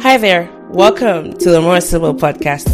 Hi 0.00 0.16
there, 0.16 0.50
welcome 0.70 1.34
to 1.34 1.50
the 1.50 1.60
More 1.60 1.82
Sibyl 1.82 2.14
Podcast. 2.14 2.64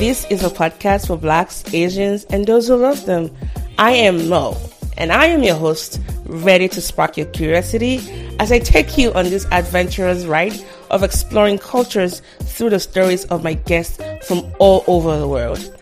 This 0.00 0.24
is 0.28 0.42
a 0.42 0.50
podcast 0.50 1.06
for 1.06 1.16
Blacks, 1.16 1.62
Asians, 1.72 2.24
and 2.24 2.44
those 2.44 2.66
who 2.66 2.74
love 2.74 3.06
them. 3.06 3.30
I 3.78 3.92
am 3.92 4.28
Mo, 4.28 4.56
and 4.98 5.12
I 5.12 5.26
am 5.26 5.44
your 5.44 5.54
host, 5.54 6.00
ready 6.24 6.68
to 6.70 6.80
spark 6.80 7.16
your 7.16 7.26
curiosity 7.26 8.00
as 8.40 8.50
I 8.50 8.58
take 8.58 8.98
you 8.98 9.12
on 9.12 9.26
this 9.26 9.46
adventurous 9.52 10.24
ride 10.24 10.58
of 10.90 11.04
exploring 11.04 11.58
cultures 11.58 12.20
through 12.40 12.70
the 12.70 12.80
stories 12.80 13.26
of 13.26 13.44
my 13.44 13.54
guests 13.54 14.02
from 14.26 14.52
all 14.58 14.82
over 14.88 15.16
the 15.18 15.28
world. 15.28 15.72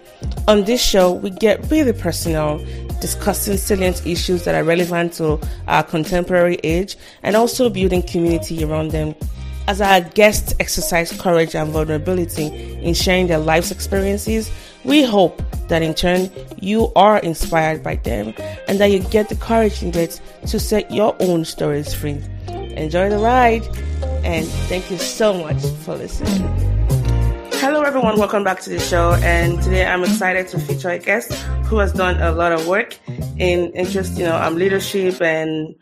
On 0.48 0.64
this 0.64 0.82
show, 0.82 1.12
we 1.12 1.30
get 1.30 1.70
really 1.70 1.94
personal, 1.94 2.58
discussing 3.04 3.58
salient 3.58 4.06
issues 4.06 4.44
that 4.44 4.54
are 4.54 4.64
relevant 4.64 5.12
to 5.12 5.38
our 5.68 5.82
contemporary 5.82 6.58
age 6.64 6.96
and 7.22 7.36
also 7.36 7.68
building 7.68 8.02
community 8.02 8.64
around 8.64 8.92
them. 8.92 9.14
As 9.68 9.82
our 9.82 10.00
guests 10.00 10.54
exercise 10.58 11.12
courage 11.20 11.54
and 11.54 11.70
vulnerability 11.70 12.46
in 12.82 12.94
sharing 12.94 13.26
their 13.26 13.40
life's 13.40 13.70
experiences, 13.70 14.50
we 14.84 15.04
hope 15.04 15.42
that 15.68 15.82
in 15.82 15.92
turn 15.92 16.30
you 16.60 16.90
are 16.96 17.18
inspired 17.18 17.82
by 17.82 17.96
them 17.96 18.32
and 18.68 18.80
that 18.80 18.90
you 18.90 19.00
get 19.00 19.28
the 19.28 19.36
courage 19.36 19.82
needed 19.82 20.18
to 20.46 20.58
set 20.58 20.90
your 20.90 21.14
own 21.20 21.44
stories 21.44 21.92
free. 21.92 22.22
Enjoy 22.48 23.10
the 23.10 23.18
ride 23.18 23.66
and 24.24 24.46
thank 24.70 24.90
you 24.90 24.96
so 24.96 25.34
much 25.34 25.62
for 25.84 25.94
listening. 25.94 26.83
Hello, 27.64 27.80
everyone. 27.80 28.18
Welcome 28.18 28.44
back 28.44 28.60
to 28.60 28.68
the 28.68 28.78
show. 28.78 29.14
And 29.22 29.58
today 29.62 29.86
I'm 29.86 30.04
excited 30.04 30.48
to 30.48 30.58
feature 30.58 30.90
a 30.90 30.98
guest 30.98 31.32
who 31.64 31.78
has 31.78 31.94
done 31.94 32.20
a 32.20 32.30
lot 32.30 32.52
of 32.52 32.68
work 32.68 32.98
in 33.38 33.72
interest, 33.72 34.18
you 34.18 34.24
know, 34.26 34.36
um, 34.36 34.56
leadership 34.56 35.22
and 35.22 35.74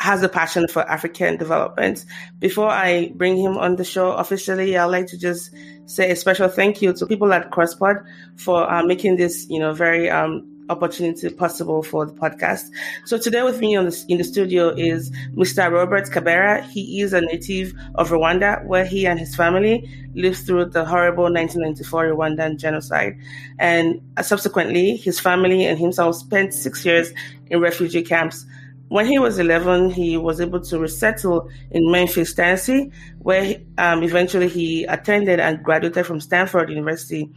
has 0.00 0.24
a 0.24 0.28
passion 0.28 0.66
for 0.66 0.82
African 0.90 1.36
development. 1.36 2.04
Before 2.40 2.68
I 2.68 3.12
bring 3.14 3.36
him 3.36 3.56
on 3.56 3.76
the 3.76 3.84
show 3.84 4.10
officially, 4.10 4.76
I'd 4.76 4.86
like 4.86 5.06
to 5.06 5.16
just 5.16 5.54
say 5.86 6.10
a 6.10 6.16
special 6.16 6.48
thank 6.48 6.82
you 6.82 6.92
to 6.92 7.06
people 7.06 7.32
at 7.32 7.52
CrossPod 7.52 8.04
for 8.34 8.68
uh, 8.68 8.82
making 8.82 9.14
this, 9.14 9.46
you 9.48 9.60
know, 9.60 9.72
very 9.72 10.10
um, 10.10 10.53
opportunity 10.68 11.28
possible 11.30 11.82
for 11.82 12.06
the 12.06 12.12
podcast. 12.12 12.70
So 13.04 13.18
today 13.18 13.42
with 13.42 13.60
me 13.60 13.76
the, 13.76 14.04
in 14.08 14.18
the 14.18 14.24
studio 14.24 14.68
is 14.70 15.10
Mr. 15.34 15.70
Robert 15.70 16.04
Kabera. 16.10 16.62
He 16.68 17.00
is 17.00 17.12
a 17.12 17.20
native 17.20 17.74
of 17.96 18.10
Rwanda 18.10 18.64
where 18.66 18.84
he 18.84 19.06
and 19.06 19.18
his 19.18 19.34
family 19.34 19.88
lived 20.14 20.38
through 20.38 20.66
the 20.66 20.84
horrible 20.84 21.24
1994 21.24 22.14
Rwandan 22.14 22.58
genocide. 22.58 23.16
And 23.58 24.00
subsequently, 24.22 24.96
his 24.96 25.20
family 25.20 25.64
and 25.66 25.78
himself 25.78 26.16
spent 26.16 26.54
six 26.54 26.84
years 26.84 27.12
in 27.48 27.60
refugee 27.60 28.02
camps. 28.02 28.46
When 28.88 29.06
he 29.06 29.18
was 29.18 29.38
11, 29.38 29.90
he 29.90 30.16
was 30.16 30.40
able 30.40 30.60
to 30.60 30.78
resettle 30.78 31.48
in 31.70 31.90
Memphis, 31.90 32.34
Tennessee, 32.34 32.92
where 33.18 33.56
um, 33.78 34.02
eventually 34.02 34.48
he 34.48 34.84
attended 34.84 35.40
and 35.40 35.62
graduated 35.62 36.06
from 36.06 36.20
Stanford 36.20 36.68
University 36.68 37.30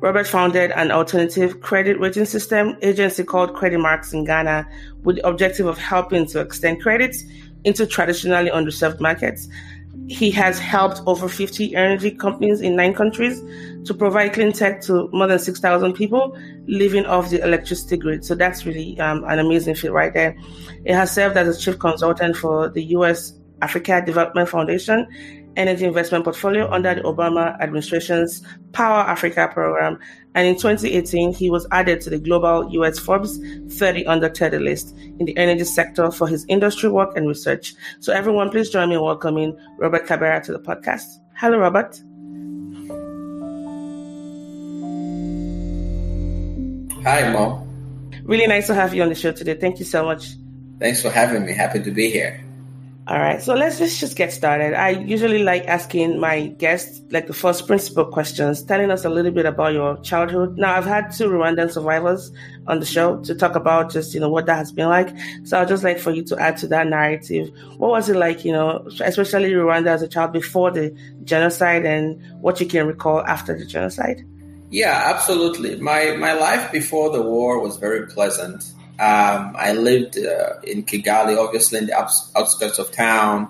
Robert 0.00 0.26
founded 0.26 0.72
an 0.72 0.90
alternative 0.90 1.60
credit 1.62 1.98
rating 1.98 2.26
system 2.26 2.76
agency 2.82 3.24
called 3.24 3.54
Credimarks 3.54 4.12
in 4.12 4.24
Ghana 4.24 4.68
with 5.02 5.16
the 5.16 5.26
objective 5.26 5.66
of 5.66 5.78
helping 5.78 6.26
to 6.26 6.40
extend 6.40 6.82
credits 6.82 7.24
into 7.64 7.86
traditionally 7.86 8.50
underserved 8.50 9.00
markets. 9.00 9.48
He 10.08 10.30
has 10.32 10.58
helped 10.58 11.00
over 11.06 11.28
50 11.28 11.74
energy 11.74 12.10
companies 12.10 12.60
in 12.60 12.76
nine 12.76 12.94
countries 12.94 13.42
to 13.86 13.94
provide 13.94 14.34
clean 14.34 14.52
tech 14.52 14.82
to 14.82 15.08
more 15.12 15.26
than 15.26 15.38
6,000 15.38 15.94
people 15.94 16.38
living 16.66 17.06
off 17.06 17.30
the 17.30 17.42
electricity 17.42 17.96
grid. 17.96 18.24
So 18.24 18.34
that's 18.34 18.66
really 18.66 19.00
um, 19.00 19.24
an 19.24 19.38
amazing 19.38 19.74
feat 19.74 19.90
right 19.90 20.12
there. 20.12 20.36
It 20.84 20.94
has 20.94 21.10
served 21.10 21.36
as 21.36 21.56
a 21.56 21.58
chief 21.58 21.78
consultant 21.78 22.36
for 22.36 22.68
the 22.68 22.84
U.S. 22.84 23.32
Africa 23.62 24.02
Development 24.04 24.48
Foundation 24.48 25.08
energy 25.56 25.84
investment 25.84 26.24
portfolio 26.24 26.70
under 26.70 26.94
the 26.94 27.00
Obama 27.02 27.58
administration's 27.60 28.42
Power 28.72 29.00
Africa 29.00 29.48
program. 29.52 29.98
And 30.34 30.46
in 30.46 30.54
2018, 30.54 31.32
he 31.32 31.50
was 31.50 31.66
added 31.72 32.00
to 32.02 32.10
the 32.10 32.18
global 32.18 32.68
US 32.72 32.98
Forbes 32.98 33.38
30 33.70 34.06
under 34.06 34.28
30 34.28 34.58
list 34.58 34.96
in 35.18 35.26
the 35.26 35.36
energy 35.36 35.64
sector 35.64 36.10
for 36.10 36.28
his 36.28 36.44
industry 36.48 36.88
work 36.90 37.16
and 37.16 37.26
research. 37.26 37.74
So, 38.00 38.12
everyone, 38.12 38.50
please 38.50 38.70
join 38.70 38.88
me 38.90 38.96
in 38.96 39.02
welcoming 39.02 39.58
Robert 39.78 40.06
Kabera 40.06 40.42
to 40.44 40.52
the 40.52 40.60
podcast. 40.60 41.06
Hello, 41.34 41.58
Robert. 41.58 42.00
Hi, 47.04 47.32
Mo. 47.32 47.66
Really 48.24 48.46
nice 48.48 48.66
to 48.66 48.74
have 48.74 48.92
you 48.92 49.02
on 49.02 49.08
the 49.08 49.14
show 49.14 49.30
today. 49.30 49.54
Thank 49.54 49.78
you 49.78 49.84
so 49.84 50.04
much. 50.04 50.34
Thanks 50.80 51.00
for 51.00 51.10
having 51.10 51.46
me. 51.46 51.52
Happy 51.52 51.82
to 51.82 51.90
be 51.90 52.10
here. 52.10 52.45
All 53.08 53.18
right, 53.18 53.40
so 53.40 53.54
let's 53.54 53.78
just, 53.78 54.00
just 54.00 54.16
get 54.16 54.32
started. 54.32 54.74
I 54.74 54.88
usually 54.88 55.44
like 55.44 55.68
asking 55.68 56.18
my 56.18 56.48
guests 56.48 57.00
like 57.12 57.28
the 57.28 57.32
first 57.32 57.68
principal 57.68 58.04
questions, 58.04 58.64
telling 58.64 58.90
us 58.90 59.04
a 59.04 59.08
little 59.08 59.30
bit 59.30 59.46
about 59.46 59.74
your 59.74 59.96
childhood. 59.98 60.58
Now, 60.58 60.74
I've 60.74 60.86
had 60.86 61.12
two 61.12 61.28
Rwandan 61.28 61.70
survivors 61.70 62.32
on 62.66 62.80
the 62.80 62.86
show 62.86 63.20
to 63.22 63.34
talk 63.36 63.54
about 63.54 63.92
just, 63.92 64.12
you 64.12 64.18
know, 64.18 64.28
what 64.28 64.46
that 64.46 64.56
has 64.56 64.72
been 64.72 64.88
like. 64.88 65.16
So 65.44 65.60
I'd 65.60 65.68
just 65.68 65.84
like 65.84 66.00
for 66.00 66.10
you 66.10 66.24
to 66.24 66.36
add 66.40 66.56
to 66.56 66.66
that 66.66 66.88
narrative. 66.88 67.52
What 67.76 67.92
was 67.92 68.08
it 68.08 68.16
like, 68.16 68.44
you 68.44 68.50
know, 68.50 68.84
especially 69.00 69.52
Rwanda 69.52 69.86
as 69.86 70.02
a 70.02 70.08
child 70.08 70.32
before 70.32 70.72
the 70.72 70.92
genocide 71.22 71.86
and 71.86 72.20
what 72.40 72.60
you 72.60 72.66
can 72.66 72.88
recall 72.88 73.20
after 73.20 73.56
the 73.56 73.66
genocide? 73.66 74.26
Yeah, 74.70 75.00
absolutely. 75.14 75.76
My, 75.76 76.16
my 76.16 76.32
life 76.32 76.72
before 76.72 77.12
the 77.12 77.22
war 77.22 77.60
was 77.60 77.76
very 77.76 78.08
pleasant. 78.08 78.72
Um, 78.98 79.54
I 79.58 79.72
lived 79.72 80.16
uh, 80.18 80.60
in 80.62 80.82
Kigali, 80.84 81.36
obviously 81.36 81.78
in 81.78 81.86
the 81.86 81.94
outskirts 82.34 82.78
of 82.78 82.90
town. 82.92 83.48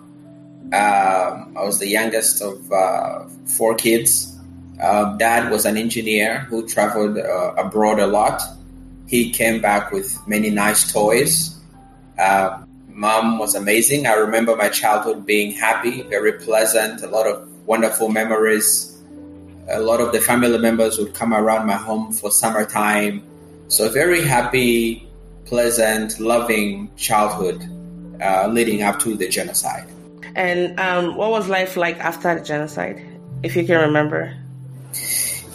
Um, 0.73 1.55
I 1.57 1.63
was 1.63 1.79
the 1.79 1.87
youngest 1.89 2.43
of 2.43 2.73
uh, 2.73 3.27
four 3.57 3.77
kids. 3.77 4.37
Uh, 4.83 5.17
dad 5.17 5.51
was 5.51 5.65
an 5.65 5.77
engineer 5.77 6.41
who 6.41 6.67
traveled 6.67 7.19
uh, 7.19 7.55
abroad 7.57 8.01
a 8.01 8.07
lot. 8.07 8.43
He 9.07 9.31
came 9.31 9.61
back 9.61 9.93
with 9.93 10.19
many 10.27 10.51
nice 10.51 10.93
toys. 10.93 11.57
Uh, 12.19 12.65
mom 12.89 13.39
was 13.39 13.55
amazing. 13.55 14.07
I 14.07 14.15
remember 14.15 14.57
my 14.57 14.69
childhood 14.69 15.25
being 15.25 15.53
happy, 15.53 16.03
very 16.03 16.33
pleasant, 16.33 17.03
a 17.03 17.07
lot 17.07 17.27
of 17.27 17.49
wonderful 17.67 18.09
memories. 18.09 19.01
A 19.69 19.81
lot 19.81 20.01
of 20.01 20.13
the 20.13 20.21
family 20.21 20.59
members 20.59 20.99
would 20.99 21.15
come 21.15 21.33
around 21.33 21.67
my 21.67 21.75
home 21.75 22.13
for 22.13 22.31
summertime. 22.31 23.23
So, 23.69 23.89
very 23.89 24.23
happy, 24.23 25.06
pleasant, 25.47 26.21
loving 26.21 26.91
childhood 26.97 27.63
uh, 28.21 28.49
leading 28.49 28.83
up 28.83 28.99
to 29.01 29.15
the 29.15 29.29
genocide. 29.29 29.87
And 30.35 30.79
um, 30.79 31.17
what 31.17 31.31
was 31.31 31.49
life 31.49 31.77
like 31.77 31.99
after 31.99 32.35
the 32.35 32.45
genocide, 32.45 33.03
if 33.43 33.57
you 33.57 33.65
can 33.65 33.81
remember? 33.81 34.37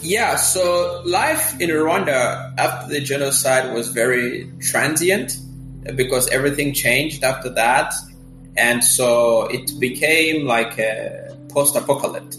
Yeah, 0.00 0.34
so 0.36 1.00
life 1.06 1.60
in 1.60 1.70
Rwanda 1.70 2.52
after 2.58 2.92
the 2.92 3.00
genocide 3.00 3.72
was 3.72 3.88
very 3.88 4.50
transient 4.60 5.38
because 5.94 6.28
everything 6.28 6.74
changed 6.74 7.22
after 7.22 7.50
that. 7.50 7.94
And 8.56 8.82
so 8.82 9.44
it 9.46 9.78
became 9.78 10.46
like 10.46 10.78
a 10.78 11.36
post 11.50 11.76
apocalypse. 11.76 12.36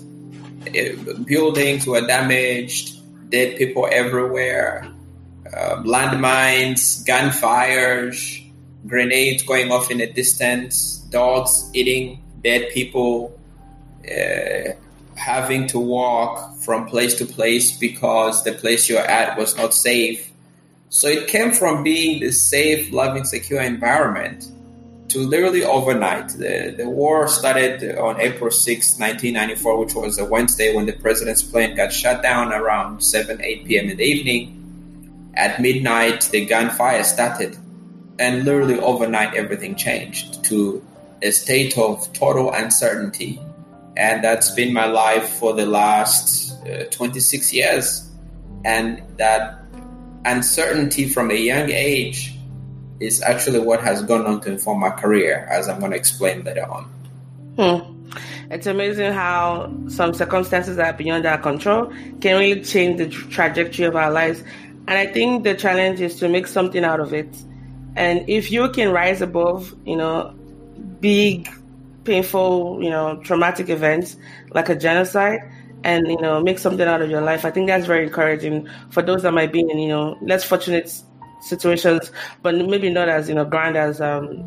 Buildings 1.25 1.87
were 1.87 2.01
damaged, 2.01 2.99
dead 3.29 3.57
people 3.57 3.87
everywhere, 3.91 4.92
uh, 5.47 5.81
landmines, 5.83 7.05
gunfires, 7.05 8.43
grenades 8.87 9.43
going 9.43 9.71
off 9.71 9.91
in 9.91 9.97
the 9.97 10.11
distance, 10.11 10.97
dogs 11.09 11.69
eating 11.73 12.21
dead 12.43 12.69
people, 12.73 13.37
uh, 14.05 14.71
having 15.15 15.67
to 15.67 15.79
walk 15.79 16.57
from 16.57 16.85
place 16.85 17.15
to 17.15 17.25
place 17.25 17.77
because 17.77 18.43
the 18.43 18.51
place 18.53 18.89
you're 18.89 18.99
at 18.99 19.37
was 19.37 19.55
not 19.57 19.73
safe. 19.73 20.31
So 20.89 21.07
it 21.07 21.27
came 21.27 21.51
from 21.51 21.83
being 21.83 22.19
this 22.19 22.41
safe, 22.41 22.91
loving, 22.91 23.25
secure 23.25 23.61
environment 23.61 24.51
to 25.09 25.19
literally 25.19 25.63
overnight. 25.63 26.29
The, 26.29 26.73
the 26.77 26.89
war 26.89 27.27
started 27.27 27.97
on 27.97 28.19
April 28.19 28.51
6, 28.51 28.99
1994, 28.99 29.77
which 29.77 29.93
was 29.93 30.17
a 30.17 30.25
Wednesday 30.25 30.75
when 30.75 30.85
the 30.85 30.93
president's 30.93 31.43
plane 31.43 31.75
got 31.75 31.93
shut 31.93 32.21
down 32.21 32.51
around 32.51 33.01
7, 33.03 33.41
8 33.41 33.65
p.m. 33.65 33.89
in 33.89 33.97
the 33.97 34.03
evening. 34.03 34.62
At 35.35 35.61
midnight, 35.61 36.29
the 36.31 36.45
gunfire 36.45 37.03
started, 37.03 37.57
and 38.19 38.45
literally 38.45 38.79
overnight, 38.79 39.33
everything 39.33 39.75
changed 39.75 40.43
to 40.45 40.85
a 41.21 41.31
state 41.31 41.77
of 41.77 42.11
total 42.13 42.51
uncertainty. 42.51 43.39
And 43.95 44.23
that's 44.23 44.51
been 44.51 44.73
my 44.73 44.85
life 44.85 45.29
for 45.29 45.53
the 45.53 45.65
last 45.65 46.53
uh, 46.67 46.85
26 46.91 47.53
years. 47.53 48.09
And 48.65 49.01
that 49.17 49.59
uncertainty 50.25 51.09
from 51.09 51.31
a 51.31 51.35
young 51.35 51.69
age 51.69 52.35
is 52.99 53.21
actually 53.21 53.59
what 53.59 53.81
has 53.81 54.03
gone 54.03 54.25
on 54.25 54.41
to 54.41 54.51
inform 54.51 54.79
my 54.79 54.89
career, 54.89 55.47
as 55.49 55.67
I'm 55.67 55.79
going 55.79 55.91
to 55.91 55.97
explain 55.97 56.43
later 56.43 56.65
on. 56.69 56.85
Hmm. 57.57 57.93
It's 58.49 58.67
amazing 58.67 59.13
how 59.13 59.73
some 59.87 60.13
circumstances 60.13 60.75
that 60.77 60.93
are 60.93 60.97
beyond 60.97 61.25
our 61.25 61.37
control 61.37 61.91
can 62.21 62.39
really 62.39 62.61
change 62.61 62.97
the 62.99 63.09
trajectory 63.09 63.85
of 63.85 63.95
our 63.95 64.11
lives. 64.11 64.43
And 64.87 64.97
I 64.97 65.05
think 65.05 65.43
the 65.43 65.55
challenge 65.55 66.01
is 66.01 66.15
to 66.19 66.29
make 66.29 66.47
something 66.47 66.83
out 66.83 66.99
of 66.99 67.13
it. 67.13 67.33
And 67.95 68.27
if 68.29 68.51
you 68.51 68.69
can 68.69 68.91
rise 68.91 69.21
above, 69.21 69.73
you 69.85 69.95
know, 69.95 70.33
big, 70.99 71.49
painful, 72.03 72.79
you 72.81 72.89
know, 72.89 73.17
traumatic 73.23 73.69
events 73.69 74.17
like 74.51 74.69
a 74.69 74.75
genocide, 74.75 75.39
and 75.83 76.07
you 76.07 76.19
know, 76.21 76.41
make 76.41 76.59
something 76.59 76.87
out 76.87 77.01
of 77.01 77.09
your 77.09 77.21
life, 77.21 77.45
I 77.45 77.51
think 77.51 77.67
that's 77.67 77.85
very 77.85 78.03
encouraging 78.05 78.69
for 78.89 79.01
those 79.01 79.23
that 79.23 79.33
might 79.33 79.51
be 79.51 79.59
in, 79.59 79.77
you 79.79 79.89
know, 79.89 80.17
less 80.21 80.43
fortunate 80.43 80.91
situations, 81.41 82.11
but 82.41 82.55
maybe 82.55 82.89
not 82.89 83.09
as 83.09 83.27
you 83.29 83.35
know 83.35 83.45
grand 83.45 83.75
as 83.75 83.99
um, 84.01 84.43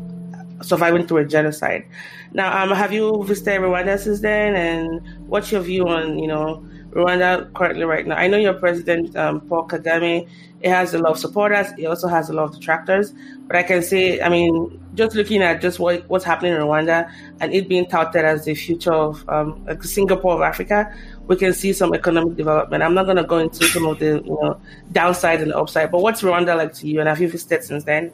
surviving 0.61 1.05
through 1.07 1.17
a 1.17 1.25
genocide. 1.25 1.85
Now, 2.33 2.63
um, 2.63 2.75
have 2.75 2.91
you 2.91 3.23
visited 3.23 3.61
Rwanda 3.61 3.99
since 3.99 4.21
then, 4.21 4.55
and 4.55 5.27
what's 5.27 5.51
your 5.51 5.61
view 5.61 5.87
on 5.87 6.17
you 6.19 6.27
know 6.27 6.67
Rwanda 6.91 7.53
currently 7.53 7.83
right 7.83 8.05
now? 8.05 8.15
I 8.15 8.27
know 8.27 8.37
your 8.37 8.53
president 8.53 9.15
um, 9.15 9.41
Paul 9.41 9.67
Kagame. 9.67 10.27
It 10.61 10.69
has 10.69 10.95
a 10.95 10.97
lot 10.97 11.11
of 11.11 11.19
supporters. 11.19 11.67
It 11.77 11.85
also 11.85 12.07
has 12.07 12.29
a 12.29 12.33
lot 12.33 12.45
of 12.45 12.55
detractors. 12.55 13.13
But 13.45 13.55
I 13.55 13.63
can 13.63 13.83
say, 13.83 14.19
I 14.21 14.29
mean, 14.29 14.79
just 14.95 15.15
looking 15.15 15.43
at 15.43 15.61
just 15.61 15.79
what 15.79 16.09
what's 16.09 16.25
happening 16.25 16.53
in 16.53 16.59
Rwanda 16.59 17.11
and 17.39 17.53
it 17.53 17.69
being 17.69 17.85
touted 17.85 18.25
as 18.25 18.45
the 18.45 18.55
future 18.55 18.93
of 18.93 19.27
um, 19.29 19.63
like 19.65 19.83
Singapore 19.83 20.33
of 20.33 20.41
Africa, 20.41 20.91
we 21.27 21.35
can 21.35 21.53
see 21.53 21.73
some 21.73 21.93
economic 21.93 22.35
development. 22.35 22.83
I'm 22.83 22.95
not 22.95 23.05
going 23.05 23.17
to 23.17 23.23
go 23.23 23.37
into 23.37 23.65
some 23.65 23.85
of 23.85 23.99
the 23.99 24.21
you 24.25 24.37
know 24.41 24.59
downside 24.91 25.41
and 25.41 25.53
upside, 25.53 25.91
but 25.91 26.01
what's 26.01 26.21
Rwanda 26.21 26.57
like 26.57 26.73
to 26.75 26.87
you, 26.87 26.99
and 26.99 27.07
have 27.07 27.21
you 27.21 27.29
visited 27.29 27.63
since 27.63 27.83
then? 27.83 28.11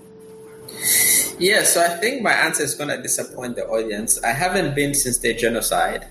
Yeah, 1.40 1.64
so 1.64 1.82
I 1.82 1.90
think 1.98 2.22
my 2.22 2.32
answer 2.32 2.64
is 2.64 2.76
going 2.76 2.90
to 2.90 3.02
disappoint 3.02 3.56
the 3.56 3.66
audience. 3.68 4.22
I 4.24 4.32
haven't 4.32 4.76
been 4.76 4.94
since 4.94 5.18
the 5.18 5.34
genocide, 5.34 6.08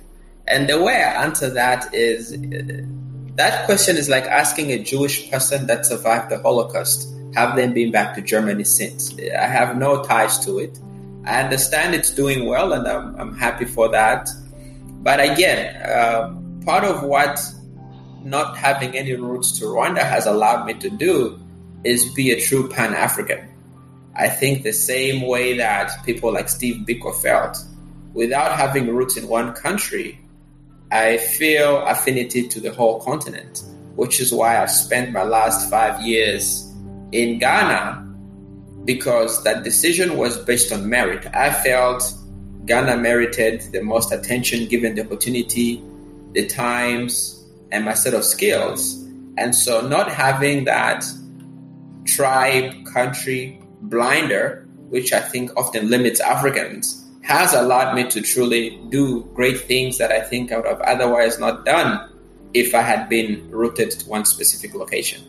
and 0.52 0.68
the 0.68 0.82
way 0.82 0.94
I 0.94 1.24
answer 1.24 1.48
that 1.50 1.94
is 1.94 2.36
that 3.36 3.64
question 3.64 3.96
is 3.96 4.08
like 4.08 4.24
asking 4.24 4.70
a 4.70 4.82
Jewish 4.82 5.30
person 5.30 5.66
that 5.66 5.86
survived 5.86 6.30
the 6.30 6.38
Holocaust 6.38 7.08
have 7.34 7.56
they 7.56 7.66
been 7.66 7.90
back 7.90 8.14
to 8.16 8.20
Germany 8.20 8.64
since. 8.64 9.14
I 9.18 9.46
have 9.46 9.76
no 9.76 10.02
ties 10.04 10.38
to 10.44 10.58
it. 10.58 10.78
I 11.24 11.40
understand 11.40 11.94
it's 11.94 12.10
doing 12.10 12.46
well, 12.46 12.72
and 12.72 12.86
I'm, 12.86 13.18
I'm 13.18 13.34
happy 13.34 13.64
for 13.64 13.88
that. 13.90 14.28
But 15.02 15.20
again, 15.20 15.74
uh, 15.82 16.34
part 16.64 16.84
of 16.84 17.02
what 17.02 17.40
not 18.22 18.56
having 18.56 18.96
any 18.96 19.14
roots 19.14 19.58
to 19.58 19.64
Rwanda 19.64 20.04
has 20.04 20.26
allowed 20.26 20.66
me 20.66 20.74
to 20.74 20.90
do 20.90 21.40
is 21.84 22.12
be 22.14 22.32
a 22.32 22.40
true 22.40 22.68
Pan 22.68 22.94
African. 22.94 23.48
I 24.14 24.28
think 24.28 24.62
the 24.62 24.72
same 24.72 25.26
way 25.26 25.56
that 25.56 26.04
people 26.04 26.32
like 26.32 26.48
Steve 26.48 26.84
Biko 26.86 27.14
felt. 27.22 27.56
Without 28.12 28.52
having 28.52 28.94
roots 28.94 29.16
in 29.16 29.26
one 29.26 29.54
country, 29.54 30.21
I 30.92 31.16
feel 31.16 31.78
affinity 31.86 32.46
to 32.48 32.60
the 32.60 32.70
whole 32.70 33.00
continent, 33.00 33.62
which 33.96 34.20
is 34.20 34.30
why 34.30 34.62
I've 34.62 34.70
spent 34.70 35.10
my 35.10 35.22
last 35.22 35.70
five 35.70 36.02
years 36.02 36.70
in 37.12 37.38
Ghana 37.38 37.98
because 38.84 39.42
that 39.44 39.64
decision 39.64 40.18
was 40.18 40.36
based 40.44 40.70
on 40.70 40.86
merit. 40.88 41.26
I 41.34 41.50
felt 41.50 42.12
Ghana 42.66 42.98
merited 42.98 43.62
the 43.72 43.82
most 43.82 44.12
attention 44.12 44.68
given 44.68 44.94
the 44.94 45.06
opportunity 45.06 45.82
the 46.32 46.46
times, 46.46 47.42
and 47.70 47.84
my 47.84 47.94
set 47.94 48.14
of 48.14 48.24
skills. 48.24 49.02
And 49.38 49.54
so, 49.54 49.86
not 49.86 50.12
having 50.12 50.64
that 50.64 51.04
tribe, 52.04 52.84
country 52.92 53.58
blinder, 53.82 54.66
which 54.90 55.12
I 55.12 55.20
think 55.20 55.56
often 55.56 55.88
limits 55.88 56.20
Africans, 56.20 57.01
has 57.22 57.54
allowed 57.54 57.94
me 57.94 58.08
to 58.10 58.20
truly 58.20 58.78
do 58.90 59.22
great 59.34 59.60
things 59.60 59.98
that 59.98 60.10
I 60.10 60.20
think 60.20 60.52
I 60.52 60.56
would 60.56 60.66
have 60.66 60.80
otherwise 60.80 61.38
not 61.38 61.64
done 61.64 62.10
if 62.52 62.74
I 62.74 62.82
had 62.82 63.08
been 63.08 63.48
rooted 63.50 63.92
to 63.92 64.08
one 64.08 64.24
specific 64.24 64.74
location. 64.74 65.22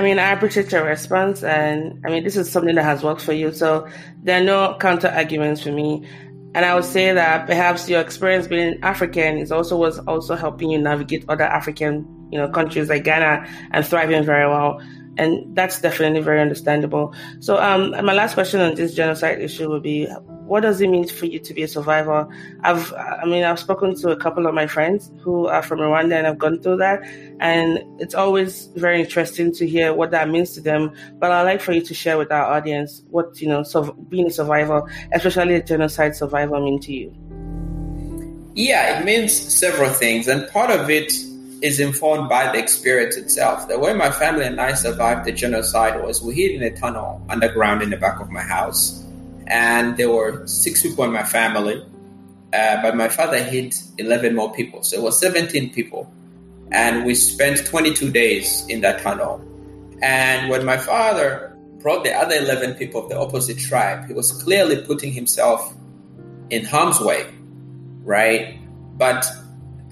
I 0.00 0.02
mean, 0.02 0.18
I 0.18 0.32
appreciate 0.32 0.72
your 0.72 0.84
response, 0.84 1.44
and 1.44 2.00
I 2.06 2.08
mean, 2.08 2.24
this 2.24 2.34
is 2.34 2.50
something 2.50 2.74
that 2.74 2.84
has 2.84 3.02
worked 3.02 3.20
for 3.20 3.34
you. 3.34 3.52
So 3.52 3.86
there 4.22 4.40
are 4.40 4.44
no 4.44 4.78
counter 4.80 5.08
arguments 5.08 5.62
for 5.62 5.72
me. 5.72 6.08
And 6.54 6.64
I 6.64 6.74
would 6.74 6.84
say 6.84 7.12
that 7.12 7.46
perhaps 7.46 7.88
your 7.88 8.00
experience 8.00 8.48
being 8.48 8.78
African 8.82 9.38
is 9.38 9.52
also 9.52 9.76
was 9.76 9.98
also 10.00 10.34
helping 10.34 10.70
you 10.70 10.78
navigate 10.78 11.24
other 11.28 11.44
African, 11.44 12.04
you 12.32 12.38
know, 12.38 12.48
countries 12.48 12.88
like 12.88 13.04
Ghana 13.04 13.46
and 13.70 13.86
thriving 13.86 14.24
very 14.24 14.48
well. 14.48 14.80
And 15.16 15.54
that's 15.54 15.80
definitely 15.80 16.20
very 16.22 16.40
understandable. 16.40 17.14
So, 17.40 17.60
um, 17.60 17.90
my 17.90 18.12
last 18.12 18.34
question 18.34 18.60
on 18.60 18.74
this 18.74 18.94
genocide 18.94 19.40
issue 19.40 19.68
would 19.68 19.82
be, 19.82 20.08
what 20.50 20.62
does 20.62 20.80
it 20.80 20.88
mean 20.88 21.06
for 21.06 21.26
you 21.26 21.38
to 21.38 21.54
be 21.54 21.62
a 21.62 21.68
survivor? 21.68 22.26
I've, 22.62 22.92
I 22.94 23.24
mean, 23.24 23.44
I've 23.44 23.60
spoken 23.60 23.94
to 24.00 24.10
a 24.10 24.16
couple 24.16 24.48
of 24.48 24.52
my 24.52 24.66
friends 24.66 25.08
who 25.20 25.46
are 25.46 25.62
from 25.62 25.78
Rwanda 25.78 26.14
and 26.14 26.26
have 26.26 26.38
gone 26.38 26.60
through 26.60 26.78
that, 26.78 27.04
and 27.38 27.78
it's 28.00 28.16
always 28.16 28.66
very 28.74 29.00
interesting 29.00 29.52
to 29.52 29.68
hear 29.68 29.94
what 29.94 30.10
that 30.10 30.28
means 30.28 30.50
to 30.54 30.60
them. 30.60 30.92
But 31.20 31.30
I'd 31.30 31.42
like 31.42 31.60
for 31.60 31.70
you 31.70 31.82
to 31.82 31.94
share 31.94 32.18
with 32.18 32.32
our 32.32 32.44
audience 32.44 33.04
what 33.10 33.40
you 33.40 33.46
know, 33.46 33.62
so 33.62 33.92
being 34.08 34.26
a 34.26 34.30
survivor, 34.32 34.82
especially 35.12 35.54
a 35.54 35.62
genocide 35.62 36.16
survivor, 36.16 36.58
mean 36.58 36.80
to 36.80 36.92
you. 36.92 37.14
Yeah, 38.56 38.98
it 38.98 39.04
means 39.04 39.32
several 39.32 39.90
things, 39.90 40.26
and 40.26 40.48
part 40.48 40.72
of 40.72 40.90
it 40.90 41.12
is 41.62 41.78
informed 41.78 42.28
by 42.28 42.50
the 42.50 42.58
experience 42.58 43.16
itself. 43.16 43.68
The 43.68 43.78
way 43.78 43.94
my 43.94 44.10
family 44.10 44.46
and 44.46 44.60
I 44.60 44.74
survived 44.74 45.26
the 45.26 45.32
genocide 45.32 46.02
was 46.02 46.20
we 46.20 46.34
hid 46.34 46.60
in 46.60 46.62
a 46.64 46.76
tunnel 46.76 47.24
underground 47.28 47.82
in 47.82 47.90
the 47.90 47.96
back 47.96 48.18
of 48.18 48.30
my 48.30 48.42
house 48.42 48.99
and 49.50 49.96
there 49.96 50.08
were 50.08 50.46
six 50.46 50.82
people 50.82 51.04
in 51.04 51.12
my 51.12 51.24
family, 51.24 51.84
uh, 52.52 52.82
but 52.82 52.96
my 52.96 53.08
father 53.08 53.42
hid 53.42 53.74
11 53.98 54.34
more 54.34 54.52
people. 54.52 54.84
So 54.84 54.96
it 54.96 55.02
was 55.02 55.20
17 55.20 55.70
people. 55.70 56.10
And 56.70 57.04
we 57.04 57.16
spent 57.16 57.66
22 57.66 58.12
days 58.12 58.64
in 58.68 58.80
that 58.82 59.02
tunnel. 59.02 59.44
And 60.02 60.50
when 60.50 60.64
my 60.64 60.76
father 60.76 61.56
brought 61.80 62.04
the 62.04 62.12
other 62.12 62.36
11 62.36 62.74
people 62.74 63.02
of 63.02 63.08
the 63.08 63.18
opposite 63.18 63.58
tribe, 63.58 64.06
he 64.06 64.14
was 64.14 64.30
clearly 64.30 64.82
putting 64.82 65.12
himself 65.12 65.74
in 66.50 66.64
harm's 66.64 67.00
way, 67.00 67.26
right? 68.04 68.56
But 68.96 69.26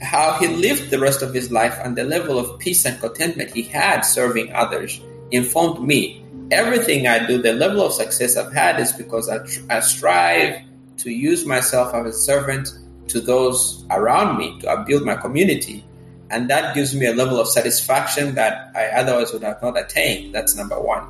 how 0.01 0.35
he 0.35 0.47
lived 0.47 0.91
the 0.91 1.01
rest 1.01 1.23
of 1.23 1.35
his 1.35 1.51
life 1.51 1.77
and 1.83 1.97
the 1.97 2.05
level 2.05 2.39
of 2.39 2.61
peace 2.61 2.85
and 2.85 3.01
contentment 3.01 3.51
he 3.51 3.63
had 3.63 4.03
serving 4.03 4.53
others 4.53 5.01
informed 5.33 5.85
me 5.85 6.25
everything 6.51 7.07
I 7.07 7.27
do, 7.27 7.41
the 7.41 7.53
level 7.53 7.85
of 7.85 7.93
success 7.93 8.37
I've 8.37 8.53
had 8.53 8.81
is 8.81 8.93
because 8.93 9.29
I, 9.29 9.39
tr- 9.39 9.61
I 9.71 9.81
strive 9.81 10.63
to 10.99 11.11
use 11.11 11.47
myself 11.47 11.95
as 11.95 12.15
a 12.15 12.19
servant 12.19 12.71
to 13.09 13.21
those 13.21 13.85
around 13.91 14.39
me 14.39 14.59
to 14.61 14.85
build 14.87 15.05
my 15.05 15.17
community. 15.17 15.85
And 16.31 16.51
that 16.51 16.75
gives 16.75 16.95
me 16.95 17.07
a 17.07 17.15
level 17.15 17.41
of 17.41 17.49
satisfaction 17.49 18.35
that 18.35 18.71
I 18.75 18.87
otherwise 18.89 19.33
would 19.33 19.43
have 19.43 19.63
not 19.63 19.79
attained. 19.79 20.35
That's 20.35 20.55
number 20.55 20.79
one. 20.79 21.07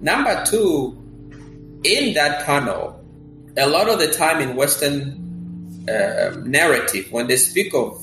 Number 0.00 0.44
two, 0.46 0.96
in 1.84 2.14
that 2.14 2.44
tunnel, 2.44 3.04
a 3.56 3.66
lot 3.66 3.88
of 3.88 3.98
the 3.98 4.08
time 4.08 4.40
in 4.40 4.56
Western 4.56 5.22
uh, 5.88 6.36
narrative, 6.44 7.10
when 7.10 7.26
they 7.26 7.36
speak 7.36 7.74
of 7.74 8.02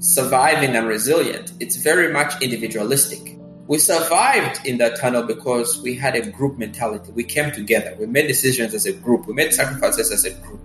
surviving 0.00 0.74
and 0.74 0.86
resilient, 0.86 1.52
it's 1.60 1.76
very 1.76 2.12
much 2.12 2.40
individualistic 2.42 3.38
we 3.66 3.78
survived 3.78 4.66
in 4.66 4.78
that 4.78 4.98
tunnel 4.98 5.22
because 5.22 5.80
we 5.82 5.94
had 5.94 6.16
a 6.16 6.30
group 6.30 6.58
mentality. 6.58 7.12
We 7.12 7.24
came 7.24 7.52
together. 7.52 7.96
We 7.98 8.06
made 8.06 8.26
decisions 8.26 8.74
as 8.74 8.86
a 8.86 8.92
group. 8.92 9.26
We 9.26 9.34
made 9.34 9.54
sacrifices 9.54 10.10
as 10.10 10.24
a 10.24 10.30
group. 10.42 10.60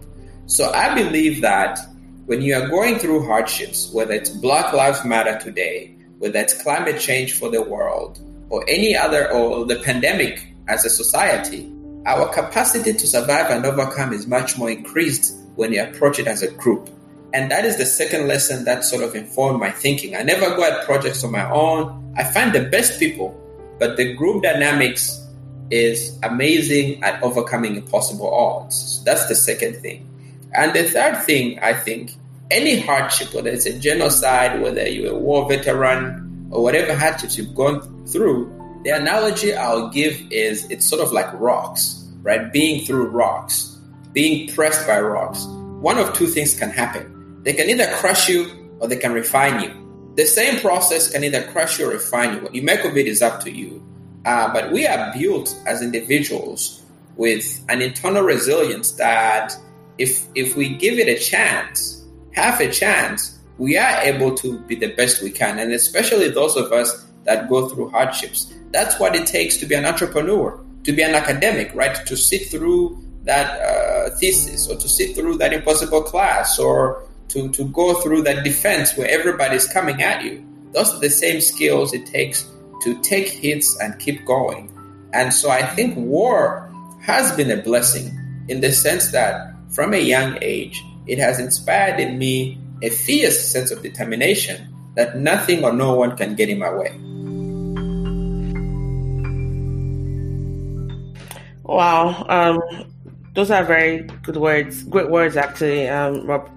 So 0.47 0.71
I 0.71 0.95
believe 0.95 1.41
that 1.41 1.79
when 2.25 2.41
you 2.41 2.55
are 2.55 2.67
going 2.67 2.99
through 2.99 3.25
hardships, 3.25 3.91
whether 3.93 4.13
it's 4.13 4.29
Black 4.29 4.73
Lives 4.73 5.05
Matter 5.05 5.37
today, 5.39 5.95
whether 6.17 6.39
it's 6.39 6.61
climate 6.61 6.99
change 6.99 7.33
for 7.33 7.49
the 7.49 7.61
world, 7.61 8.19
or 8.49 8.63
any 8.67 8.95
other, 8.95 9.31
or 9.31 9.65
the 9.65 9.77
pandemic 9.77 10.47
as 10.67 10.85
a 10.85 10.89
society, 10.89 11.71
our 12.05 12.27
capacity 12.33 12.93
to 12.93 13.07
survive 13.07 13.51
and 13.51 13.65
overcome 13.65 14.13
is 14.13 14.27
much 14.27 14.57
more 14.57 14.69
increased 14.69 15.35
when 15.55 15.73
you 15.73 15.83
approach 15.83 16.19
it 16.19 16.27
as 16.27 16.41
a 16.41 16.51
group. 16.51 16.89
And 17.33 17.51
that 17.51 17.65
is 17.65 17.77
the 17.77 17.85
second 17.85 18.27
lesson 18.27 18.63
that 18.65 18.85
sort 18.85 19.03
of 19.03 19.13
informed 19.13 19.59
my 19.59 19.69
thinking. 19.69 20.15
I 20.15 20.23
never 20.23 20.55
go 20.55 20.63
at 20.63 20.85
projects 20.85 21.23
on 21.23 21.31
my 21.31 21.49
own. 21.49 22.13
I 22.17 22.23
find 22.23 22.53
the 22.53 22.63
best 22.63 22.99
people, 22.99 23.35
but 23.79 23.97
the 23.97 24.13
group 24.13 24.43
dynamics 24.43 25.23
is 25.69 26.17
amazing 26.23 27.03
at 27.03 27.21
overcoming 27.21 27.75
impossible 27.75 28.33
odds. 28.33 28.97
So 28.97 29.03
that's 29.03 29.27
the 29.27 29.35
second 29.35 29.75
thing. 29.81 30.07
And 30.53 30.73
the 30.73 30.83
third 30.83 31.21
thing, 31.23 31.59
I 31.59 31.73
think, 31.73 32.13
any 32.49 32.79
hardship, 32.79 33.33
whether 33.33 33.49
it's 33.49 33.65
a 33.65 33.77
genocide, 33.77 34.61
whether 34.61 34.87
you're 34.87 35.11
a 35.11 35.19
war 35.19 35.49
veteran, 35.49 36.47
or 36.49 36.63
whatever 36.63 36.95
hardships 36.95 37.37
you've 37.37 37.53
gone 37.53 38.05
through, 38.07 38.53
the 38.85 38.91
analogy 38.91 39.53
I'll 39.53 39.89
give 39.89 40.21
is 40.31 40.71
it's 40.71 40.87
sort 40.87 41.01
of 41.01 41.11
like 41.11 41.27
rocks, 41.33 42.07
right? 42.21 42.51
Being 42.53 42.85
through 42.85 43.07
rocks, 43.09 43.77
being 44.13 44.53
pressed 44.53 44.87
by 44.87 45.01
rocks. 45.01 45.45
One 45.81 45.97
of 45.97 46.13
two 46.13 46.27
things 46.27 46.57
can 46.57 46.69
happen 46.69 47.16
they 47.47 47.53
can 47.53 47.69
either 47.69 47.87
crush 47.95 48.27
you 48.27 48.75
or 48.81 48.89
they 48.89 48.97
can 48.97 49.13
refine 49.13 49.63
you. 49.63 50.11
The 50.15 50.25
same 50.25 50.59
process 50.59 51.09
can 51.09 51.23
either 51.23 51.43
crush 51.43 51.79
you 51.79 51.87
or 51.87 51.91
refine 51.91 52.33
you. 52.33 52.41
What 52.41 52.53
you 52.53 52.61
make 52.61 52.83
of 52.83 52.97
it 52.97 53.07
is 53.07 53.21
up 53.21 53.41
to 53.45 53.49
you. 53.49 53.81
Uh, 54.25 54.51
but 54.51 54.73
we 54.73 54.85
are 54.85 55.13
built 55.13 55.57
as 55.65 55.81
individuals 55.81 56.83
with 57.15 57.63
an 57.69 57.81
internal 57.81 58.23
resilience 58.23 58.91
that 58.99 59.55
if 59.97 60.27
if 60.35 60.57
we 60.57 60.75
give 60.75 60.99
it 60.99 61.07
a 61.07 61.17
chance, 61.17 62.03
half 62.33 62.59
a 62.59 62.69
chance, 62.69 63.39
we 63.57 63.77
are 63.77 64.01
able 64.01 64.35
to 64.35 64.59
be 64.67 64.75
the 64.75 64.93
best 64.95 65.23
we 65.23 65.31
can. 65.31 65.57
And 65.57 65.71
especially 65.71 66.27
those 66.27 66.57
of 66.57 66.73
us 66.73 67.05
that 67.23 67.47
go 67.47 67.69
through 67.69 67.91
hardships. 67.91 68.53
That's 68.71 68.99
what 68.99 69.15
it 69.15 69.25
takes 69.25 69.55
to 69.57 69.65
be 69.65 69.75
an 69.75 69.85
entrepreneur, 69.85 70.59
to 70.83 70.91
be 70.91 71.01
an 71.01 71.15
academic, 71.15 71.73
right? 71.73 71.95
To 72.07 72.17
sit 72.17 72.49
through 72.49 73.01
that 73.23 73.61
uh, 73.61 74.09
thesis 74.17 74.67
or 74.67 74.75
to 74.75 74.89
sit 74.89 75.15
through 75.15 75.37
that 75.37 75.53
impossible 75.53 76.01
class 76.01 76.59
or 76.59 77.06
to, 77.29 77.49
to 77.49 77.65
go 77.65 77.95
through 78.01 78.23
that 78.23 78.43
defense 78.43 78.95
where 78.97 79.09
everybody's 79.09 79.67
coming 79.67 80.01
at 80.01 80.23
you. 80.23 80.45
Those 80.73 80.93
are 80.93 80.99
the 80.99 81.09
same 81.09 81.41
skills 81.41 81.93
it 81.93 82.05
takes 82.05 82.49
to 82.83 82.99
take 83.01 83.27
hits 83.29 83.79
and 83.79 83.97
keep 83.99 84.25
going. 84.25 84.71
And 85.13 85.33
so 85.33 85.49
I 85.49 85.65
think 85.65 85.97
war 85.97 86.71
has 87.01 87.31
been 87.35 87.51
a 87.51 87.61
blessing 87.61 88.11
in 88.47 88.61
the 88.61 88.71
sense 88.71 89.11
that 89.11 89.53
from 89.69 89.93
a 89.93 89.99
young 89.99 90.37
age, 90.41 90.83
it 91.07 91.19
has 91.19 91.39
inspired 91.39 91.99
in 91.99 92.17
me 92.17 92.57
a 92.81 92.89
fierce 92.89 93.39
sense 93.39 93.71
of 93.71 93.81
determination 93.81 94.73
that 94.95 95.17
nothing 95.17 95.63
or 95.63 95.73
no 95.73 95.95
one 95.95 96.15
can 96.17 96.35
get 96.35 96.49
in 96.49 96.59
my 96.59 96.71
way. 96.73 96.91
Wow. 101.63 102.25
Um, 102.29 102.61
those 103.35 103.51
are 103.51 103.63
very 103.63 104.03
good 104.23 104.37
words, 104.37 104.83
great 104.83 105.09
words, 105.09 105.37
actually, 105.37 105.87
um, 105.87 106.25
Rob. 106.25 106.49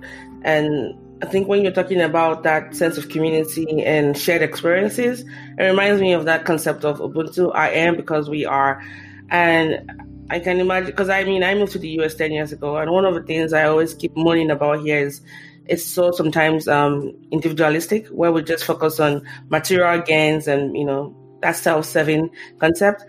And 0.42 0.94
I 1.22 1.26
think 1.26 1.48
when 1.48 1.62
you're 1.62 1.72
talking 1.72 2.00
about 2.00 2.42
that 2.44 2.74
sense 2.74 2.96
of 2.96 3.08
community 3.08 3.82
and 3.84 4.16
shared 4.16 4.42
experiences, 4.42 5.24
it 5.58 5.62
reminds 5.62 6.00
me 6.00 6.12
of 6.12 6.24
that 6.24 6.44
concept 6.44 6.84
of 6.84 6.98
Ubuntu. 6.98 7.54
I 7.54 7.70
am 7.70 7.96
because 7.96 8.30
we 8.30 8.46
are. 8.46 8.82
And 9.30 9.90
I 10.30 10.38
can 10.38 10.58
imagine, 10.58 10.86
because 10.86 11.08
I 11.08 11.24
mean, 11.24 11.42
I 11.42 11.54
moved 11.54 11.72
to 11.72 11.78
the 11.78 11.88
US 12.00 12.14
10 12.14 12.32
years 12.32 12.52
ago, 12.52 12.76
and 12.76 12.90
one 12.90 13.04
of 13.04 13.14
the 13.14 13.22
things 13.22 13.52
I 13.52 13.64
always 13.64 13.94
keep 13.94 14.16
moaning 14.16 14.50
about 14.50 14.80
here 14.80 14.98
is 14.98 15.20
it's 15.66 15.84
so 15.84 16.10
sometimes 16.10 16.66
um, 16.68 17.14
individualistic, 17.30 18.06
where 18.08 18.32
we 18.32 18.42
just 18.42 18.64
focus 18.64 18.98
on 18.98 19.22
material 19.50 20.00
gains 20.00 20.48
and, 20.48 20.76
you 20.76 20.84
know, 20.84 21.14
that 21.40 21.56
self-serving 21.56 22.30
concept. 22.58 23.04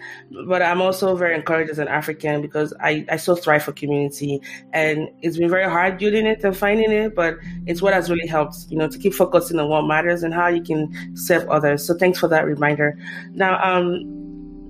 But 0.48 0.62
I'm 0.62 0.82
also 0.82 1.16
very 1.16 1.36
encouraged 1.36 1.72
as 1.72 1.80
an 1.80 1.88
African 1.88 2.42
because 2.42 2.74
I, 2.80 3.06
I 3.10 3.18
so 3.18 3.36
thrive 3.36 3.64
for 3.64 3.74
community 3.74 4.42
and 4.74 5.10
it's 5.22 5.38
been 5.38 5.50
very 5.50 5.70
hard 5.70 5.98
building 5.98 6.26
it 6.26 6.44
and 6.44 6.56
finding 6.56 6.92
it, 6.92 7.16
but 7.16 7.38
it's 7.66 7.82
what 7.82 7.94
has 7.94 8.10
really 8.10 8.28
helped, 8.28 8.66
you 8.70 8.78
know, 8.78 8.88
to 8.88 8.98
keep 8.98 9.14
focusing 9.14 9.60
on 9.60 9.70
what 9.70 9.84
matters 9.84 10.24
and 10.24 10.34
how 10.34 10.48
you 10.48 10.62
can 10.62 10.92
serve 11.16 11.48
others. 11.50 11.86
So 11.86 11.94
thanks 11.94 12.20
for 12.20 12.28
that 12.30 12.46
reminder. 12.46 12.98
Now, 13.34 13.62
um, 13.64 14.22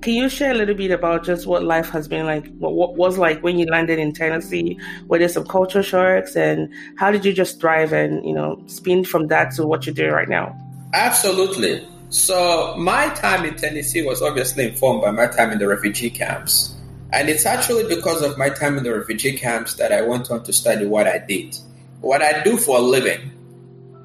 can 0.02 0.14
you 0.14 0.28
share 0.28 0.50
a 0.50 0.54
little 0.54 0.74
bit 0.74 0.90
about 0.90 1.24
just 1.24 1.46
what 1.46 1.62
life 1.62 1.88
has 1.90 2.08
been 2.08 2.26
like? 2.26 2.52
What, 2.58 2.74
what 2.74 2.96
was 2.96 3.18
like 3.18 3.40
when 3.44 3.56
you 3.56 3.66
landed 3.66 4.00
in 4.00 4.12
Tennessee? 4.12 4.76
Were 5.06 5.18
there 5.18 5.28
some 5.28 5.46
culture 5.46 5.82
shocks, 5.82 6.34
and 6.34 6.68
how 6.96 7.12
did 7.12 7.24
you 7.24 7.32
just 7.32 7.60
thrive 7.60 7.92
and 7.92 8.26
you 8.26 8.34
know 8.34 8.60
spin 8.66 9.04
from 9.04 9.28
that 9.28 9.54
to 9.54 9.66
what 9.66 9.86
you're 9.86 9.94
doing 9.94 10.10
right 10.10 10.28
now? 10.28 10.58
Absolutely. 10.92 11.86
So 12.12 12.74
my 12.76 13.08
time 13.14 13.46
in 13.46 13.56
Tennessee 13.56 14.02
was 14.02 14.20
obviously 14.20 14.68
informed 14.68 15.00
by 15.00 15.12
my 15.12 15.26
time 15.26 15.50
in 15.50 15.58
the 15.58 15.66
refugee 15.66 16.10
camps. 16.10 16.76
And 17.10 17.30
it's 17.30 17.46
actually 17.46 17.88
because 17.88 18.20
of 18.20 18.36
my 18.36 18.50
time 18.50 18.76
in 18.76 18.84
the 18.84 18.94
refugee 18.94 19.32
camps 19.32 19.74
that 19.76 19.92
I 19.92 20.02
went 20.02 20.30
on 20.30 20.42
to 20.42 20.52
study 20.52 20.84
what 20.84 21.06
I 21.06 21.18
did. 21.26 21.56
What 22.02 22.20
I 22.20 22.42
do 22.42 22.58
for 22.58 22.76
a 22.76 22.80
living 22.82 23.32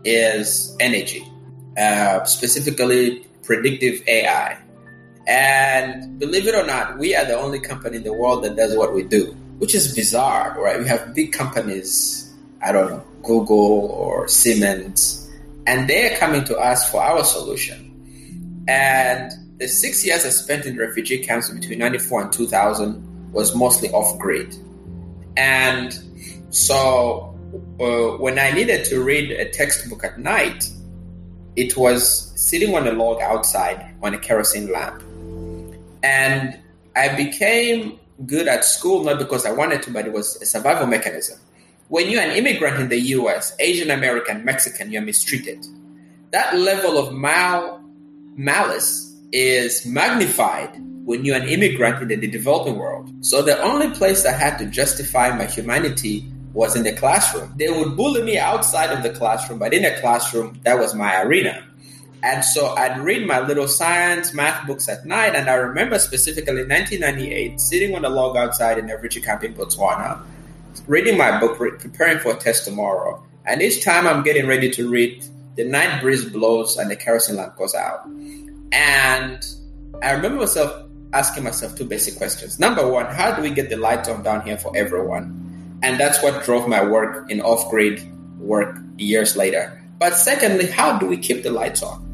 is 0.06 0.74
energy, 0.80 1.22
uh, 1.78 2.24
specifically 2.24 3.28
predictive 3.44 4.02
AI. 4.08 4.58
And 5.28 6.18
believe 6.18 6.48
it 6.48 6.56
or 6.56 6.66
not, 6.66 6.98
we 6.98 7.14
are 7.14 7.26
the 7.26 7.38
only 7.38 7.60
company 7.60 7.98
in 7.98 8.04
the 8.04 8.14
world 8.14 8.46
that 8.46 8.56
does 8.56 8.74
what 8.78 8.94
we 8.94 9.04
do, 9.04 9.36
which 9.58 9.76
is 9.76 9.94
bizarre, 9.94 10.58
right? 10.58 10.80
We 10.80 10.88
have 10.88 11.14
big 11.14 11.34
companies, 11.34 12.34
I 12.64 12.72
don't 12.72 12.90
know, 12.90 13.04
Google 13.24 13.92
or 13.92 14.30
Siemens, 14.30 15.30
and 15.66 15.90
they're 15.90 16.18
coming 16.18 16.46
to 16.46 16.58
us 16.58 16.90
for 16.90 17.04
our 17.04 17.26
solution. 17.26 17.87
And 18.68 19.32
the 19.60 19.68
six 19.68 20.06
years 20.06 20.26
I 20.26 20.30
spent 20.30 20.66
in 20.66 20.78
refugee 20.78 21.20
camps 21.20 21.50
between 21.50 21.80
94 21.80 22.24
and 22.24 22.34
2000 22.34 23.32
was 23.32 23.56
mostly 23.56 23.90
off 23.90 24.18
grid. 24.20 24.56
And 25.36 25.98
so 26.50 27.38
uh, 27.80 28.18
when 28.18 28.40
I 28.40 28.52
needed 28.52 28.86
to 28.86 29.04
read 29.04 29.32
a 29.32 29.50
textbook 29.50 30.04
at 30.04 30.20
night, 30.20 30.70
it 31.56 31.76
was 31.76 32.32
sitting 32.36 32.76
on 32.76 32.88
a 32.88 32.92
log 32.92 33.22
outside 33.22 33.96
on 34.04 34.14
a 34.14 34.18
kerosene 34.18 34.72
lamp. 34.72 35.02
And 36.04 36.60
I 36.96 37.16
became 37.16 38.00
good 38.26 38.48
at 38.48 38.66
school 38.66 39.04
not 39.04 39.20
because 39.20 39.46
I 39.46 39.52
wanted 39.52 39.84
to, 39.84 39.92
but 39.92 40.06
it 40.06 40.14
was 40.14 40.42
a 40.42 40.46
survival 40.46 40.88
mechanism. 40.88 41.40
When 41.90 42.10
you're 42.10 42.22
an 42.22 42.36
immigrant 42.36 42.80
in 42.80 42.90
the 42.90 43.00
US, 43.00 43.56
Asian 43.60 43.92
American, 43.92 44.44
Mexican, 44.44 44.92
you're 44.92 45.02
mistreated. 45.02 45.66
That 46.32 46.58
level 46.58 46.98
of 46.98 47.14
mal 47.14 47.77
malice 48.38 49.15
is 49.32 49.86
magnified 49.86 50.70
when 51.03 51.25
you're 51.25 51.36
an 51.36 51.48
immigrant 51.50 52.12
in 52.12 52.20
the 52.20 52.27
developing 52.27 52.77
world. 52.77 53.12
So 53.22 53.41
the 53.41 53.60
only 53.62 53.89
place 53.89 54.25
I 54.25 54.32
had 54.32 54.58
to 54.60 54.65
justify 54.67 55.36
my 55.36 55.46
humanity 55.46 56.32
was 56.53 56.75
in 56.75 56.84
the 56.84 56.94
classroom. 56.94 57.53
They 57.58 57.70
would 57.70 57.98
bully 57.98 58.22
me 58.22 58.38
outside 58.38 58.91
of 58.91 59.03
the 59.03 59.10
classroom, 59.10 59.60
but 59.60 59.74
in 59.74 59.84
the 59.84 59.91
classroom, 60.00 60.60
that 60.63 60.79
was 60.79 60.94
my 60.94 61.22
arena. 61.22 61.63
And 62.24 62.44
so 62.44 62.75
I'd 62.75 63.00
read 63.00 63.27
my 63.27 63.39
little 63.39 63.67
science, 63.67 64.34
math 64.34 64.65
books 64.65 64.89
at 64.89 65.06
night. 65.06 65.36
And 65.36 65.50
I 65.50 65.53
remember 65.53 66.00
specifically 66.00 66.63
1998, 66.63 67.60
sitting 67.60 67.96
on 67.96 68.06
a 68.06 68.10
log 68.10 68.38
outside 68.38 68.77
in 68.77 68.89
a 68.89 68.96
refugee 68.96 69.22
camp 69.22 69.44
in 69.44 69.53
Botswana, 69.53 70.22
reading 70.88 71.17
my 71.17 71.39
book, 71.39 71.58
preparing 71.58 72.20
for 72.20 72.34
a 72.34 72.36
test 72.36 72.65
tomorrow. 72.65 73.24
And 73.46 73.62
each 73.62 73.84
time 73.84 74.08
I'm 74.08 74.24
getting 74.24 74.48
ready 74.48 74.70
to 74.72 74.89
read, 74.89 75.24
the 75.58 75.66
night 75.66 76.02
breeze 76.02 76.24
blows 76.24 76.78
and 76.78 76.90
the 76.90 76.96
kerosene 76.96 77.36
lamp 77.36 77.58
goes 77.58 77.74
out. 77.74 78.06
And 78.72 79.44
I 80.02 80.12
remember 80.12 80.40
myself 80.40 80.88
asking 81.14 81.44
myself 81.44 81.76
two 81.76 81.86
basic 81.86 82.18
questions. 82.18 82.60
Number 82.60 82.88
one, 82.88 83.08
how 83.08 83.36
do 83.36 83.42
we 83.42 83.50
get 83.50 83.70
the 83.70 83.78
lights 83.78 84.08
on 84.08 84.24
down 84.24 84.42
here 84.42 84.58
for 84.58 84.76
everyone? 84.78 85.80
And 85.82 86.00
that's 86.00 86.22
what 86.22 86.44
drove 86.44 86.68
my 86.68 86.86
work 86.86 87.30
in 87.32 87.42
off 87.42 87.70
grid 87.70 88.02
work 88.40 88.78
years 88.98 89.36
later. 89.36 89.82
But 90.00 90.14
secondly, 90.14 90.68
how 90.68 91.00
do 91.00 91.08
we 91.08 91.18
keep 91.18 91.44
the 91.44 91.50
lights 91.50 91.82
on? 91.82 92.06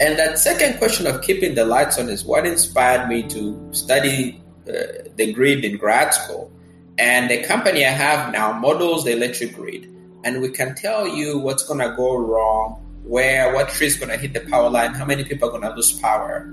And 0.00 0.18
that 0.18 0.38
second 0.38 0.78
question 0.78 1.06
of 1.06 1.20
keeping 1.20 1.54
the 1.54 1.66
lights 1.66 1.98
on 1.98 2.08
is 2.08 2.24
what 2.24 2.46
inspired 2.46 3.08
me 3.08 3.22
to 3.24 3.68
study 3.72 4.40
uh, 4.66 4.72
the 5.16 5.32
grid 5.34 5.64
in 5.64 5.76
grad 5.76 6.14
school. 6.14 6.50
And 6.98 7.30
the 7.30 7.42
company 7.42 7.84
I 7.84 7.90
have 7.90 8.32
now 8.32 8.52
models 8.52 9.04
the 9.04 9.12
electric 9.12 9.54
grid 9.54 9.94
and 10.24 10.40
we 10.40 10.50
can 10.50 10.74
tell 10.74 11.06
you 11.06 11.38
what's 11.38 11.62
going 11.62 11.80
to 11.80 11.94
go 11.96 12.16
wrong, 12.16 12.74
where, 13.04 13.54
what 13.54 13.68
tree 13.70 13.86
is 13.86 13.96
going 13.96 14.10
to 14.10 14.16
hit 14.16 14.32
the 14.34 14.40
power 14.40 14.68
line, 14.68 14.94
how 14.94 15.04
many 15.04 15.24
people 15.24 15.48
are 15.48 15.52
going 15.52 15.62
to 15.62 15.74
lose 15.74 15.92
power, 15.98 16.52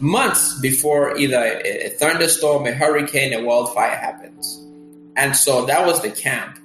months 0.00 0.58
before 0.60 1.16
either 1.16 1.60
a, 1.64 1.90
thunderstorm, 1.90 2.66
a 2.66 2.72
hurricane, 2.72 3.32
a 3.32 3.42
wildfire 3.42 3.96
happens. 3.96 4.58
And 5.16 5.36
so 5.36 5.66
that 5.66 5.86
was 5.86 6.00
the 6.02 6.10
camp. 6.10 6.58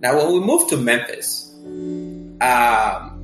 Now, 0.00 0.16
when 0.18 0.32
we 0.32 0.40
moved 0.40 0.68
to 0.70 0.76
Memphis, 0.76 1.54
um, 2.40 3.14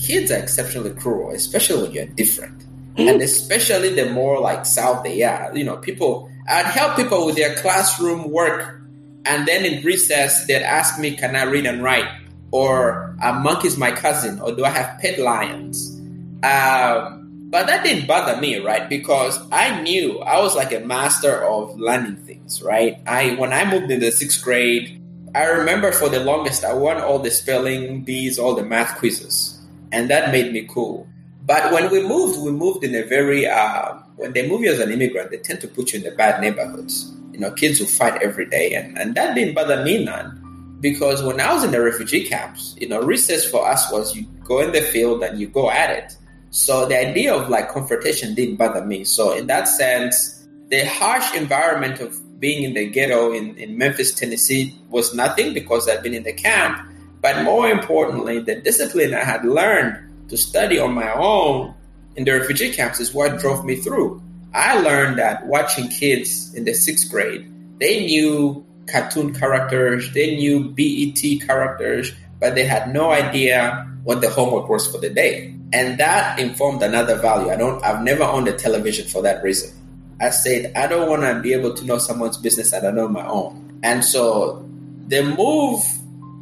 kids 0.00 0.30
are 0.30 0.38
exceptionally 0.38 0.92
cruel, 0.94 1.30
especially 1.32 1.82
when 1.82 1.92
you're 1.92 2.06
different. 2.06 2.58
Mm-hmm. 2.94 3.08
And 3.08 3.22
especially 3.22 3.94
the 3.94 4.10
more 4.10 4.40
like 4.40 4.64
South 4.64 5.04
they 5.04 5.22
are. 5.22 5.54
You 5.56 5.64
know, 5.64 5.76
people, 5.76 6.30
I'd 6.48 6.66
help 6.66 6.96
people 6.96 7.26
with 7.26 7.36
their 7.36 7.54
classroom 7.56 8.30
work 8.30 8.79
and 9.24 9.46
then 9.46 9.64
in 9.64 9.82
recess, 9.84 10.46
they'd 10.46 10.62
ask 10.62 10.98
me, 10.98 11.14
Can 11.16 11.36
I 11.36 11.44
read 11.44 11.66
and 11.66 11.82
write? 11.82 12.08
Or 12.52 13.16
a 13.22 13.32
monkey's 13.34 13.76
my 13.76 13.92
cousin? 13.92 14.40
Or 14.40 14.52
do 14.52 14.64
I 14.64 14.70
have 14.70 14.98
pet 15.00 15.18
lions? 15.18 16.00
Um, 16.42 17.48
but 17.50 17.66
that 17.66 17.84
didn't 17.84 18.06
bother 18.06 18.40
me, 18.40 18.58
right? 18.58 18.88
Because 18.88 19.38
I 19.52 19.80
knew 19.82 20.20
I 20.20 20.40
was 20.40 20.54
like 20.54 20.72
a 20.72 20.80
master 20.80 21.44
of 21.44 21.78
learning 21.78 22.16
things, 22.16 22.62
right? 22.62 22.98
I 23.06 23.34
when 23.34 23.52
I 23.52 23.70
moved 23.70 23.90
in 23.90 24.00
the 24.00 24.10
sixth 24.10 24.42
grade, 24.42 25.00
I 25.34 25.44
remember 25.44 25.92
for 25.92 26.08
the 26.08 26.20
longest 26.20 26.64
I 26.64 26.72
won 26.72 26.98
all 26.98 27.18
the 27.18 27.30
spelling 27.30 28.02
bees, 28.02 28.38
all 28.38 28.54
the 28.54 28.64
math 28.64 28.98
quizzes, 28.98 29.60
and 29.92 30.08
that 30.10 30.32
made 30.32 30.52
me 30.52 30.66
cool. 30.70 31.06
But 31.44 31.72
when 31.72 31.90
we 31.90 32.06
moved, 32.06 32.40
we 32.40 32.52
moved 32.52 32.84
in 32.84 32.94
a 32.94 33.02
very 33.02 33.46
uh, 33.46 33.94
when 34.16 34.32
they 34.32 34.48
move 34.48 34.62
you 34.62 34.72
as 34.72 34.78
an 34.78 34.90
immigrant, 34.90 35.30
they 35.30 35.38
tend 35.38 35.60
to 35.60 35.68
put 35.68 35.92
you 35.92 35.98
in 35.98 36.04
the 36.04 36.12
bad 36.12 36.40
neighborhoods 36.40 37.12
know, 37.40 37.50
kids 37.50 37.78
who 37.78 37.86
fight 37.86 38.22
every 38.22 38.46
day. 38.46 38.74
And, 38.74 38.98
and 38.98 39.14
that 39.14 39.34
didn't 39.34 39.54
bother 39.54 39.82
me 39.82 40.04
none. 40.04 40.36
Because 40.80 41.22
when 41.22 41.40
I 41.40 41.52
was 41.52 41.64
in 41.64 41.72
the 41.72 41.80
refugee 41.80 42.24
camps, 42.24 42.74
you 42.80 42.88
know, 42.88 43.00
recess 43.00 43.44
for 43.44 43.68
us 43.68 43.90
was 43.92 44.16
you 44.16 44.24
go 44.44 44.60
in 44.60 44.72
the 44.72 44.80
field 44.80 45.22
and 45.22 45.38
you 45.38 45.48
go 45.48 45.70
at 45.70 45.90
it. 45.90 46.16
So 46.50 46.86
the 46.86 46.98
idea 46.98 47.34
of 47.34 47.48
like 47.48 47.68
confrontation 47.68 48.34
didn't 48.34 48.56
bother 48.56 48.84
me. 48.84 49.04
So 49.04 49.36
in 49.36 49.46
that 49.48 49.68
sense, 49.68 50.46
the 50.68 50.84
harsh 50.86 51.34
environment 51.34 52.00
of 52.00 52.16
being 52.40 52.62
in 52.62 52.74
the 52.74 52.88
ghetto 52.88 53.32
in, 53.32 53.56
in 53.56 53.76
Memphis, 53.76 54.14
Tennessee 54.14 54.74
was 54.88 55.14
nothing 55.14 55.52
because 55.52 55.88
I'd 55.88 56.02
been 56.02 56.14
in 56.14 56.22
the 56.22 56.32
camp. 56.32 56.80
But 57.20 57.44
more 57.44 57.68
importantly, 57.68 58.40
the 58.40 58.56
discipline 58.56 59.12
I 59.12 59.22
had 59.24 59.44
learned 59.44 60.28
to 60.30 60.36
study 60.36 60.78
on 60.78 60.94
my 60.94 61.12
own 61.12 61.74
in 62.16 62.24
the 62.24 62.32
refugee 62.32 62.72
camps 62.72 62.98
is 62.98 63.12
what 63.12 63.38
drove 63.38 63.64
me 63.64 63.76
through. 63.76 64.22
I 64.52 64.80
learned 64.80 65.18
that 65.18 65.46
watching 65.46 65.88
kids 65.88 66.54
in 66.54 66.64
the 66.64 66.74
sixth 66.74 67.10
grade, 67.10 67.50
they 67.78 68.04
knew 68.06 68.66
cartoon 68.88 69.34
characters, 69.34 70.12
they 70.12 70.36
knew 70.36 70.70
BET 70.70 71.46
characters, 71.46 72.12
but 72.40 72.54
they 72.54 72.64
had 72.64 72.92
no 72.92 73.10
idea 73.10 73.86
what 74.04 74.20
the 74.20 74.30
homework 74.30 74.68
was 74.68 74.90
for 74.90 74.98
the 74.98 75.10
day. 75.10 75.54
And 75.72 75.98
that 75.98 76.38
informed 76.38 76.82
another 76.82 77.16
value. 77.16 77.50
I 77.52 77.56
don't 77.56 77.82
I've 77.84 78.02
never 78.02 78.24
owned 78.24 78.48
a 78.48 78.52
television 78.52 79.06
for 79.06 79.22
that 79.22 79.42
reason. 79.44 79.76
I 80.20 80.30
said 80.30 80.74
I 80.74 80.86
don't 80.86 81.08
want 81.08 81.22
to 81.22 81.40
be 81.40 81.52
able 81.52 81.74
to 81.74 81.84
know 81.84 81.98
someone's 81.98 82.36
business 82.36 82.72
that 82.72 82.84
I 82.84 82.90
know 82.90 83.08
my 83.08 83.26
own. 83.26 83.80
And 83.82 84.04
so 84.04 84.68
the 85.06 85.22
move 85.22 85.82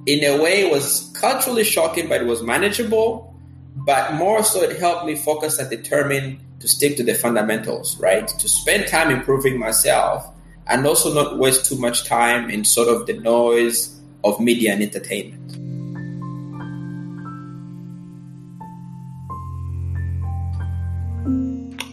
in 0.07 0.25
a 0.25 0.43
way 0.43 0.71
was 0.71 1.11
culturally 1.15 1.65
shocking, 1.65 2.09
but 2.09 2.23
it 2.23 2.27
was 2.27 2.43
manageable. 2.43 3.35
But 3.77 4.15
more 4.15 4.43
so 4.43 4.62
it 4.62 4.79
helped 4.79 5.05
me 5.05 5.15
focus 5.15 5.59
and 5.59 5.69
determine 5.69 6.41
to 6.61 6.69
stick 6.69 6.97
to 6.97 7.03
the 7.03 7.15
fundamentals, 7.15 7.99
right? 8.00 8.27
To 8.27 8.49
spend 8.49 8.88
time 8.88 9.11
improving 9.11 9.59
myself 9.59 10.33
and 10.67 10.87
also 10.87 11.12
not 11.15 11.38
waste 11.38 11.67
too 11.67 11.77
much 11.79 12.05
time 12.05 12.50
in 12.50 12.65
sort 12.65 12.88
of 12.88 13.07
the 13.07 13.15
noise 13.15 14.00
of 14.25 14.41
media 14.41 14.73
and 14.73 14.83
entertainment. 14.83 15.69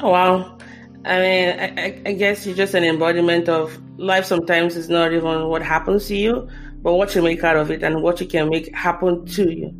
Oh, 0.02 0.10
wow. 0.10 0.58
I 1.06 1.20
mean, 1.20 1.60
I, 1.60 2.02
I, 2.06 2.14
guess 2.14 2.46
you're 2.46 2.56
just 2.56 2.74
an 2.74 2.84
embodiment 2.84 3.48
of 3.48 3.80
life. 3.98 4.26
Sometimes 4.26 4.76
is 4.76 4.90
not 4.90 5.14
even 5.14 5.48
what 5.48 5.62
happens 5.62 6.08
to 6.08 6.16
you, 6.16 6.48
but 6.82 6.94
what 6.94 7.16
you 7.16 7.22
make 7.22 7.44
out 7.44 7.56
of 7.56 7.72
it 7.72 7.84
and 7.84 8.02
what 8.02 8.20
you 8.20 8.28
can 8.28 8.50
make 8.50 8.74
happen 8.76 9.26
to 9.28 9.52
you, 9.52 9.72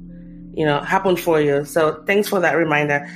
you 0.54 0.66
know, 0.66 0.82
happen 0.82 1.16
for 1.16 1.42
you. 1.42 1.66
So 1.66 2.04
thanks 2.06 2.28
for 2.28 2.40
that 2.40 2.54
reminder. 2.54 3.10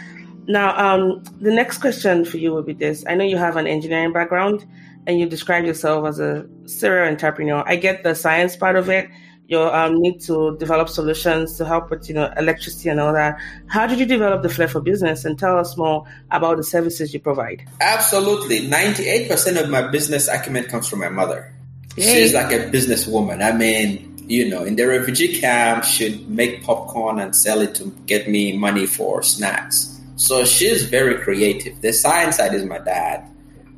Now, 0.50 0.76
um, 0.76 1.24
the 1.40 1.54
next 1.54 1.78
question 1.78 2.26
for 2.26 2.38
you 2.38 2.52
will 2.52 2.64
be 2.64 2.74
this. 2.74 3.06
I 3.08 3.14
know 3.14 3.24
you 3.24 3.38
have 3.38 3.56
an 3.56 3.68
engineering 3.68 4.12
background 4.12 4.66
and 5.06 5.20
you 5.20 5.30
describe 5.30 5.64
yourself 5.64 6.08
as 6.08 6.20
a 6.20 6.48
serial 6.66 7.08
entrepreneur. 7.08 7.64
I 7.68 7.76
get 7.76 8.04
the 8.04 8.16
science 8.16 8.56
part 8.56 8.76
of 8.76 8.90
it. 8.90 9.10
You 9.48 9.62
um, 9.62 10.02
need 10.02 10.22
to 10.22 10.58
develop 10.58 10.90
solutions 10.90 11.56
to 11.58 11.66
help 11.66 11.92
with, 11.92 12.10
you 12.10 12.16
know, 12.16 12.34
electricity 12.36 12.90
and 12.90 13.00
all 13.00 13.14
that. 13.14 13.40
How 13.68 13.86
did 13.86 14.00
you 14.00 14.08
develop 14.08 14.42
the 14.42 14.50
flair 14.50 14.68
for 14.68 14.82
business? 14.82 15.24
And 15.24 15.38
tell 15.38 15.58
us 15.58 15.78
more 15.78 16.06
about 16.32 16.58
the 16.58 16.64
services 16.64 17.14
you 17.14 17.20
provide. 17.20 17.64
Absolutely, 17.80 18.68
ninety-eight 18.68 19.30
percent 19.30 19.58
of 19.58 19.70
my 19.70 19.88
business 19.88 20.28
acumen 20.28 20.66
comes 20.66 20.88
from 20.88 21.00
my 21.00 21.10
mother. 21.10 21.54
Yay. 21.96 22.04
She's 22.04 22.34
like 22.34 22.52
a 22.52 22.70
businesswoman. 22.70 23.44
I 23.44 23.56
mean, 23.56 24.24
you 24.28 24.50
know, 24.50 24.64
in 24.64 24.76
the 24.76 24.86
refugee 24.86 25.40
camp, 25.40 25.84
she'd 25.84 26.30
make 26.30 26.64
popcorn 26.64 27.20
and 27.20 27.36
sell 27.36 27.62
it 27.62 27.74
to 27.76 27.86
get 28.06 28.30
me 28.30 28.56
money 28.56 28.86
for 28.86 29.24
snacks 29.24 29.89
so 30.20 30.44
she's 30.44 30.84
very 30.84 31.18
creative. 31.24 31.80
The 31.80 31.94
science 31.94 32.36
side 32.36 32.54
is 32.54 32.66
my 32.66 32.80
dad. 32.80 33.26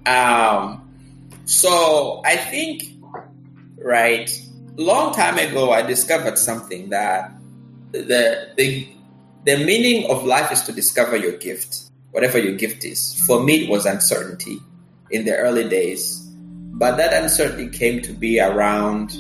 Um, 0.08 0.90
so 1.46 2.24
I 2.26 2.36
think, 2.36 2.84
right, 3.78 4.28
long 4.76 5.14
time 5.14 5.38
ago, 5.38 5.72
I 5.72 5.84
discovered 5.84 6.40
something 6.40 6.90
that 6.90 7.32
the 7.92 8.54
the 8.58 8.88
the 9.46 9.64
meaning 9.64 10.10
of 10.10 10.26
life 10.26 10.52
is 10.52 10.62
to 10.64 10.72
discover 10.72 11.16
your 11.16 11.38
gift, 11.38 11.92
whatever 12.10 12.40
your 12.40 12.56
gift 12.56 12.86
is. 12.86 13.24
For 13.28 13.44
me, 13.44 13.66
it 13.66 13.70
was 13.70 13.86
uncertainty 13.86 14.58
in 15.12 15.26
the 15.26 15.38
early 15.38 15.70
days, 15.70 16.28
but 16.74 16.98
that 16.98 17.14
uncertainty 17.14 17.70
came 17.78 18.02
to 18.02 18.14
be 18.14 18.40
around 18.40 19.12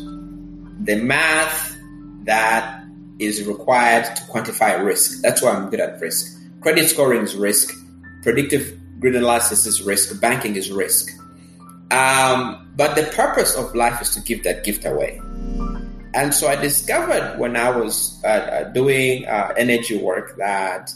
the 0.86 0.96
math 0.96 1.78
that 2.24 2.84
is 3.20 3.46
required 3.46 4.06
to 4.16 4.24
quantify 4.24 4.84
risk. 4.84 5.22
That's 5.22 5.44
why 5.44 5.52
I'm 5.52 5.70
good 5.70 5.80
at 5.80 6.02
risk. 6.02 6.41
Credit 6.62 6.88
scoring 6.88 7.24
is 7.24 7.36
risk. 7.36 7.74
Predictive 8.22 8.78
grid 9.00 9.16
analysis 9.16 9.66
is 9.66 9.82
risk. 9.82 10.22
Banking 10.22 10.56
is 10.56 10.72
risk. 10.72 11.10
Um, 11.90 12.72
but 12.76 12.96
the 12.96 13.04
purpose 13.16 13.56
of 13.56 13.74
life 13.76 14.00
is 14.02 14.12
to 14.12 14.22
give 14.22 14.44
that 14.44 14.64
gift 14.64 14.86
away. 14.86 15.20
And 16.14 16.34
so 16.34 16.48
I 16.48 16.56
discovered 16.56 17.40
when 17.40 17.56
I 17.56 17.70
was 17.72 18.22
uh, 18.24 18.28
uh, 18.28 18.64
doing 18.74 19.26
uh, 19.26 19.54
energy 19.58 19.98
work 19.98 20.38
that 20.38 20.94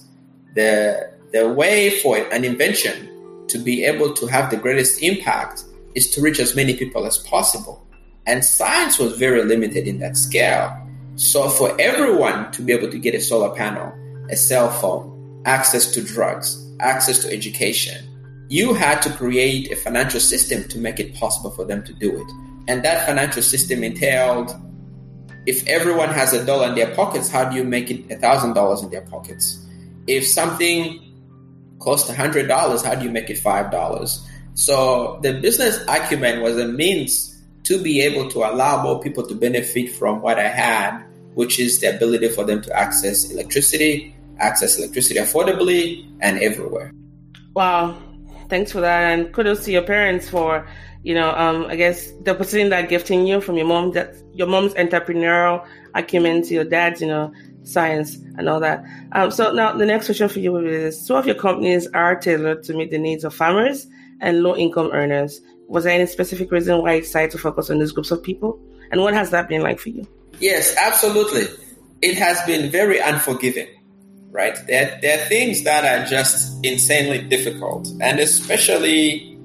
the 0.53 1.11
the 1.33 1.49
way 1.49 1.99
for 1.99 2.17
an 2.17 2.45
invention 2.45 3.45
to 3.47 3.57
be 3.57 3.83
able 3.83 4.13
to 4.13 4.27
have 4.27 4.51
the 4.51 4.57
greatest 4.57 5.01
impact 5.01 5.63
is 5.95 6.09
to 6.11 6.21
reach 6.21 6.39
as 6.39 6.55
many 6.55 6.75
people 6.75 7.05
as 7.05 7.17
possible. 7.17 7.85
And 8.27 8.43
science 8.43 8.99
was 8.99 9.17
very 9.17 9.43
limited 9.43 9.87
in 9.87 9.99
that 9.99 10.15
scale. 10.15 10.71
So 11.15 11.49
for 11.49 11.75
everyone 11.79 12.51
to 12.51 12.61
be 12.61 12.71
able 12.73 12.91
to 12.91 12.99
get 12.99 13.15
a 13.15 13.21
solar 13.21 13.55
panel, 13.55 13.93
a 14.29 14.35
cell 14.35 14.69
phone, 14.69 15.14
access 15.45 15.91
to 15.93 16.01
drugs, 16.03 16.61
access 16.79 17.19
to 17.19 17.31
education. 17.31 18.05
You 18.49 18.73
had 18.73 19.01
to 19.01 19.09
create 19.11 19.71
a 19.71 19.75
financial 19.75 20.19
system 20.19 20.67
to 20.69 20.77
make 20.77 20.99
it 20.99 21.15
possible 21.15 21.51
for 21.51 21.65
them 21.65 21.83
to 21.83 21.93
do 21.93 22.15
it. 22.15 22.27
And 22.67 22.83
that 22.83 23.05
financial 23.05 23.41
system 23.41 23.83
entailed 23.83 24.53
if 25.45 25.65
everyone 25.67 26.09
has 26.09 26.33
a 26.33 26.43
dollar 26.43 26.69
in 26.69 26.75
their 26.75 26.93
pockets, 26.95 27.29
how 27.29 27.49
do 27.49 27.55
you 27.55 27.63
make 27.63 27.91
it 27.91 28.11
a 28.11 28.17
thousand 28.17 28.53
dollars 28.53 28.81
in 28.81 28.89
their 28.89 29.03
pockets? 29.03 29.63
If 30.07 30.25
something 30.25 31.01
cost 31.79 32.09
a 32.09 32.15
hundred 32.15 32.47
dollars, 32.47 32.83
how 32.83 32.95
do 32.95 33.05
you 33.05 33.11
make 33.11 33.29
it 33.29 33.37
five 33.37 33.71
dollars? 33.71 34.27
So 34.55 35.19
the 35.21 35.33
business 35.33 35.83
acumen 35.87 36.41
was 36.41 36.57
a 36.57 36.67
means 36.67 37.43
to 37.63 37.81
be 37.81 38.01
able 38.01 38.29
to 38.29 38.39
allow 38.39 38.81
more 38.81 39.01
people 39.01 39.25
to 39.27 39.35
benefit 39.35 39.91
from 39.91 40.21
what 40.21 40.39
I 40.39 40.47
had, 40.47 41.03
which 41.33 41.59
is 41.59 41.79
the 41.79 41.95
ability 41.95 42.29
for 42.29 42.43
them 42.43 42.61
to 42.61 42.75
access 42.75 43.31
electricity, 43.31 44.14
access 44.39 44.77
electricity 44.77 45.19
affordably 45.19 46.05
and 46.21 46.39
everywhere. 46.39 46.91
Wow. 47.55 47.97
Thanks 48.49 48.71
for 48.71 48.81
that. 48.81 49.11
And 49.11 49.33
kudos 49.33 49.65
to 49.65 49.71
your 49.71 49.81
parents 49.81 50.29
for, 50.29 50.67
you 51.03 51.15
know, 51.15 51.31
um, 51.31 51.65
I 51.65 51.75
guess 51.75 52.11
depositing 52.23 52.69
that 52.69 52.89
gift 52.89 53.09
in 53.09 53.25
you 53.25 53.41
from 53.41 53.55
your 53.57 53.67
mom, 53.67 53.91
that 53.93 54.15
your 54.33 54.47
mom's 54.47 54.73
entrepreneurial 54.75 55.65
acumen 55.93 56.43
to 56.43 56.53
your 56.53 56.63
dad's, 56.65 57.01
you 57.01 57.07
know, 57.07 57.33
science 57.63 58.17
and 58.37 58.47
all 58.47 58.59
that. 58.59 58.83
Um, 59.13 59.31
so 59.31 59.51
now 59.51 59.75
the 59.75 59.85
next 59.85 60.05
question 60.05 60.29
for 60.29 60.39
you 60.39 60.57
is, 60.57 61.07
two 61.07 61.15
of 61.15 61.25
your 61.25 61.35
companies 61.35 61.87
are 61.93 62.15
tailored 62.15 62.63
to 62.63 62.73
meet 62.73 62.91
the 62.91 62.99
needs 62.99 63.23
of 63.23 63.33
farmers 63.33 63.87
and 64.21 64.43
low 64.43 64.55
income 64.55 64.91
earners. 64.93 65.41
Was 65.67 65.85
there 65.85 65.93
any 65.93 66.05
specific 66.05 66.51
reason 66.51 66.81
why 66.81 66.95
you 66.95 67.01
decided 67.01 67.31
to 67.31 67.37
focus 67.39 67.71
on 67.71 67.79
these 67.79 67.91
groups 67.91 68.11
of 68.11 68.21
people? 68.21 68.59
And 68.91 69.01
what 69.01 69.15
has 69.15 69.31
that 69.31 69.49
been 69.49 69.61
like 69.61 69.79
for 69.79 69.89
you? 69.89 70.07
Yes, 70.39 70.75
absolutely. 70.77 71.47
It 72.03 72.15
has 72.17 72.39
been 72.45 72.69
very 72.69 72.99
unforgiving 72.99 73.67
right? 74.31 74.57
There, 74.67 74.99
there 75.01 75.19
are 75.19 75.25
things 75.25 75.63
that 75.63 75.85
are 75.85 76.05
just 76.05 76.63
insanely 76.65 77.19
difficult, 77.19 77.87
and 78.01 78.19
especially, 78.19 79.37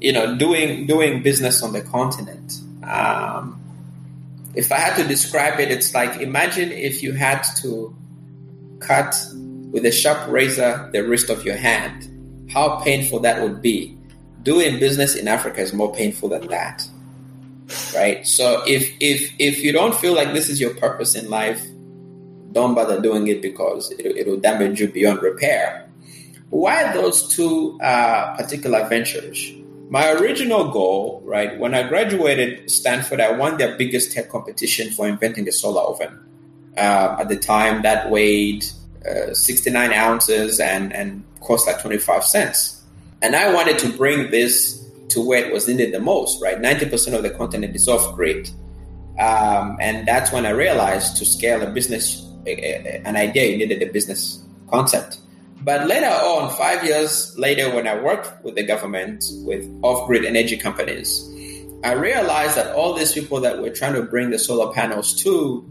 you 0.00 0.12
know, 0.12 0.36
doing 0.36 0.86
doing 0.86 1.22
business 1.22 1.62
on 1.62 1.72
the 1.72 1.82
continent. 1.82 2.60
Um, 2.82 3.60
if 4.54 4.70
I 4.70 4.78
had 4.78 4.96
to 4.96 5.04
describe 5.04 5.60
it, 5.60 5.70
it's 5.70 5.94
like 5.94 6.20
imagine 6.20 6.72
if 6.72 7.02
you 7.02 7.12
had 7.12 7.42
to 7.62 7.94
cut 8.80 9.14
with 9.70 9.84
a 9.84 9.92
sharp 9.92 10.28
razor 10.28 10.88
the 10.92 11.02
wrist 11.02 11.30
of 11.30 11.44
your 11.44 11.56
hand. 11.56 12.10
How 12.50 12.80
painful 12.80 13.20
that 13.20 13.42
would 13.42 13.60
be. 13.62 13.96
Doing 14.42 14.78
business 14.78 15.16
in 15.16 15.26
Africa 15.26 15.60
is 15.60 15.72
more 15.72 15.92
painful 15.92 16.28
than 16.28 16.46
that. 16.48 16.86
Right? 17.94 18.26
So 18.26 18.62
if 18.66 18.92
if 19.00 19.32
if 19.38 19.58
you 19.64 19.72
don't 19.72 19.94
feel 19.94 20.14
like 20.14 20.32
this 20.32 20.48
is 20.48 20.60
your 20.60 20.74
purpose 20.74 21.14
in 21.14 21.30
life, 21.30 21.64
don't 22.54 22.74
bother 22.74 23.00
doing 23.00 23.26
it 23.28 23.42
because 23.42 23.92
it, 23.98 24.26
will 24.26 24.38
damage 24.38 24.80
you 24.80 24.88
beyond 24.88 25.20
repair. 25.20 25.88
Why 26.50 26.92
those 26.92 27.28
two 27.28 27.78
uh, 27.80 28.36
particular 28.36 28.88
ventures? 28.88 29.52
My 29.90 30.12
original 30.12 30.70
goal, 30.70 31.20
right, 31.24 31.58
when 31.58 31.74
I 31.74 31.86
graduated 31.86 32.70
Stanford, 32.70 33.20
I 33.20 33.32
won 33.32 33.58
their 33.58 33.76
biggest 33.76 34.12
tech 34.12 34.30
competition 34.30 34.90
for 34.92 35.06
inventing 35.06 35.48
a 35.48 35.52
solar 35.52 35.82
oven. 35.82 36.18
Uh, 36.76 37.16
at 37.20 37.28
the 37.28 37.36
time, 37.36 37.82
that 37.82 38.10
weighed 38.10 38.64
uh, 39.04 39.34
69 39.34 39.92
ounces 39.92 40.58
and, 40.58 40.92
and 40.92 41.24
cost 41.40 41.66
like 41.66 41.80
25 41.82 42.24
cents. 42.24 42.82
And 43.20 43.36
I 43.36 43.52
wanted 43.52 43.78
to 43.80 43.92
bring 43.92 44.30
this 44.30 44.82
to 45.08 45.20
where 45.20 45.44
it 45.44 45.52
was 45.52 45.68
needed 45.68 45.92
the 45.92 46.00
most, 46.00 46.42
right? 46.42 46.58
90% 46.58 47.14
of 47.14 47.22
the 47.22 47.30
continent 47.30 47.76
is 47.76 47.88
off 47.88 48.14
grid. 48.14 48.50
Um, 49.18 49.76
and 49.80 50.08
that's 50.08 50.32
when 50.32 50.46
I 50.46 50.50
realized 50.50 51.16
to 51.18 51.24
scale 51.24 51.62
a 51.62 51.70
business 51.70 52.23
an 52.46 53.16
idea, 53.16 53.46
you 53.46 53.58
needed 53.58 53.82
a 53.82 53.92
business 53.92 54.42
concept. 54.70 55.18
But 55.62 55.86
later 55.86 56.06
on, 56.06 56.54
five 56.56 56.84
years 56.84 57.36
later, 57.38 57.74
when 57.74 57.88
I 57.88 57.98
worked 57.98 58.44
with 58.44 58.54
the 58.54 58.62
government, 58.62 59.24
with 59.46 59.66
off 59.82 60.06
grid 60.06 60.24
energy 60.26 60.58
companies, 60.58 61.26
I 61.82 61.92
realized 61.92 62.56
that 62.56 62.74
all 62.74 62.92
these 62.94 63.12
people 63.12 63.40
that 63.40 63.60
were 63.60 63.70
trying 63.70 63.94
to 63.94 64.02
bring 64.02 64.30
the 64.30 64.38
solar 64.38 64.72
panels 64.72 65.14
to, 65.22 65.64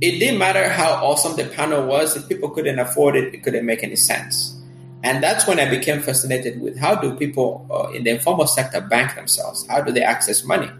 it 0.00 0.18
didn't 0.18 0.38
matter 0.38 0.68
how 0.68 0.92
awesome 1.04 1.36
the 1.36 1.44
panel 1.44 1.84
was, 1.86 2.16
if 2.16 2.28
people 2.28 2.50
couldn't 2.50 2.78
afford 2.78 3.16
it, 3.16 3.34
it 3.34 3.42
couldn't 3.42 3.66
make 3.66 3.82
any 3.82 3.96
sense. 3.96 4.56
And 5.02 5.22
that's 5.22 5.46
when 5.46 5.58
I 5.58 5.68
became 5.68 6.00
fascinated 6.00 6.60
with 6.60 6.78
how 6.78 6.94
do 6.94 7.14
people 7.16 7.66
uh, 7.70 7.90
in 7.92 8.04
the 8.04 8.10
informal 8.10 8.46
sector 8.46 8.80
bank 8.80 9.14
themselves? 9.14 9.66
How 9.66 9.80
do 9.80 9.90
they 9.92 10.02
access 10.02 10.44
money? 10.44 10.70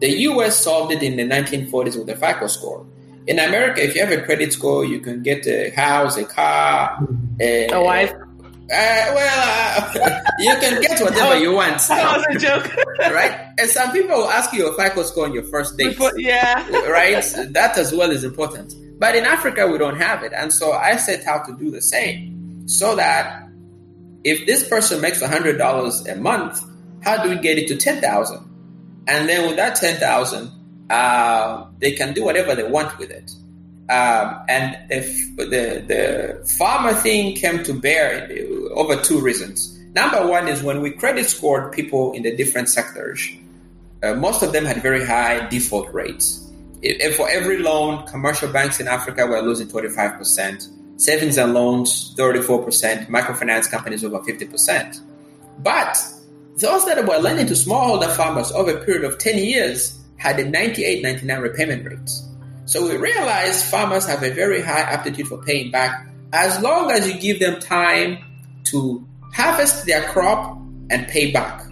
The 0.00 0.10
US 0.28 0.56
solved 0.56 0.92
it 0.92 1.02
in 1.02 1.16
the 1.16 1.24
1940s 1.24 1.96
with 1.96 2.06
the 2.06 2.16
FICO 2.16 2.46
score 2.46 2.86
in 3.28 3.38
America, 3.38 3.84
if 3.84 3.94
you 3.94 4.00
have 4.00 4.10
a 4.10 4.22
credit 4.22 4.54
score, 4.54 4.86
you 4.86 5.00
can 5.00 5.22
get 5.22 5.46
a 5.46 5.68
house, 5.70 6.16
a 6.16 6.24
car, 6.24 6.98
a, 7.38 7.68
a 7.68 7.82
wife, 7.82 8.10
Uh, 8.10 9.12
well, 9.14 9.92
uh, 10.02 10.20
you 10.38 10.54
can 10.60 10.80
get 10.80 11.00
whatever 11.00 11.38
you 11.38 11.52
want. 11.52 11.78
That 11.88 12.16
was 12.16 12.36
a 12.36 12.38
joke. 12.38 12.70
right? 12.98 13.52
And 13.58 13.68
some 13.70 13.92
people 13.92 14.16
will 14.16 14.30
ask 14.30 14.52
you 14.52 14.60
your 14.64 14.74
FICO 14.74 15.02
score 15.02 15.26
on 15.26 15.34
your 15.34 15.44
first 15.44 15.76
date. 15.76 15.90
Before, 15.90 16.12
yeah. 16.18 16.66
right? 16.90 17.22
That 17.50 17.76
as 17.76 17.94
well 17.94 18.10
is 18.10 18.24
important. 18.24 18.74
But 18.98 19.14
in 19.14 19.24
Africa, 19.24 19.66
we 19.66 19.78
don't 19.78 19.96
have 19.96 20.22
it. 20.22 20.32
And 20.34 20.52
so 20.52 20.72
I 20.72 20.96
set 20.96 21.26
out 21.26 21.46
to 21.46 21.56
do 21.56 21.70
the 21.70 21.82
same 21.82 22.66
so 22.66 22.96
that 22.96 23.46
if 24.24 24.46
this 24.46 24.66
person 24.68 25.00
makes 25.00 25.22
$100 25.22 26.12
a 26.12 26.16
month, 26.16 26.62
how 27.02 27.22
do 27.22 27.30
we 27.30 27.36
get 27.36 27.58
it 27.58 27.68
to 27.68 27.76
10000 27.76 28.38
And 29.06 29.28
then 29.28 29.46
with 29.46 29.56
that 29.56 29.76
10000 29.76 30.57
uh, 30.90 31.66
they 31.78 31.92
can 31.92 32.14
do 32.14 32.24
whatever 32.24 32.54
they 32.54 32.68
want 32.68 32.98
with 32.98 33.10
it. 33.10 33.30
Um, 33.90 34.44
and 34.48 34.76
if 34.90 35.36
the, 35.36 35.82
the 35.86 36.48
farmer 36.58 36.92
thing 36.92 37.34
came 37.34 37.62
to 37.64 37.72
bear 37.72 38.30
over 38.74 38.96
two 38.96 39.20
reasons. 39.20 39.78
Number 39.94 40.26
one 40.26 40.46
is 40.46 40.62
when 40.62 40.82
we 40.82 40.90
credit 40.90 41.26
scored 41.26 41.72
people 41.72 42.12
in 42.12 42.22
the 42.22 42.36
different 42.36 42.68
sectors, 42.68 43.26
uh, 44.02 44.14
most 44.14 44.42
of 44.42 44.52
them 44.52 44.64
had 44.64 44.82
very 44.82 45.04
high 45.04 45.48
default 45.48 45.92
rates. 45.92 46.50
If, 46.82 47.16
for 47.16 47.28
every 47.30 47.58
loan, 47.58 48.06
commercial 48.06 48.52
banks 48.52 48.78
in 48.78 48.86
Africa 48.86 49.26
were 49.26 49.40
losing 49.40 49.66
25%, 49.66 50.68
savings 51.00 51.38
and 51.38 51.54
loans 51.54 52.14
34%, 52.16 53.06
microfinance 53.08 53.70
companies 53.70 54.04
over 54.04 54.18
50%. 54.20 55.00
But 55.60 55.98
those 56.56 56.84
that 56.86 57.04
were 57.06 57.18
lending 57.18 57.46
to 57.46 57.54
smallholder 57.54 58.14
farmers 58.14 58.52
over 58.52 58.76
a 58.76 58.84
period 58.84 59.04
of 59.04 59.18
10 59.18 59.38
years 59.38 59.97
had 60.18 60.38
a 60.38 60.44
98, 60.44 61.02
99 61.02 61.40
repayment 61.40 61.86
rates. 61.86 62.28
So 62.66 62.86
we 62.86 62.96
realize 62.96 63.68
farmers 63.68 64.06
have 64.06 64.22
a 64.22 64.30
very 64.30 64.60
high 64.60 64.80
aptitude 64.80 65.26
for 65.26 65.38
paying 65.38 65.70
back 65.70 66.06
as 66.32 66.60
long 66.60 66.90
as 66.90 67.08
you 67.08 67.18
give 67.18 67.40
them 67.40 67.58
time 67.60 68.18
to 68.64 69.06
harvest 69.32 69.86
their 69.86 70.02
crop 70.02 70.58
and 70.90 71.06
pay 71.08 71.30
back. 71.30 71.62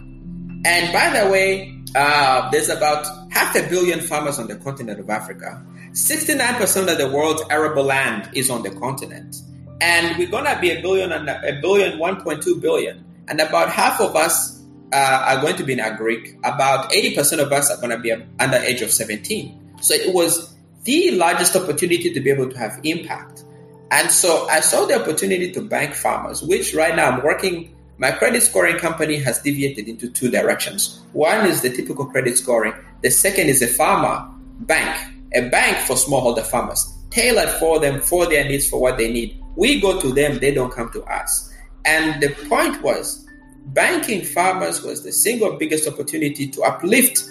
And 0.65 0.93
by 0.93 1.21
the 1.21 1.31
way, 1.31 1.77
uh, 1.95 2.51
there's 2.51 2.69
about 2.69 3.07
half 3.31 3.55
a 3.55 3.69
billion 3.69 4.01
farmers 4.01 4.39
on 4.39 4.47
the 4.47 4.57
continent 4.57 5.01
of 5.01 5.11
Africa. 5.11 5.65
69% 5.93 6.93
of 6.93 6.99
the 6.99 7.09
world's 7.09 7.43
arable 7.51 7.85
land 7.85 8.31
is 8.35 8.51
on 8.51 8.63
the 8.63 8.71
continent. 8.71 9.37
And 9.81 10.17
we're 10.19 10.31
going 10.31 10.45
to 10.45 10.59
be 10.61 10.71
a 10.71 10.81
billion 10.81 11.13
and 11.13 11.29
a 11.29 11.59
billion, 11.61 11.99
1.2 11.99 12.61
billion. 12.61 13.05
And 13.29 13.41
about 13.41 13.71
half 13.71 14.01
of 14.01 14.17
us 14.17 14.56
uh, 14.93 15.25
are 15.37 15.41
going 15.41 15.57
to 15.57 15.65
be 15.65 15.73
in 15.73 15.79
agric. 15.79 16.37
About 16.45 16.91
80% 16.91 17.39
of 17.41 17.53
us 17.53 17.71
are 17.71 17.77
going 17.77 17.91
to 17.91 17.99
be 17.99 18.13
under 18.13 18.57
age 18.59 18.83
of 18.83 18.91
17. 18.91 19.77
So 19.81 19.95
it 19.95 20.15
was 20.15 20.55
the 20.85 21.13
largest 21.13 21.57
opportunity 21.57 22.13
to 22.13 22.21
be 22.21 22.31
able 22.31 22.49
to 22.49 22.59
have 22.59 22.79
impact. 22.85 23.45
And 23.91 24.11
so 24.11 24.49
I 24.49 24.61
saw 24.61 24.87
the 24.87 25.01
opportunity 25.01 25.53
to 25.53 25.61
bank 25.61 25.95
farmers, 25.95 26.43
which 26.43 26.75
right 26.75 26.95
now 26.95 27.11
I'm 27.11 27.23
working. 27.23 27.75
My 27.99 28.11
credit 28.11 28.43
scoring 28.43 28.77
company 28.77 29.17
has 29.19 29.41
deviated 29.41 29.89
into 29.89 30.11
two 30.11 30.31
directions. 30.31 31.01
One 31.13 31.47
is 31.47 31.63
the 31.63 31.71
typical 31.71 32.07
credit 32.07 32.37
scoring. 32.37 32.75
The 33.03 33.11
second 33.11 33.49
is 33.49 33.63
a 33.63 33.67
farmer 33.67 34.29
bank, 34.61 35.15
a 35.35 35.49
bank 35.49 35.79
for 35.87 35.95
smallholder 35.95 36.43
farmers, 36.43 36.95
tailored 37.11 37.49
for 37.61 37.81
them, 37.81 38.01
for 38.01 38.27
their 38.27 38.45
needs, 38.45 38.69
for 38.69 38.81
what 38.81 38.99
they 38.99 39.11
need. 39.11 39.41
We 39.57 39.81
go 39.81 40.01
to 40.01 40.13
them, 40.13 40.39
they 40.39 40.53
don't 40.53 40.73
come 40.73 40.91
to 40.93 41.03
us. 41.05 41.53
And 41.85 42.21
the 42.21 42.31
point 42.49 42.83
was, 42.83 43.27
banking 43.77 44.25
farmers 44.25 44.83
was 44.83 45.05
the 45.05 45.13
single 45.13 45.53
biggest 45.59 45.87
opportunity 45.87 46.49
to 46.49 46.63
uplift 46.63 47.23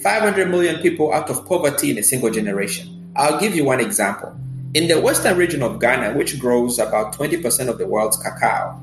500 0.00 0.48
million 0.48 0.80
people 0.80 1.12
out 1.12 1.28
of 1.28 1.44
poverty 1.44 1.90
in 1.90 1.98
a 1.98 2.04
single 2.04 2.30
generation. 2.30 3.12
I'll 3.16 3.40
give 3.40 3.56
you 3.56 3.64
one 3.64 3.80
example. 3.80 4.32
In 4.74 4.86
the 4.86 5.00
western 5.00 5.36
region 5.36 5.60
of 5.60 5.80
Ghana, 5.80 6.16
which 6.16 6.38
grows 6.38 6.78
about 6.78 7.16
20% 7.16 7.68
of 7.68 7.78
the 7.78 7.86
world's 7.86 8.16
cacao, 8.16 8.80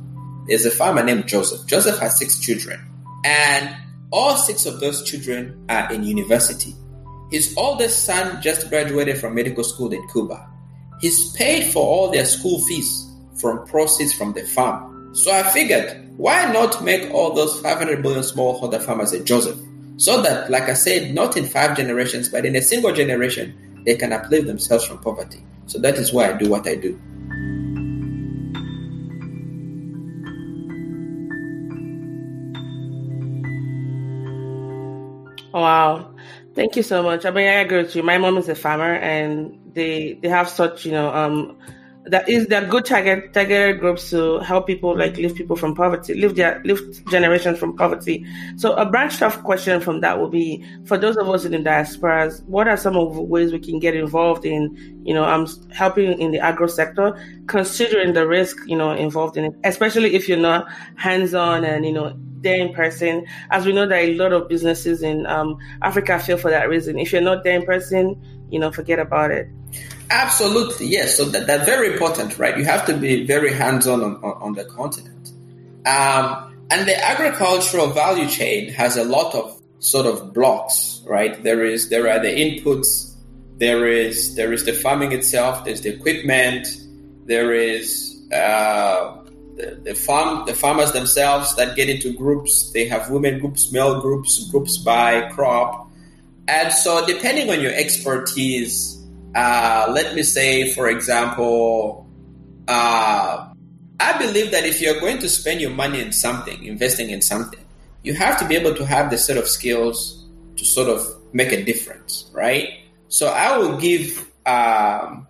there's 0.47 0.65
a 0.65 0.71
farmer 0.71 1.03
named 1.03 1.25
Joseph. 1.25 1.65
Joseph 1.65 1.97
has 1.99 2.17
six 2.17 2.37
children, 2.37 2.85
and 3.23 3.73
all 4.11 4.35
six 4.35 4.65
of 4.65 4.81
those 4.81 5.01
children 5.03 5.65
are 5.69 5.91
in 5.93 6.03
university. 6.03 6.75
His 7.31 7.55
oldest 7.57 8.03
son 8.03 8.41
just 8.41 8.69
graduated 8.69 9.19
from 9.19 9.35
medical 9.35 9.63
school 9.63 9.93
in 9.93 10.05
Cuba. 10.09 10.49
He's 10.99 11.31
paid 11.31 11.71
for 11.71 11.81
all 11.81 12.11
their 12.11 12.25
school 12.25 12.61
fees 12.65 13.09
from 13.39 13.65
proceeds 13.65 14.13
from 14.13 14.33
the 14.33 14.43
farm. 14.43 14.94
So 15.15 15.31
I 15.31 15.43
figured, 15.43 16.11
why 16.17 16.51
not 16.51 16.83
make 16.83 17.09
all 17.13 17.31
those 17.31 17.57
500 17.61 18.01
million 18.01 18.21
smallholder 18.21 18.81
farmers 18.81 19.13
a 19.13 19.23
Joseph? 19.23 19.57
So 19.95 20.21
that, 20.21 20.51
like 20.51 20.63
I 20.63 20.73
said, 20.73 21.15
not 21.15 21.37
in 21.37 21.45
five 21.45 21.77
generations, 21.77 22.27
but 22.27 22.45
in 22.45 22.53
a 22.57 22.61
single 22.61 22.91
generation, 22.91 23.55
they 23.85 23.95
can 23.95 24.11
uplift 24.11 24.45
themselves 24.45 24.85
from 24.85 24.97
poverty. 24.97 25.41
So 25.67 25.79
that 25.79 25.95
is 25.95 26.11
why 26.11 26.31
I 26.31 26.33
do 26.33 26.49
what 26.49 26.67
I 26.67 26.75
do. 26.75 26.99
Wow. 35.53 36.13
Thank 36.55 36.75
you 36.75 36.83
so 36.83 37.01
much. 37.03 37.25
I 37.25 37.31
mean, 37.31 37.47
I 37.47 37.61
agree 37.61 37.83
with 37.83 37.95
you. 37.95 38.03
My 38.03 38.17
mom 38.17 38.37
is 38.37 38.49
a 38.49 38.55
farmer 38.55 38.95
and 38.95 39.57
they, 39.73 40.19
they 40.21 40.27
have 40.27 40.49
such, 40.49 40.85
you 40.85 40.91
know, 40.91 41.07
um, 41.13 41.57
that 42.07 42.29
is 42.29 42.47
that 42.47 42.69
good 42.69 42.85
target 42.85 43.33
targeted 43.33 43.79
groups 43.79 44.09
to 44.11 44.39
help 44.39 44.67
people 44.67 44.97
like 44.97 45.17
lift 45.17 45.35
people 45.35 45.55
from 45.55 45.73
poverty, 45.73 46.13
lift 46.13 46.35
their 46.35 46.61
lift 46.63 47.05
generations 47.07 47.57
from 47.57 47.75
poverty. 47.75 48.25
So 48.57 48.73
a 48.73 48.85
branched 48.85 49.21
off 49.21 49.43
question 49.43 49.81
from 49.81 50.01
that 50.01 50.19
will 50.19 50.29
be 50.29 50.65
for 50.85 50.97
those 50.97 51.17
of 51.17 51.29
us 51.29 51.45
in 51.45 51.51
the 51.51 51.57
diasporas, 51.57 52.43
what 52.45 52.67
are 52.67 52.77
some 52.77 52.95
of 52.95 53.15
the 53.15 53.21
ways 53.21 53.51
we 53.51 53.59
can 53.59 53.79
get 53.79 53.95
involved 53.95 54.45
in, 54.45 55.01
you 55.03 55.13
know, 55.13 55.25
um 55.25 55.47
helping 55.71 56.19
in 56.19 56.31
the 56.31 56.39
agro 56.39 56.67
sector, 56.67 57.17
considering 57.47 58.13
the 58.13 58.27
risk, 58.27 58.57
you 58.67 58.77
know, 58.77 58.91
involved 58.91 59.37
in 59.37 59.45
it, 59.45 59.53
especially 59.63 60.13
if 60.15 60.29
you're 60.29 60.37
not 60.37 60.67
hands 60.95 61.33
on 61.33 61.63
and 61.63 61.85
you 61.85 61.91
know 61.93 62.15
there 62.45 62.61
in 62.65 62.73
person. 62.73 63.25
As 63.49 63.65
we 63.65 63.73
know 63.73 63.85
that 63.87 63.99
a 63.99 64.13
lot 64.15 64.31
of 64.31 64.47
businesses 64.47 65.03
in 65.03 65.25
um, 65.25 65.57
Africa 65.81 66.19
fail 66.19 66.37
for 66.37 66.51
that 66.51 66.69
reason. 66.69 66.97
If 66.97 67.11
you're 67.11 67.21
not 67.21 67.43
there 67.43 67.59
in 67.59 67.65
person, 67.65 68.21
you 68.55 68.59
know, 68.59 68.71
forget 68.71 68.99
about 68.99 69.31
it. 69.31 69.49
Absolutely, 70.09 70.87
yes. 70.87 71.17
So 71.17 71.25
that, 71.25 71.45
that's 71.45 71.65
very 71.65 71.91
important, 71.91 72.39
right? 72.39 72.57
You 72.57 72.63
have 72.63 72.85
to 72.85 72.95
be 72.95 73.25
very 73.25 73.51
hands-on 73.51 74.01
on, 74.01 74.15
on, 74.23 74.53
the 74.53 74.63
continent. 74.63 75.33
Um, 75.85 76.55
and 76.71 76.87
the 76.87 76.95
agricultural 77.05 77.87
value 77.87 78.29
chain 78.29 78.71
has 78.71 78.95
a 78.95 79.03
lot 79.03 79.35
of 79.35 79.61
sort 79.79 80.05
of 80.05 80.33
blocks, 80.33 81.01
right? 81.05 81.43
There 81.43 81.65
is 81.65 81.89
there 81.89 82.09
are 82.09 82.19
the 82.19 82.29
inputs, 82.29 83.13
there 83.57 83.85
is 83.89 84.35
there 84.35 84.53
is 84.53 84.63
the 84.63 84.71
farming 84.71 85.11
itself, 85.11 85.65
there's 85.65 85.81
the 85.81 85.89
equipment, 85.89 86.65
there 87.25 87.53
is 87.53 88.23
uh, 88.31 89.17
the, 89.57 89.81
the 89.83 89.95
farm 89.95 90.45
the 90.45 90.53
farmers 90.53 90.93
themselves 90.93 91.53
that 91.57 91.75
get 91.75 91.89
into 91.89 92.13
groups. 92.13 92.71
They 92.71 92.87
have 92.87 93.09
women 93.09 93.39
groups, 93.39 93.73
male 93.73 93.99
groups, 93.99 94.49
groups 94.49 94.77
by 94.77 95.29
crop, 95.31 95.84
and 96.47 96.71
so 96.71 97.05
depending 97.05 97.49
on 97.49 97.61
your 97.61 97.73
expertise 97.73 98.95
uh, 99.35 99.91
let 99.91 100.15
me 100.15 100.23
say, 100.23 100.71
for 100.73 100.87
example, 100.87 102.07
uh, 102.69 103.51
I 103.99 104.17
believe 104.17 104.51
that 104.51 104.63
if 104.63 104.81
you're 104.81 104.99
going 105.01 105.19
to 105.19 105.29
spend 105.29 105.59
your 105.59 105.71
money 105.71 105.99
in 105.99 106.13
something, 106.13 106.63
investing 106.63 107.09
in 107.09 107.21
something, 107.21 107.59
you 108.01 108.13
have 108.13 108.39
to 108.39 108.47
be 108.47 108.55
able 108.55 108.73
to 108.75 108.85
have 108.85 109.11
the 109.11 109.17
set 109.17 109.37
of 109.37 109.49
skills 109.49 110.25
to 110.55 110.63
sort 110.63 110.87
of 110.87 111.05
make 111.33 111.51
a 111.51 111.65
difference, 111.65 112.29
right? 112.33 112.79
So 113.09 113.27
I 113.27 113.57
will 113.57 113.77
give 113.77 114.25
um, 114.45 115.27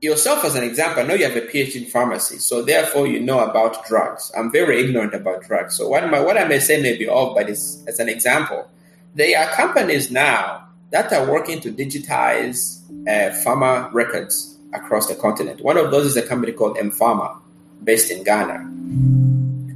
yourself 0.00 0.42
as 0.46 0.54
an 0.54 0.64
example. 0.64 1.02
I 1.02 1.06
know 1.06 1.14
you 1.14 1.24
have 1.24 1.36
a 1.36 1.42
PhD 1.46 1.76
in 1.76 1.84
pharmacy, 1.84 2.38
so 2.38 2.62
therefore 2.62 3.06
you 3.06 3.20
know 3.20 3.40
about 3.40 3.86
drugs. 3.86 4.32
I'm 4.34 4.50
very 4.50 4.82
ignorant 4.82 5.12
about 5.12 5.42
drugs. 5.42 5.76
So 5.76 5.86
what, 5.86 6.08
my, 6.08 6.20
what 6.20 6.38
I 6.38 6.44
may 6.44 6.60
say 6.60 6.80
may 6.80 6.96
be 6.96 7.06
off, 7.06 7.36
but 7.36 7.50
it's, 7.50 7.84
as 7.86 7.98
an 7.98 8.08
example, 8.08 8.70
there 9.14 9.38
are 9.38 9.48
companies 9.52 10.10
now 10.10 10.66
that 10.90 11.12
are 11.12 11.30
working 11.30 11.60
to 11.60 11.72
digitize 11.72 12.80
uh, 13.08 13.34
pharma 13.44 13.92
records 13.92 14.58
across 14.72 15.06
the 15.06 15.14
continent. 15.14 15.62
One 15.62 15.76
of 15.76 15.90
those 15.90 16.06
is 16.06 16.16
a 16.16 16.22
company 16.22 16.52
called 16.52 16.76
mPharma, 16.76 17.40
based 17.82 18.10
in 18.10 18.24
Ghana. 18.24 18.70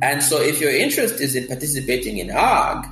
And 0.03 0.23
so, 0.23 0.41
if 0.41 0.61
your 0.61 0.71
interest 0.71 1.21
is 1.21 1.35
in 1.35 1.47
participating 1.47 2.19
in 2.19 2.31
AG, 2.31 2.89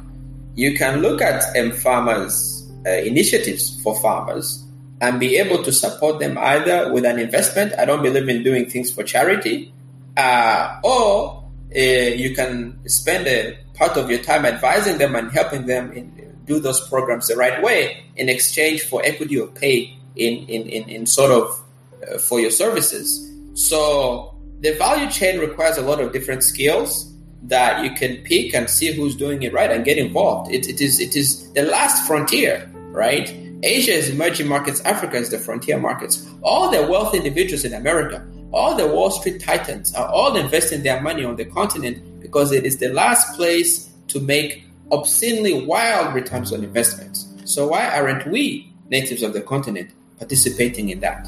you 0.54 0.76
can 0.76 1.02
look 1.02 1.20
at 1.20 1.42
mPharma's 1.54 2.68
uh, 2.86 2.90
initiatives 2.90 3.80
for 3.82 4.00
farmers 4.00 4.64
and 5.00 5.20
be 5.20 5.36
able 5.36 5.62
to 5.62 5.72
support 5.72 6.18
them 6.20 6.38
either 6.38 6.92
with 6.92 7.04
an 7.04 7.18
investment. 7.18 7.72
I 7.78 7.84
don't 7.84 8.02
believe 8.02 8.28
in 8.28 8.42
doing 8.42 8.70
things 8.70 8.90
for 8.90 9.02
charity, 9.02 9.72
uh, 10.16 10.80
or 10.82 11.44
uh, 11.76 11.80
you 11.80 12.34
can 12.34 12.78
spend 12.88 13.26
a 13.26 13.58
part 13.74 13.96
of 13.96 14.10
your 14.10 14.20
time 14.20 14.46
advising 14.46 14.98
them 14.98 15.14
and 15.14 15.30
helping 15.30 15.66
them 15.66 15.92
in 15.92 16.15
do 16.46 16.60
those 16.60 16.88
programs 16.88 17.28
the 17.28 17.36
right 17.36 17.62
way 17.62 18.04
in 18.16 18.28
exchange 18.28 18.82
for 18.82 19.02
equity 19.04 19.38
of 19.38 19.54
pay 19.54 19.96
in, 20.16 20.46
in, 20.48 20.62
in, 20.68 20.88
in 20.88 21.06
sort 21.06 21.30
of 21.30 21.62
uh, 22.10 22.18
for 22.18 22.40
your 22.40 22.50
services. 22.50 23.30
So 23.54 24.34
the 24.60 24.72
value 24.74 25.10
chain 25.10 25.40
requires 25.40 25.76
a 25.76 25.82
lot 25.82 26.00
of 26.00 26.12
different 26.12 26.42
skills 26.42 27.12
that 27.42 27.84
you 27.84 27.90
can 27.92 28.16
pick 28.18 28.54
and 28.54 28.68
see 28.68 28.92
who's 28.92 29.14
doing 29.14 29.42
it 29.42 29.52
right 29.52 29.70
and 29.70 29.84
get 29.84 29.98
involved. 29.98 30.52
It, 30.52 30.68
it 30.68 30.80
is 30.80 31.00
it 31.00 31.16
is 31.16 31.52
the 31.52 31.62
last 31.62 32.06
frontier, 32.06 32.70
right? 32.90 33.28
Asia 33.62 33.92
is 33.92 34.10
emerging 34.10 34.48
markets, 34.48 34.80
Africa 34.82 35.16
is 35.16 35.30
the 35.30 35.38
frontier 35.38 35.78
markets. 35.78 36.28
All 36.42 36.70
the 36.70 36.82
wealthy 36.86 37.18
individuals 37.18 37.64
in 37.64 37.72
America 37.72 38.26
all 38.52 38.74
the 38.74 38.86
Wall 38.86 39.10
Street 39.10 39.40
titans 39.40 39.94
are 39.94 40.08
all 40.08 40.36
investing 40.36 40.82
their 40.82 41.00
money 41.00 41.24
on 41.24 41.36
the 41.36 41.44
continent 41.44 42.20
because 42.20 42.52
it 42.52 42.64
is 42.64 42.78
the 42.78 42.88
last 42.88 43.36
place 43.36 43.90
to 44.08 44.20
make 44.20 44.64
obscenely 44.92 45.64
wild 45.64 46.14
returns 46.14 46.52
on 46.52 46.62
investments. 46.62 47.26
So 47.44 47.68
why 47.68 47.88
aren't 47.88 48.26
we, 48.26 48.72
natives 48.88 49.22
of 49.22 49.32
the 49.32 49.40
continent, 49.40 49.90
participating 50.18 50.90
in 50.90 51.00
that? 51.00 51.26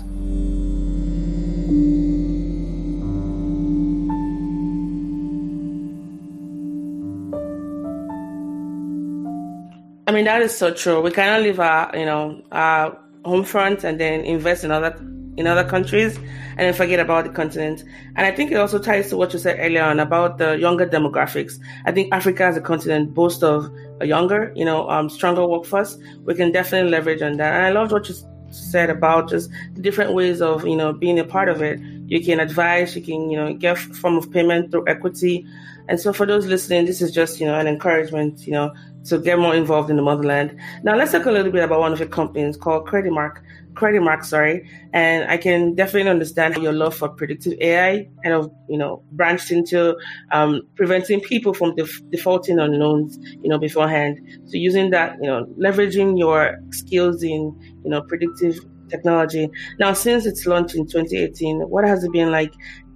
I 10.07 10.11
mean, 10.11 10.25
that 10.25 10.41
is 10.41 10.57
so 10.57 10.73
true. 10.73 11.03
We 11.03 11.11
cannot 11.11 11.43
leave 11.43 11.61
our, 11.61 11.95
you 11.97 12.07
know, 12.07 12.43
our 12.51 12.99
home 13.25 13.45
front 13.45 13.85
and 13.85 14.01
then 14.01 14.25
invest 14.25 14.65
in 14.65 14.71
other 14.71 14.99
in 15.39 15.47
other 15.47 15.65
countries 15.65 16.17
and 16.17 16.59
then 16.59 16.75
forget 16.75 16.99
about 16.99 17.25
the 17.25 17.31
continent. 17.31 17.85
And 18.17 18.27
I 18.27 18.33
think 18.33 18.51
it 18.51 18.57
also 18.57 18.79
ties 18.79 19.09
to 19.11 19.17
what 19.17 19.33
you 19.33 19.39
said 19.39 19.57
earlier 19.61 19.85
on 19.85 20.01
about 20.01 20.39
the 20.39 20.59
younger 20.59 20.87
demographics. 20.87 21.61
I 21.87 21.93
think 21.93 22.13
Africa 22.13 22.45
as 22.45 22.57
a 22.57 22.61
continent 22.61 23.15
boasts 23.15 23.43
of 23.43 23.71
a 24.01 24.07
younger, 24.07 24.53
you 24.57 24.65
know, 24.65 24.91
um, 24.91 25.09
stronger 25.09 25.47
workforce. 25.47 25.97
We 26.25 26.35
can 26.35 26.51
definitely 26.51 26.91
leverage 26.91 27.23
on 27.23 27.37
that. 27.37 27.55
And 27.55 27.65
I 27.65 27.71
loved 27.71 27.93
what 27.93 28.09
you 28.09 28.17
said 28.51 28.91
about 28.91 29.29
just 29.29 29.51
the 29.75 29.83
different 29.83 30.13
ways 30.13 30.43
of, 30.43 30.67
you 30.67 30.77
know, 30.77 30.93
being 30.93 31.19
a 31.21 31.25
part 31.25 31.49
of 31.49 31.63
it. 31.63 31.79
You 32.07 32.25
can 32.25 32.41
advise, 32.41 32.97
you 32.97 33.03
can, 33.03 33.31
you 33.31 33.37
know, 33.37 33.55
get 33.55 33.79
form 33.79 34.17
of 34.17 34.31
payment 34.33 34.73
through 34.73 34.89
equity. 34.89 35.47
And 35.89 36.01
so 36.01 36.13
for 36.13 36.27
those 36.27 36.47
listening, 36.47 36.87
this 36.87 37.01
is 37.01 37.13
just, 37.13 37.39
you 37.39 37.47
know, 37.47 37.59
an 37.59 37.67
encouragement, 37.67 38.47
you 38.47 38.53
know, 38.53 38.75
to 39.05 39.19
get 39.19 39.39
more 39.39 39.55
involved 39.55 39.91
in 39.91 39.97
the 39.97 40.03
motherland. 40.03 40.59
Now 40.83 40.97
let's 40.97 41.13
talk 41.13 41.27
a 41.27 41.31
little 41.31 41.53
bit 41.53 41.63
about 41.63 41.81
one 41.81 41.93
of 41.93 42.01
your 42.01 42.09
companies 42.09 42.57
called 42.57 42.87
Credimark. 42.87 43.43
Credimark, 43.79 44.25
sorry, 44.25 44.69
and 44.93 45.31
I 45.31 45.37
can 45.37 45.75
definitely 45.75 46.11
understand 46.11 46.57
your 46.57 46.73
love 46.73 46.97
for 46.97 47.09
predictive 47.09 47.55
AI 47.61 48.09
kind 48.25 48.35
of, 48.35 48.51
you 48.69 48.77
know, 48.77 49.03
branched 49.13 49.53
into 49.53 49.97
um, 50.33 50.63
preventing 50.75 51.21
people 51.21 51.55
from 51.55 51.77
def- 51.77 52.03
defaulting 52.11 52.59
on 52.59 52.79
loans, 52.79 53.19
you 53.43 53.49
know, 53.49 53.59
beforehand. 53.59 54.19
So 54.47 54.57
using 54.57 54.91
that, 54.91 55.17
you 55.23 55.29
know, 55.29 55.47
leveraging 55.59 56.19
your 56.19 56.59
skills 56.71 57.23
in, 57.23 57.57
you 57.85 57.91
know, 57.91 58.03
predictive 58.03 58.59
technology. 58.89 59.49
Now, 59.79 59.93
since 59.93 60.27
its 60.27 60.45
launch 60.47 60.75
in 60.75 60.87
2018, 60.87 61.61
what 61.61 61.85
has 61.85 62.03
it 62.03 62.13
been 62.13 62.33
like, 62.33 62.53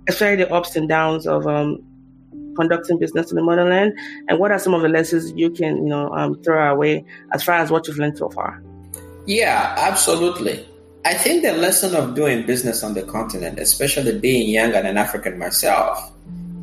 especially 0.09 0.45
the 0.45 0.53
ups 0.53 0.75
and 0.75 0.89
downs 0.89 1.27
of 1.27 1.47
um, 1.47 1.79
conducting 2.57 2.99
business 2.99 3.31
in 3.31 3.37
the 3.37 3.43
motherland, 3.43 3.93
and 4.29 4.39
what 4.39 4.51
are 4.51 4.59
some 4.59 4.75
of 4.75 4.83
the 4.83 4.89
lessons 4.89 5.33
you 5.37 5.51
can, 5.51 5.77
you 5.77 5.89
know, 5.89 6.11
um, 6.11 6.43
throw 6.43 6.73
away 6.73 7.05
as 7.33 7.45
far 7.45 7.57
as 7.57 7.71
what 7.71 7.87
you've 7.87 7.99
learned 7.99 8.19
so 8.19 8.29
far? 8.31 8.63
Yeah, 9.27 9.75
absolutely. 9.79 10.67
I 11.05 11.15
think 11.15 11.43
the 11.43 11.53
lesson 11.55 11.97
of 11.97 12.15
doing 12.15 12.47
business 12.47 12.85
on 12.85 12.95
the 12.95 13.03
continent, 13.03 13.59
especially 13.59 14.19
being 14.19 14.49
young 14.49 14.73
and 14.73 14.87
an 14.87 14.97
African 14.97 15.39
myself, 15.39 16.13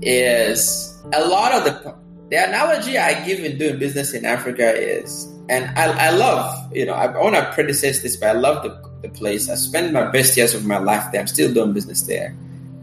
is 0.02 0.98
a 1.14 1.28
lot 1.28 1.52
of 1.52 1.64
the 1.66 1.96
the 2.30 2.36
analogy 2.36 2.98
I 2.98 3.26
give 3.26 3.40
in 3.40 3.58
doing 3.58 3.80
business 3.80 4.14
in 4.14 4.24
Africa 4.24 4.72
is, 4.72 5.26
and 5.50 5.66
I, 5.78 6.10
I 6.10 6.10
love, 6.12 6.72
you 6.76 6.86
know, 6.86 6.94
I, 6.94 7.08
want 7.18 7.34
to 7.34 7.52
predecess 7.54 8.04
this, 8.04 8.16
but 8.16 8.30
I 8.30 8.34
love 8.34 8.62
the, 8.62 8.70
the 9.02 9.10
place. 9.10 9.50
I 9.50 9.56
spent 9.56 9.94
my 9.94 10.12
best 10.12 10.38
years 10.38 10.54
of 10.54 10.64
my 10.64 10.78
life 10.78 11.12
there. 11.12 11.22
I'm 11.22 11.28
still 11.28 11.52
doing 11.52 11.74
business 11.74 12.04
there. 12.04 12.36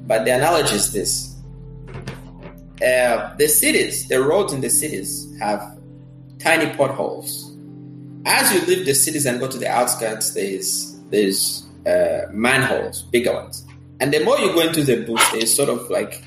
But 0.04 0.24
the 0.24 0.34
analogy 0.34 0.74
is 0.74 0.92
this 0.92 1.36
uh, 2.82 3.34
the 3.36 3.48
cities, 3.48 4.08
the 4.08 4.20
roads 4.20 4.52
in 4.52 4.60
the 4.60 4.70
cities 4.70 5.32
have 5.40 5.78
tiny 6.38 6.74
potholes. 6.76 7.56
As 8.26 8.52
you 8.52 8.60
leave 8.66 8.84
the 8.84 8.94
cities 8.94 9.24
and 9.24 9.38
go 9.40 9.48
to 9.48 9.56
the 9.56 9.68
outskirts, 9.68 10.34
there's 10.34 10.95
there's 11.10 11.66
uh, 11.86 12.26
manholes, 12.32 13.02
bigger 13.02 13.32
ones. 13.32 13.64
And 14.00 14.12
the 14.12 14.24
more 14.24 14.38
you 14.38 14.52
go 14.52 14.60
into 14.60 14.82
the 14.82 15.04
bush, 15.04 15.22
there's 15.32 15.54
sort 15.54 15.68
of 15.68 15.88
like 15.88 16.22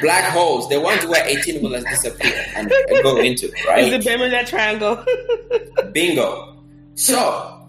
black 0.00 0.30
holes, 0.30 0.68
the 0.68 0.80
ones 0.80 1.04
where 1.06 1.24
18 1.26 1.62
wheelers 1.62 1.84
disappear 1.84 2.44
and, 2.56 2.70
and 2.70 3.02
go 3.02 3.18
into, 3.18 3.52
right? 3.68 3.84
Is 3.84 4.04
the 4.04 4.10
Bermuda 4.10 4.44
Triangle? 4.44 5.04
Bingo. 5.92 6.56
So, 6.94 7.68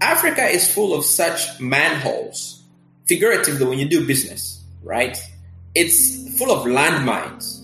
Africa 0.00 0.44
is 0.44 0.72
full 0.72 0.94
of 0.94 1.04
such 1.04 1.60
manholes, 1.60 2.62
figuratively, 3.06 3.66
when 3.66 3.78
you 3.78 3.88
do 3.88 4.06
business, 4.06 4.62
right? 4.82 5.18
It's 5.74 6.38
full 6.38 6.50
of 6.50 6.66
landmines 6.66 7.60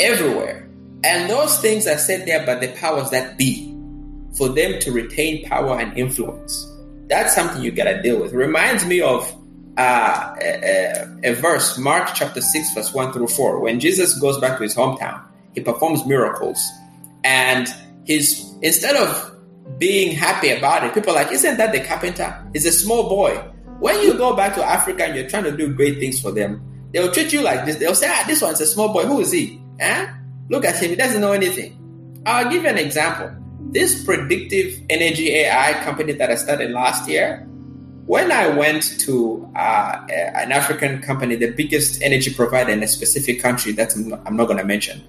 everywhere. 0.00 0.68
And 1.04 1.30
those 1.30 1.58
things 1.60 1.86
are 1.86 1.98
set 1.98 2.26
there 2.26 2.44
by 2.44 2.56
the 2.56 2.68
powers 2.68 3.10
that 3.10 3.38
be 3.38 3.72
for 4.36 4.48
them 4.48 4.80
to 4.80 4.92
retain 4.92 5.44
power 5.48 5.78
and 5.78 5.96
influence 5.96 6.66
that's 7.08 7.34
something 7.34 7.62
you 7.62 7.70
gotta 7.70 8.02
deal 8.02 8.20
with. 8.20 8.32
It 8.32 8.36
reminds 8.36 8.84
me 8.84 9.00
of 9.00 9.32
uh, 9.76 10.34
a, 10.40 11.06
a, 11.22 11.34
verse, 11.34 11.76
Mark 11.76 12.10
chapter 12.14 12.40
6, 12.40 12.74
verse 12.74 12.94
1 12.94 13.12
through 13.12 13.28
4. 13.28 13.60
When 13.60 13.78
Jesus 13.78 14.18
goes 14.18 14.38
back 14.38 14.56
to 14.56 14.62
his 14.62 14.74
hometown, 14.74 15.22
he 15.54 15.60
performs 15.60 16.06
miracles. 16.06 16.58
And 17.24 17.68
he's 18.04 18.54
instead 18.62 18.96
of 18.96 19.36
being 19.78 20.14
happy 20.14 20.50
about 20.50 20.84
it, 20.84 20.94
people 20.94 21.10
are 21.10 21.16
like, 21.16 21.32
Isn't 21.32 21.58
that 21.58 21.72
the 21.72 21.80
carpenter? 21.80 22.46
He's 22.52 22.66
a 22.66 22.72
small 22.72 23.08
boy. 23.08 23.36
When 23.78 24.00
you 24.00 24.16
go 24.16 24.34
back 24.34 24.54
to 24.54 24.64
Africa 24.64 25.04
and 25.04 25.14
you're 25.14 25.28
trying 25.28 25.44
to 25.44 25.54
do 25.54 25.74
great 25.74 25.98
things 25.98 26.20
for 26.20 26.30
them, 26.30 26.62
they'll 26.92 27.12
treat 27.12 27.32
you 27.32 27.42
like 27.42 27.66
this. 27.66 27.76
They'll 27.76 27.94
say, 27.94 28.08
Ah, 28.08 28.24
this 28.26 28.40
one's 28.40 28.60
a 28.60 28.66
small 28.66 28.92
boy. 28.92 29.04
Who 29.04 29.20
is 29.20 29.32
he? 29.32 29.60
Eh? 29.80 30.06
Look 30.48 30.64
at 30.64 30.82
him, 30.82 30.90
he 30.90 30.96
doesn't 30.96 31.20
know 31.20 31.32
anything. 31.32 32.22
I'll 32.24 32.50
give 32.50 32.62
you 32.62 32.68
an 32.68 32.78
example. 32.78 33.30
This 33.72 34.04
predictive 34.04 34.80
energy 34.88 35.34
AI 35.34 35.72
company 35.84 36.12
that 36.12 36.30
I 36.30 36.36
started 36.36 36.70
last 36.70 37.08
year, 37.08 37.46
when 38.06 38.30
I 38.30 38.46
went 38.46 39.00
to 39.00 39.50
uh, 39.56 40.06
an 40.08 40.52
African 40.52 41.02
company, 41.02 41.34
the 41.34 41.50
biggest 41.50 42.00
energy 42.02 42.32
provider 42.32 42.70
in 42.70 42.82
a 42.82 42.88
specific 42.88 43.42
country 43.42 43.72
that 43.72 43.94
I'm 43.96 44.36
not, 44.36 44.46
going 44.46 44.58
to 44.58 44.64
mention, 44.64 45.02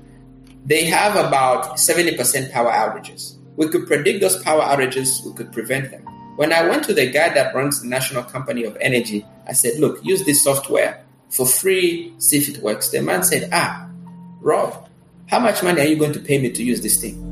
they 0.66 0.86
have 0.86 1.16
about 1.16 1.78
70% 1.78 2.52
power 2.52 2.72
outages. 2.72 3.36
We 3.56 3.70
could 3.70 3.86
predict 3.86 4.22
those 4.22 4.42
power 4.42 4.62
outages, 4.62 5.24
we 5.24 5.34
could 5.34 5.52
prevent 5.52 5.92
them. 5.92 6.04
When 6.38 6.52
I 6.52 6.68
went 6.68 6.84
to 6.86 6.94
the 6.94 7.10
guy 7.10 7.30
that 7.34 7.54
runs 7.54 7.82
the 7.82 7.88
National 7.88 8.24
Company 8.24 8.64
of 8.64 8.76
Energy, 8.82 9.26
I 9.48 9.54
said, 9.54 9.80
Look, 9.80 10.04
use 10.04 10.26
this 10.26 10.44
software 10.44 11.04
for 11.30 11.46
free, 11.46 12.14
see 12.18 12.38
if 12.38 12.50
it 12.50 12.64
works. 12.64 12.90
The 12.90 13.02
man 13.02 13.24
said, 13.24 13.50
Ah, 13.52 13.88
Rob, 14.42 14.90
how 15.28 15.40
much 15.40 15.62
money 15.64 15.82
are 15.82 15.86
you 15.86 15.98
going 15.98 16.14
to 16.14 16.20
pay 16.20 16.40
me 16.40 16.52
to 16.52 16.64
use 16.64 16.82
this 16.82 17.02
thing? 17.02 17.27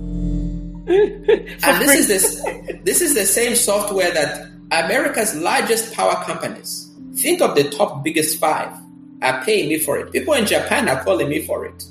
And 0.88 1.82
this 1.82 1.95
is 1.95 2.08
this 2.08 2.43
this 2.84 3.02
is 3.02 3.15
the 3.15 3.26
same 3.26 3.56
software 3.56 4.12
that 4.12 4.48
America's 4.71 5.36
largest 5.36 5.93
power 5.93 6.15
companies. 6.24 6.91
Think 7.15 7.41
of 7.41 7.56
the 7.56 7.69
top 7.69 8.04
biggest 8.04 8.39
five 8.39 8.71
are 9.21 9.43
paying 9.43 9.69
me 9.69 9.80
for 9.80 9.98
it. 9.98 10.12
People 10.12 10.34
in 10.34 10.45
Japan 10.45 10.89
are 10.89 11.04
calling 11.04 11.30
me 11.30 11.41
for 11.41 11.65
it. 11.65 11.86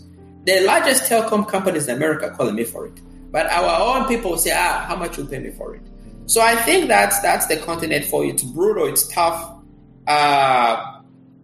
The 0.44 0.60
largest 0.60 1.10
telecom 1.10 1.48
companies 1.48 1.88
in 1.88 1.96
America 1.96 2.26
are 2.26 2.34
calling 2.34 2.54
me 2.54 2.64
for 2.64 2.86
it. 2.86 3.00
But 3.30 3.46
our 3.46 3.98
own 3.98 4.06
people 4.06 4.36
say, 4.36 4.52
ah, 4.54 4.84
how 4.86 4.96
much 4.96 5.18
you 5.18 5.24
pay 5.24 5.38
me 5.38 5.50
for 5.50 5.74
it? 5.74 5.82
So 6.26 6.40
I 6.40 6.56
think 6.56 6.88
that's 6.88 7.20
that's 7.20 7.46
the 7.46 7.56
continent 7.56 8.04
for 8.04 8.24
you. 8.24 8.30
It's 8.30 8.42
brutal, 8.42 8.86
it's 8.86 9.08
tough, 9.08 9.58
uh, 10.06 11.00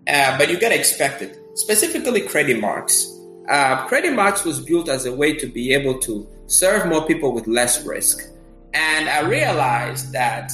uh, 0.06 0.38
but 0.38 0.50
you 0.50 0.58
gotta 0.58 0.78
expect 0.78 1.22
it. 1.22 1.38
Specifically, 1.54 2.22
Credimarks. 2.22 3.06
Uh, 3.48 3.86
Credimarks 3.88 4.44
was 4.44 4.60
built 4.60 4.88
as 4.88 5.04
a 5.04 5.12
way 5.14 5.34
to 5.34 5.46
be 5.46 5.74
able 5.74 5.98
to 5.98 6.28
serve 6.50 6.86
more 6.86 7.06
people 7.06 7.32
with 7.32 7.46
less 7.46 7.86
risk. 7.86 8.28
And 8.74 9.08
I 9.08 9.20
realized 9.20 10.12
that 10.12 10.52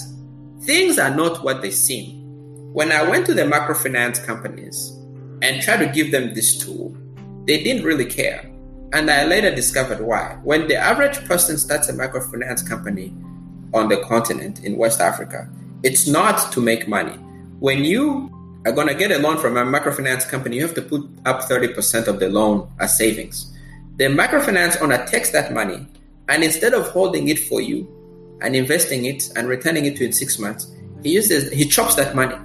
things 0.61 0.99
are 0.99 1.15
not 1.15 1.43
what 1.43 1.63
they 1.63 1.71
seem. 1.71 2.23
When 2.75 2.93
I 2.93 3.09
went 3.09 3.25
to 3.27 3.35
the 3.35 3.43
microfinance 3.43 4.25
companies 4.25 4.91
and 5.41 5.63
tried 5.63 5.79
to 5.79 5.87
give 5.87 6.13
them 6.13 6.35
this 6.35 6.59
tool, 6.59 6.95
they 7.47 7.63
didn't 7.63 7.85
really 7.85 8.05
care. 8.05 8.51
And 8.93 9.11
I 9.11 9.25
later 9.25 9.55
discovered 9.55 10.01
why. 10.01 10.39
When 10.45 10.69
the 10.69 10.77
average 10.77 11.25
person 11.25 11.57
starts 11.57 11.89
a 11.89 11.95
microfinance 11.95 12.67
company 12.69 13.15
on 13.73 13.89
the 13.89 13.97
continent 14.03 14.65
in 14.65 14.77
West 14.77 15.01
Africa, 15.01 15.49
it's 15.83 16.07
not 16.07 16.53
to 16.53 16.61
make 16.61 16.87
money. 16.87 17.17
When 17.59 17.85
you 17.85 18.31
are 18.67 18.73
going 18.73 18.89
to 18.89 18.95
get 18.95 19.13
a 19.13 19.19
loan 19.19 19.39
from 19.39 19.57
a 19.57 19.65
microfinance 19.65 20.29
company, 20.29 20.57
you 20.57 20.63
have 20.63 20.75
to 20.75 20.83
put 20.83 21.09
up 21.25 21.43
30% 21.43 22.07
of 22.07 22.21
the 22.21 22.29
loan 22.29 22.71
as 22.81 22.99
savings. 22.99 23.56
The 23.97 24.05
microfinance 24.05 24.81
owner 24.83 25.07
takes 25.07 25.31
that 25.31 25.53
money 25.53 25.87
and 26.29 26.45
instead 26.45 26.75
of 26.75 26.89
holding 26.89 27.29
it 27.29 27.39
for 27.39 27.61
you 27.61 27.89
and 28.43 28.55
investing 28.55 29.07
it 29.07 29.31
and 29.37 29.49
returning 29.49 29.87
it 29.87 29.97
to 29.97 30.05
in 30.05 30.13
six 30.13 30.39
months, 30.39 30.71
he 31.03 31.13
uses 31.13 31.51
he 31.51 31.67
chops 31.67 31.95
that 31.95 32.15
money. 32.15 32.37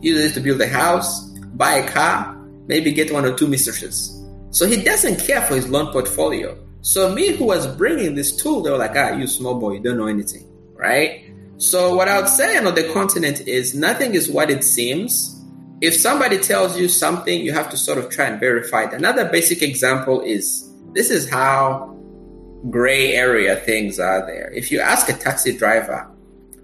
He 0.00 0.08
uses 0.08 0.32
it 0.32 0.34
to 0.34 0.40
build 0.40 0.60
a 0.60 0.66
house, 0.66 1.28
buy 1.54 1.74
a 1.74 1.88
car, 1.88 2.36
maybe 2.66 2.92
get 2.92 3.12
one 3.12 3.24
or 3.24 3.36
two 3.36 3.46
mistresses. 3.46 4.14
So 4.50 4.66
he 4.66 4.82
doesn't 4.82 5.20
care 5.20 5.42
for 5.42 5.54
his 5.54 5.68
loan 5.68 5.92
portfolio. 5.92 6.58
So 6.80 7.14
me 7.14 7.32
who 7.32 7.44
was 7.44 7.66
bringing 7.76 8.14
this 8.14 8.34
tool, 8.34 8.62
they 8.62 8.70
were 8.70 8.78
like, 8.78 8.96
ah, 8.96 9.10
you 9.10 9.26
small 9.26 9.58
boy, 9.60 9.74
you 9.74 9.80
don't 9.80 9.98
know 9.98 10.06
anything, 10.06 10.48
right? 10.74 11.30
So 11.58 11.94
what 11.96 12.08
I 12.08 12.20
would 12.20 12.28
say 12.28 12.56
on 12.56 12.74
the 12.74 12.90
continent 12.92 13.46
is 13.46 13.74
nothing 13.74 14.14
is 14.14 14.30
what 14.30 14.50
it 14.50 14.64
seems. 14.64 15.44
If 15.80 15.94
somebody 15.94 16.38
tells 16.38 16.78
you 16.78 16.88
something, 16.88 17.40
you 17.40 17.52
have 17.52 17.70
to 17.70 17.76
sort 17.76 17.98
of 17.98 18.10
try 18.10 18.26
and 18.26 18.40
verify 18.40 18.84
it. 18.84 18.92
Another 18.92 19.28
basic 19.28 19.62
example 19.62 20.22
is 20.22 20.67
this 20.98 21.10
is 21.10 21.30
how 21.30 21.94
gray 22.70 23.12
area 23.12 23.54
things 23.54 24.00
are 24.00 24.26
there. 24.26 24.50
If 24.52 24.72
you 24.72 24.80
ask 24.80 25.08
a 25.08 25.12
taxi 25.12 25.56
driver 25.56 26.10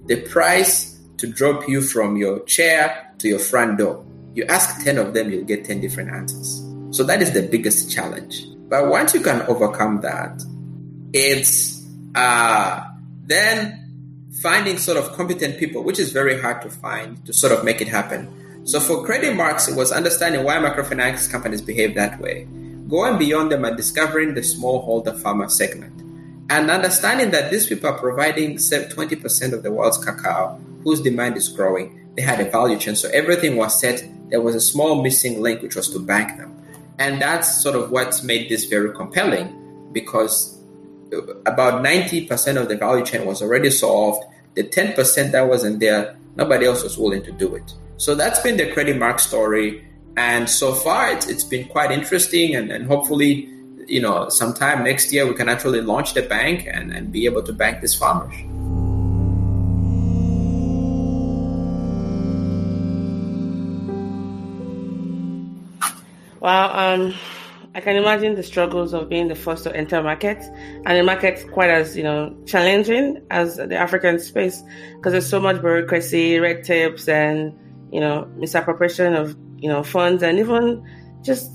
the 0.07 0.23
price 0.23 1.01
to 1.19 1.29
drop 1.29 1.69
you 1.69 1.81
from 1.81 2.17
your 2.17 2.41
chair 2.41 3.15
to 3.19 3.29
your 3.29 3.39
front 3.39 3.79
door, 3.79 4.05
You 4.35 4.43
ask 4.47 4.83
10 4.83 4.99
of 4.99 5.15
them, 5.15 5.31
you'll 5.31 5.45
get 5.45 5.65
10 5.65 5.81
different 5.81 6.11
answers. 6.11 6.61
So 6.91 7.05
that 7.05 7.23
is 7.23 7.31
the 7.31 7.47
biggest 7.47 7.93
challenge. 7.95 8.43
But 8.69 8.89
once 8.89 9.15
you 9.15 9.21
can 9.21 9.43
overcome 9.43 10.01
that, 10.01 10.43
it's 11.13 11.87
uh, 12.17 12.83
then 13.23 14.27
finding 14.43 14.79
sort 14.79 14.99
of 14.99 15.13
competent 15.13 15.61
people, 15.61 15.85
which 15.85 16.01
is 16.01 16.11
very 16.11 16.41
hard 16.43 16.61
to 16.63 16.71
find 16.71 17.25
to 17.27 17.33
sort 17.33 17.53
of 17.53 17.63
make 17.63 17.81
it 17.81 17.87
happen. 17.87 18.27
So 18.65 18.81
for 18.81 19.07
Credimarks, 19.07 19.71
it 19.71 19.77
was 19.77 19.93
understanding 19.93 20.43
why 20.43 20.57
microfinance 20.57 21.31
companies 21.31 21.63
behave 21.63 21.95
that 21.95 22.19
way, 22.19 22.49
going 22.89 23.19
beyond 23.19 23.51
them 23.51 23.65
and 23.65 23.77
discovering 23.77 24.35
the 24.35 24.41
smallholder 24.41 25.19
farmer 25.19 25.49
segment, 25.49 26.01
and 26.51 26.71
understanding 26.71 27.31
that 27.31 27.51
these 27.51 27.67
people 27.67 27.91
are 27.91 27.99
providing 27.99 28.57
20% 28.57 29.53
of 29.53 29.63
the 29.63 29.73
world's 29.73 30.03
cacao, 30.05 30.61
whose 30.83 31.01
demand 31.01 31.37
is 31.37 31.49
growing. 31.49 32.09
They 32.17 32.23
had 32.23 32.41
a 32.41 32.51
value 32.51 32.79
chain, 32.79 32.97
so 32.97 33.09
everything 33.11 33.57
was 33.57 33.81
set. 33.81 34.07
There 34.29 34.41
was 34.41 34.55
a 34.55 34.61
small 34.61 35.03
missing 35.03 35.41
link, 35.41 35.63
which 35.63 35.77
was 35.77 35.89
to 35.91 35.99
bank 35.99 36.37
them. 36.39 36.55
And 36.99 37.21
that's 37.21 37.63
sort 37.63 37.75
of 37.75 37.91
what 37.91 38.23
made 38.23 38.49
this 38.49 38.65
very 38.65 38.95
compelling 38.95 39.91
because 39.93 40.59
uh, 41.13 41.23
about 41.47 41.83
90% 41.83 42.61
of 42.61 42.69
the 42.69 42.77
value 42.77 43.05
chain 43.05 43.27
was 43.27 43.43
already 43.43 43.71
solved. 43.71 44.25
The 44.55 44.65
10% 44.65 45.33
that 45.33 45.49
wasn't 45.49 45.81
there, 45.81 46.17
nobody 46.37 46.67
else 46.67 46.83
was 46.83 46.97
willing 46.97 47.23
to 47.25 47.33
do 47.33 47.55
it. 47.57 47.75
So 47.97 48.15
that's 48.15 48.41
been 48.41 48.57
the 48.57 48.67
Credimarks 48.67 49.21
story. 49.21 49.85
And 50.17 50.49
so 50.49 50.75
far, 50.75 51.11
it's, 51.13 51.27
it's 51.27 51.45
been 51.45 51.67
quite 51.69 51.91
interesting. 51.91 52.55
And, 52.55 52.71
and 52.71 52.87
hopefully, 52.87 53.49
you 53.87 54.01
know, 54.01 54.29
sometime 54.29 54.85
next 54.85 55.13
year, 55.13 55.27
we 55.27 55.35
can 55.35 55.49
actually 55.49 55.81
launch 55.81 56.15
the 56.15 56.23
bank 56.23 56.69
and, 56.71 56.93
and 56.93 57.13
be 57.13 57.27
able 57.27 57.43
to 57.43 57.53
bank 57.53 57.81
these 57.81 57.95
farmers. 57.95 58.35
Well, 66.41 66.71
um, 66.79 67.15
I 67.75 67.81
can 67.81 67.97
imagine 67.97 68.35
the 68.35 68.43
struggles 68.43 68.93
of 68.93 69.09
being 69.09 69.29
the 69.29 69.35
first 69.35 69.65
to 69.65 69.75
enter 69.75 70.01
market, 70.03 70.39
and 70.85 70.97
the 70.99 71.03
market 71.03 71.51
quite 71.51 71.71
as 71.71 71.97
you 71.97 72.03
know 72.05 72.37
challenging 72.47 73.21
as 73.31 73.57
the 73.57 73.75
African 73.75 74.21
space 74.21 74.63
because 74.97 75.13
there's 75.13 75.29
so 75.29 75.41
much 75.41 75.61
bureaucracy, 75.61 76.39
red 76.39 76.63
tapes, 76.63 77.09
and 77.09 77.53
you 77.91 77.99
know 77.99 78.31
misappropriation 78.37 79.15
of 79.15 79.35
you 79.65 79.71
know 79.71 79.83
funds, 79.83 80.23
and 80.23 80.39
even 80.39 80.85
just 81.23 81.51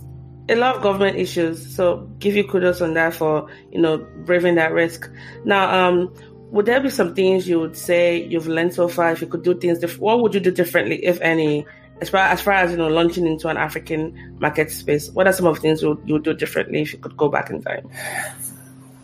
a 0.49 0.55
lot 0.55 0.75
of 0.75 0.81
government 0.81 1.17
issues. 1.17 1.75
So 1.75 2.09
give 2.17 2.35
you 2.35 2.43
kudos 2.43 2.81
on 2.81 2.95
that 2.95 3.13
for 3.13 3.47
you 3.71 3.79
know 3.79 3.99
braving 4.25 4.55
that 4.55 4.73
risk. 4.73 5.07
Now, 5.45 5.63
um, 5.71 6.11
would 6.51 6.65
there 6.65 6.81
be 6.81 6.89
some 6.89 7.13
things 7.13 7.47
you 7.47 7.59
would 7.59 7.77
say 7.77 8.25
you've 8.25 8.47
learned 8.47 8.73
so 8.73 8.87
far? 8.87 9.11
If 9.11 9.21
you 9.21 9.27
could 9.27 9.43
do 9.43 9.53
things, 9.53 9.77
different, 9.77 10.01
what 10.01 10.21
would 10.21 10.33
you 10.33 10.39
do 10.39 10.51
differently, 10.51 11.05
if 11.05 11.21
any? 11.21 11.67
as 12.01 12.09
far 12.09 12.21
as 12.21 12.41
far 12.41 12.53
as 12.53 12.71
you 12.71 12.77
know 12.77 12.87
launching 12.87 13.27
into 13.27 13.47
an 13.49 13.57
African 13.57 14.37
market 14.39 14.71
space, 14.71 15.09
what 15.11 15.27
are 15.27 15.33
some 15.33 15.45
of 15.45 15.55
the 15.55 15.61
things 15.61 15.81
you 15.81 16.01
you 16.05 16.19
do 16.19 16.33
differently 16.33 16.81
if 16.81 16.93
you 16.93 16.99
could 16.99 17.15
go 17.15 17.29
back 17.29 17.49
in 17.49 17.61
time? 17.61 17.89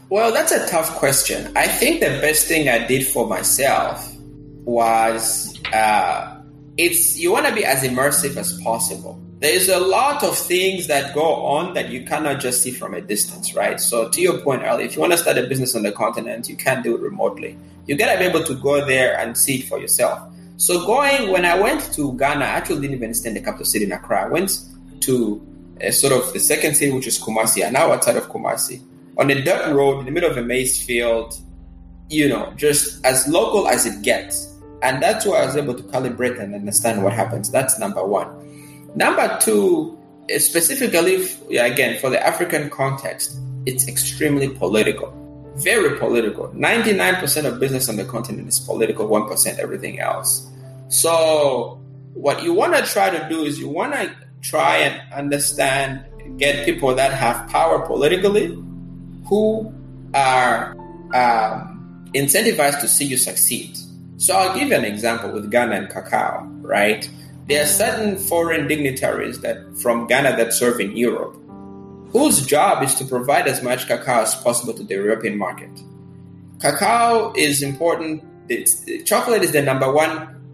Well, 0.09 0.31
that's 0.31 0.51
a 0.51 0.65
tough 0.67 0.95
question. 0.95 1.51
I 1.57 1.67
think 1.67 1.99
the 1.99 2.17
best 2.21 2.47
thing 2.47 2.69
I 2.69 2.87
did 2.87 3.05
for 3.05 3.27
myself 3.27 4.15
was 4.63 5.59
uh, 5.73 6.34
it's 6.77 7.17
you 7.17 7.31
want 7.31 7.45
to 7.45 7.55
be 7.55 7.65
as 7.65 7.83
immersive 7.83 8.35
as 8.37 8.59
possible. 8.61 9.21
There's 9.39 9.69
a 9.69 9.79
lot 9.79 10.23
of 10.23 10.37
things 10.37 10.87
that 10.87 11.13
go 11.13 11.21
on 11.21 11.73
that 11.73 11.89
you 11.89 12.05
cannot 12.05 12.39
just 12.39 12.61
see 12.61 12.71
from 12.71 12.93
a 12.93 13.01
distance, 13.01 13.53
right? 13.53 13.79
So 13.79 14.09
to 14.09 14.21
your 14.21 14.39
point 14.39 14.63
earlier, 14.63 14.85
if 14.85 14.95
you 14.95 15.01
want 15.01 15.11
to 15.13 15.17
start 15.17 15.37
a 15.37 15.45
business 15.45 15.75
on 15.75 15.83
the 15.83 15.91
continent, 15.91 16.49
you 16.49 16.55
can't 16.55 16.83
do 16.83 16.95
it 16.95 17.01
remotely. 17.01 17.57
You 17.85 17.95
gotta 17.95 18.17
be 18.17 18.25
able 18.25 18.43
to 18.43 18.55
go 18.55 18.85
there 18.85 19.17
and 19.19 19.37
see 19.37 19.59
it 19.59 19.67
for 19.67 19.79
yourself. 19.79 20.19
So 20.57 20.85
going 20.85 21.31
when 21.31 21.45
I 21.45 21.59
went 21.59 21.93
to 21.93 22.17
Ghana, 22.17 22.43
I 22.43 22.47
actually 22.47 22.81
didn't 22.81 22.95
even 22.95 23.13
stay 23.13 23.29
in 23.29 23.35
the 23.35 23.41
capital 23.41 23.65
city 23.65 23.85
in 23.85 23.91
Accra. 23.91 24.25
I 24.25 24.27
went 24.27 24.59
to 25.01 25.45
uh, 25.85 25.91
sort 25.91 26.13
of 26.13 26.31
the 26.33 26.39
second 26.39 26.75
city, 26.75 26.91
which 26.91 27.07
is 27.07 27.19
Kumasi, 27.19 27.63
and 27.63 27.73
now 27.73 27.91
outside 27.91 28.15
of 28.15 28.29
Kumasi, 28.29 28.81
on 29.17 29.29
a 29.29 29.41
dirt 29.41 29.73
road 29.73 29.99
in 29.99 30.05
the 30.05 30.11
middle 30.11 30.31
of 30.31 30.37
a 30.37 30.41
maize 30.41 30.83
field. 30.83 31.39
You 32.09 32.29
know, 32.29 32.53
just 32.55 33.03
as 33.03 33.27
local 33.27 33.67
as 33.67 33.85
it 33.85 34.03
gets, 34.03 34.54
and 34.81 35.01
that's 35.01 35.25
where 35.25 35.41
I 35.41 35.45
was 35.45 35.55
able 35.55 35.75
to 35.75 35.83
calibrate 35.83 36.39
and 36.39 36.53
understand 36.53 37.03
what 37.03 37.13
happens. 37.13 37.51
That's 37.51 37.79
number 37.79 38.05
one. 38.05 38.27
Number 38.95 39.37
two, 39.41 39.97
eh, 40.29 40.39
specifically 40.39 41.27
again 41.57 41.99
for 41.99 42.09
the 42.09 42.25
African 42.25 42.69
context, 42.69 43.37
it's 43.65 43.87
extremely 43.87 44.49
political 44.49 45.13
very 45.55 45.97
political. 45.97 46.49
99% 46.49 47.45
of 47.45 47.59
business 47.59 47.87
on 47.87 47.95
the 47.95 48.05
continent 48.05 48.47
is 48.47 48.59
political, 48.59 49.07
1% 49.07 49.57
everything 49.57 49.99
else. 49.99 50.47
So, 50.89 51.81
what 52.13 52.43
you 52.43 52.53
want 52.53 52.75
to 52.75 52.83
try 52.83 53.09
to 53.09 53.27
do 53.29 53.43
is 53.43 53.59
you 53.59 53.69
want 53.69 53.93
to 53.93 54.13
try 54.41 54.77
and 54.77 55.13
understand, 55.13 56.05
get 56.37 56.65
people 56.65 56.93
that 56.95 57.13
have 57.13 57.49
power 57.49 57.85
politically 57.85 58.47
who 59.27 59.73
are 60.13 60.75
um, 61.13 62.05
incentivized 62.13 62.81
to 62.81 62.87
see 62.87 63.05
you 63.05 63.17
succeed. 63.17 63.77
So, 64.25 64.35
I'll 64.35 64.57
give 64.57 64.69
you 64.69 64.75
an 64.75 64.85
example 64.85 65.31
with 65.31 65.51
Ghana 65.51 65.75
and 65.75 65.89
cacao, 65.89 66.47
right? 66.61 67.07
There 67.47 67.61
are 67.61 67.67
certain 67.67 68.17
foreign 68.17 68.67
dignitaries 68.67 69.41
that 69.41 69.57
from 69.77 70.07
Ghana 70.07 70.35
that 70.37 70.53
serve 70.53 70.79
in 70.79 70.97
Europe 70.97 71.37
whose 72.15 72.45
job 72.45 72.81
is 72.81 72.95
to 72.95 73.03
provide 73.03 73.45
as 73.45 73.61
much 73.61 73.87
cacao 73.87 74.21
as 74.21 74.33
possible 74.35 74.73
to 74.73 74.83
the 74.83 74.93
European 74.93 75.37
market. 75.37 75.69
Cacao 76.61 77.33
is 77.35 77.61
important. 77.61 78.23
It's, 78.47 78.85
chocolate 79.03 79.43
is 79.43 79.51
the 79.51 79.61
number 79.61 79.91
one 79.91 80.11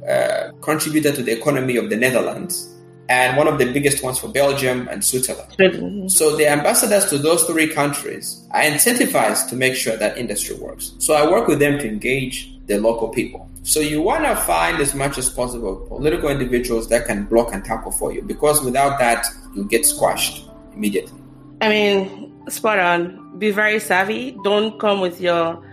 uh, 0.10 0.54
contributor 0.62 1.12
to 1.12 1.22
the 1.22 1.32
economy 1.32 1.78
of 1.78 1.92
the 1.92 1.96
Netherlands 1.96 2.76
and 3.10 3.38
one 3.38 3.48
of 3.48 3.60
the 3.60 3.72
biggest 3.72 4.04
ones 4.04 4.18
for 4.18 4.28
Belgium 4.28 4.88
and 4.88 5.06
Switzerland. 5.06 6.12
So 6.12 6.36
the 6.36 6.48
ambassadors 6.48 7.06
to 7.12 7.20
those 7.20 7.44
three 7.44 7.68
countries 7.68 8.44
are 8.50 8.64
incentivized 8.64 9.48
to 9.50 9.56
make 9.56 9.76
sure 9.76 9.96
that 9.98 10.18
industry 10.18 10.56
works. 10.56 10.94
So 10.98 11.14
I 11.14 11.30
work 11.30 11.48
with 11.48 11.60
them 11.60 11.78
to 11.78 11.88
engage 11.88 12.51
the 12.68 12.80
local 12.80 13.10
people. 13.10 13.50
So 13.64 13.80
you 13.80 14.02
want 14.02 14.26
to 14.26 14.36
find 14.36 14.80
as 14.80 14.96
much 14.96 15.18
as 15.18 15.30
possible 15.30 15.76
political 15.88 16.30
individuals 16.30 16.90
that 16.90 17.06
can 17.06 17.26
block 17.26 17.54
and 17.54 17.64
tackle 17.64 17.92
for 17.92 18.12
you 18.12 18.22
because 18.22 18.64
without 18.64 18.98
that, 19.00 19.26
you 19.56 19.66
get 19.66 19.86
squashed 19.86 20.46
immediately. 20.74 21.20
I 21.62 21.70
mean, 21.70 22.50
spot 22.50 22.80
on. 22.80 23.38
Be 23.38 23.52
very 23.52 23.80
savvy. 23.80 24.38
Don't 24.44 24.80
come 24.80 25.00
with 25.00 25.22
your 25.22 25.64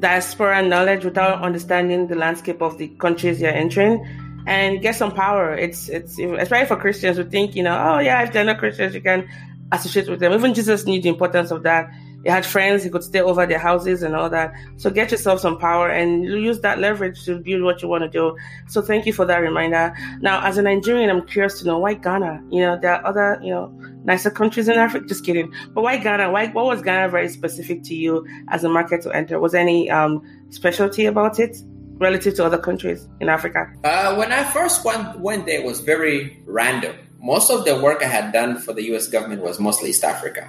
diaspora 0.00 0.62
knowledge 0.62 1.04
without 1.04 1.42
understanding 1.42 2.06
the 2.06 2.14
landscape 2.14 2.62
of 2.62 2.78
the 2.78 2.88
countries 2.88 3.40
you're 3.40 3.50
entering 3.50 4.04
and 4.46 4.80
get 4.80 4.94
some 4.94 5.12
power. 5.12 5.54
It's 5.54 5.88
it's 5.88 6.18
especially 6.18 6.66
for 6.66 6.76
Christians 6.76 7.16
who 7.18 7.24
think, 7.24 7.54
you 7.54 7.62
know, 7.62 7.76
oh 7.76 7.98
yeah, 7.98 8.22
if 8.22 8.32
they're 8.32 8.44
not 8.44 8.58
Christians, 8.58 8.94
you 8.94 9.00
can 9.00 9.28
associate 9.72 10.08
with 10.08 10.20
them. 10.20 10.32
Even 10.32 10.54
Jesus 10.54 10.86
knew 10.86 11.00
the 11.00 11.08
importance 11.08 11.50
of 11.50 11.62
that. 11.64 11.90
He 12.24 12.30
had 12.30 12.44
friends, 12.44 12.82
he 12.82 12.90
could 12.90 13.04
stay 13.04 13.20
over 13.20 13.46
their 13.46 13.58
houses 13.58 14.02
and 14.02 14.16
all 14.16 14.28
that. 14.30 14.52
So 14.76 14.90
get 14.90 15.10
yourself 15.12 15.40
some 15.40 15.56
power 15.58 15.88
and 15.88 16.24
use 16.24 16.60
that 16.60 16.80
leverage 16.80 17.24
to 17.26 17.38
build 17.38 17.62
what 17.62 17.80
you 17.80 17.88
want 17.88 18.02
to 18.02 18.08
do. 18.08 18.36
So 18.66 18.82
thank 18.82 19.06
you 19.06 19.12
for 19.12 19.24
that 19.26 19.38
reminder. 19.38 19.96
Now, 20.20 20.44
as 20.44 20.58
a 20.58 20.62
Nigerian, 20.62 21.10
I'm 21.10 21.26
curious 21.26 21.60
to 21.60 21.66
know 21.66 21.78
why 21.78 21.94
Ghana? 21.94 22.42
You 22.50 22.62
know, 22.62 22.78
there 22.80 22.94
are 22.94 23.06
other, 23.06 23.38
you 23.42 23.50
know, 23.50 23.72
nicer 24.04 24.30
countries 24.30 24.66
in 24.68 24.74
Africa. 24.74 25.06
Just 25.06 25.24
kidding. 25.24 25.52
But 25.72 25.82
why 25.82 25.96
Ghana? 25.96 26.30
Why 26.32 26.48
what 26.48 26.66
was 26.66 26.82
Ghana 26.82 27.08
very 27.08 27.28
specific 27.28 27.84
to 27.84 27.94
you 27.94 28.26
as 28.48 28.64
a 28.64 28.68
market 28.68 29.02
to 29.02 29.12
enter? 29.12 29.38
Was 29.38 29.54
any 29.54 29.88
um, 29.90 30.22
specialty 30.50 31.06
about 31.06 31.38
it? 31.38 31.56
Relative 32.00 32.34
to 32.36 32.44
other 32.44 32.58
countries 32.58 33.08
in 33.20 33.28
Africa? 33.28 33.72
Uh, 33.82 34.14
when 34.14 34.30
I 34.30 34.44
first 34.44 34.84
went, 34.84 35.18
went 35.18 35.46
there, 35.46 35.58
it 35.58 35.66
was 35.66 35.80
very 35.80 36.40
random. 36.46 36.94
Most 37.20 37.50
of 37.50 37.64
the 37.64 37.80
work 37.80 38.04
I 38.04 38.06
had 38.06 38.32
done 38.32 38.56
for 38.56 38.72
the 38.72 38.84
U.S. 38.84 39.08
government 39.08 39.42
was 39.42 39.58
mostly 39.58 39.90
East 39.90 40.04
Africa 40.04 40.48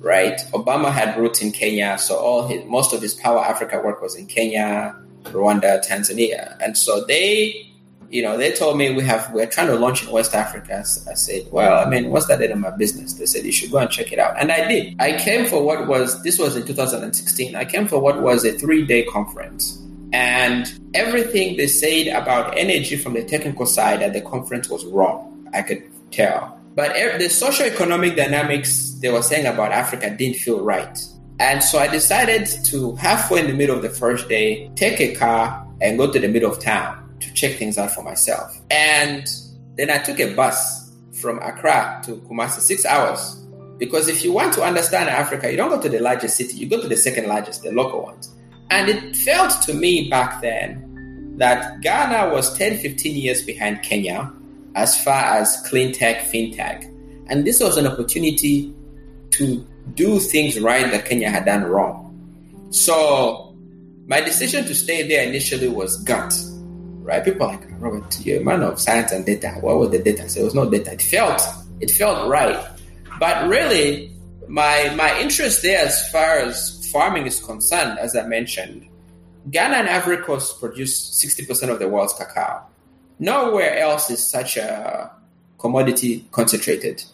right? 0.00 0.38
Obama 0.52 0.90
had 0.90 1.16
roots 1.18 1.40
in 1.40 1.52
Kenya, 1.52 1.98
so 1.98 2.16
all 2.16 2.48
his 2.48 2.64
most 2.64 2.92
of 2.92 3.00
his 3.00 3.14
Power 3.14 3.38
Africa 3.38 3.80
work 3.84 4.02
was 4.02 4.16
in 4.16 4.26
Kenya, 4.26 4.96
Rwanda, 5.24 5.86
Tanzania, 5.86 6.56
and 6.60 6.76
so 6.76 7.04
they, 7.04 7.70
you 8.10 8.22
know, 8.22 8.36
they 8.36 8.52
told 8.52 8.78
me 8.78 8.92
we 8.92 9.04
have 9.04 9.32
we're 9.32 9.46
trying 9.46 9.68
to 9.68 9.76
launch 9.76 10.02
in 10.04 10.10
West 10.10 10.34
Africa. 10.34 10.78
I 10.78 11.14
said, 11.14 11.46
well, 11.52 11.86
I 11.86 11.88
mean, 11.88 12.10
what's 12.10 12.26
that 12.26 12.42
in 12.42 12.60
my 12.60 12.70
business? 12.70 13.14
They 13.14 13.26
said 13.26 13.44
you 13.44 13.52
should 13.52 13.70
go 13.70 13.78
and 13.78 13.90
check 13.90 14.12
it 14.12 14.18
out, 14.18 14.40
and 14.40 14.50
I 14.50 14.66
did. 14.66 14.96
I 14.98 15.18
came 15.18 15.46
for 15.46 15.62
what 15.62 15.86
was 15.86 16.22
this 16.22 16.38
was 16.38 16.56
in 16.56 16.66
2016. 16.66 17.54
I 17.54 17.64
came 17.64 17.86
for 17.86 18.00
what 18.00 18.22
was 18.22 18.44
a 18.44 18.52
three 18.52 18.84
day 18.84 19.04
conference. 19.04 19.76
And 20.12 20.66
everything 20.94 21.56
they 21.56 21.68
said 21.68 22.08
about 22.08 22.58
energy 22.58 22.96
from 22.96 23.12
the 23.12 23.22
technical 23.22 23.64
side 23.64 24.02
at 24.02 24.12
the 24.12 24.20
conference 24.20 24.68
was 24.68 24.84
wrong. 24.86 25.48
I 25.52 25.62
could 25.62 25.84
tell 26.10 26.59
but 26.74 26.92
the 27.18 27.28
socio-economic 27.28 28.16
dynamics 28.16 28.90
they 29.00 29.10
were 29.10 29.22
saying 29.22 29.46
about 29.46 29.72
Africa 29.72 30.10
didn't 30.10 30.36
feel 30.36 30.60
right. 30.62 30.98
And 31.38 31.62
so 31.62 31.78
I 31.78 31.88
decided 31.88 32.46
to 32.66 32.94
halfway 32.96 33.40
in 33.40 33.46
the 33.46 33.54
middle 33.54 33.74
of 33.74 33.82
the 33.82 33.88
first 33.88 34.28
day, 34.28 34.70
take 34.76 35.00
a 35.00 35.14
car 35.14 35.66
and 35.80 35.96
go 35.96 36.12
to 36.12 36.18
the 36.18 36.28
middle 36.28 36.52
of 36.52 36.60
town 36.60 37.16
to 37.20 37.32
check 37.32 37.56
things 37.56 37.78
out 37.78 37.92
for 37.92 38.02
myself. 38.02 38.54
And 38.70 39.26
then 39.76 39.90
I 39.90 39.98
took 39.98 40.20
a 40.20 40.34
bus 40.34 40.92
from 41.14 41.38
Accra 41.38 42.02
to 42.04 42.16
Kumasi, 42.28 42.60
six 42.60 42.84
hours. 42.84 43.36
Because 43.78 44.08
if 44.08 44.22
you 44.22 44.32
want 44.32 44.52
to 44.54 44.62
understand 44.62 45.08
Africa, 45.08 45.50
you 45.50 45.56
don't 45.56 45.70
go 45.70 45.80
to 45.80 45.88
the 45.88 46.00
largest 46.00 46.36
city, 46.36 46.58
you 46.58 46.68
go 46.68 46.80
to 46.80 46.88
the 46.88 46.96
second 46.96 47.26
largest, 47.26 47.62
the 47.62 47.72
local 47.72 48.02
ones. 48.02 48.34
And 48.68 48.90
it 48.90 49.16
felt 49.16 49.62
to 49.62 49.72
me 49.72 50.10
back 50.10 50.42
then 50.42 51.34
that 51.38 51.80
Ghana 51.80 52.34
was 52.34 52.56
10, 52.58 52.78
15 52.78 53.16
years 53.16 53.42
behind 53.42 53.82
Kenya 53.82 54.30
as 54.74 55.02
far 55.02 55.38
as 55.38 55.62
clean 55.68 55.92
tech, 55.92 56.30
fintech. 56.30 56.84
And 57.26 57.46
this 57.46 57.60
was 57.60 57.76
an 57.76 57.86
opportunity 57.86 58.74
to 59.30 59.66
do 59.94 60.18
things 60.18 60.58
right 60.60 60.90
that 60.90 61.06
Kenya 61.06 61.30
had 61.30 61.44
done 61.44 61.64
wrong. 61.64 62.06
So 62.70 63.56
my 64.06 64.20
decision 64.20 64.64
to 64.64 64.74
stay 64.74 65.06
there 65.06 65.26
initially 65.26 65.68
was 65.68 66.02
gut, 66.02 66.34
right? 67.02 67.24
People 67.24 67.46
like, 67.46 67.62
Robert, 67.78 68.20
you're 68.24 68.40
a 68.40 68.44
man 68.44 68.62
of 68.62 68.80
science 68.80 69.12
and 69.12 69.24
data. 69.24 69.56
What 69.60 69.78
was 69.78 69.90
the 69.90 69.98
data? 69.98 70.28
So 70.28 70.40
it 70.40 70.44
was 70.44 70.54
no 70.54 70.68
data. 70.68 70.92
It 70.92 71.02
felt, 71.02 71.42
it 71.80 71.90
felt 71.90 72.28
right. 72.28 72.64
But 73.18 73.48
really, 73.48 74.12
my 74.48 74.92
my 74.96 75.18
interest 75.20 75.62
there 75.62 75.84
as 75.84 76.10
far 76.10 76.38
as 76.38 76.88
farming 76.90 77.26
is 77.26 77.40
concerned, 77.40 77.98
as 77.98 78.16
I 78.16 78.26
mentioned, 78.26 78.88
Ghana 79.50 79.76
and 79.76 79.88
Ivory 79.88 80.18
Coast 80.18 80.58
produce 80.60 81.22
60% 81.24 81.70
of 81.70 81.78
the 81.78 81.88
world's 81.88 82.12
cacao. 82.14 82.66
Nowhere 83.20 83.78
else 83.78 84.08
is 84.08 84.26
such 84.26 84.56
a 84.56 85.12
commodity 85.58 86.24
concentrated. 86.32 87.04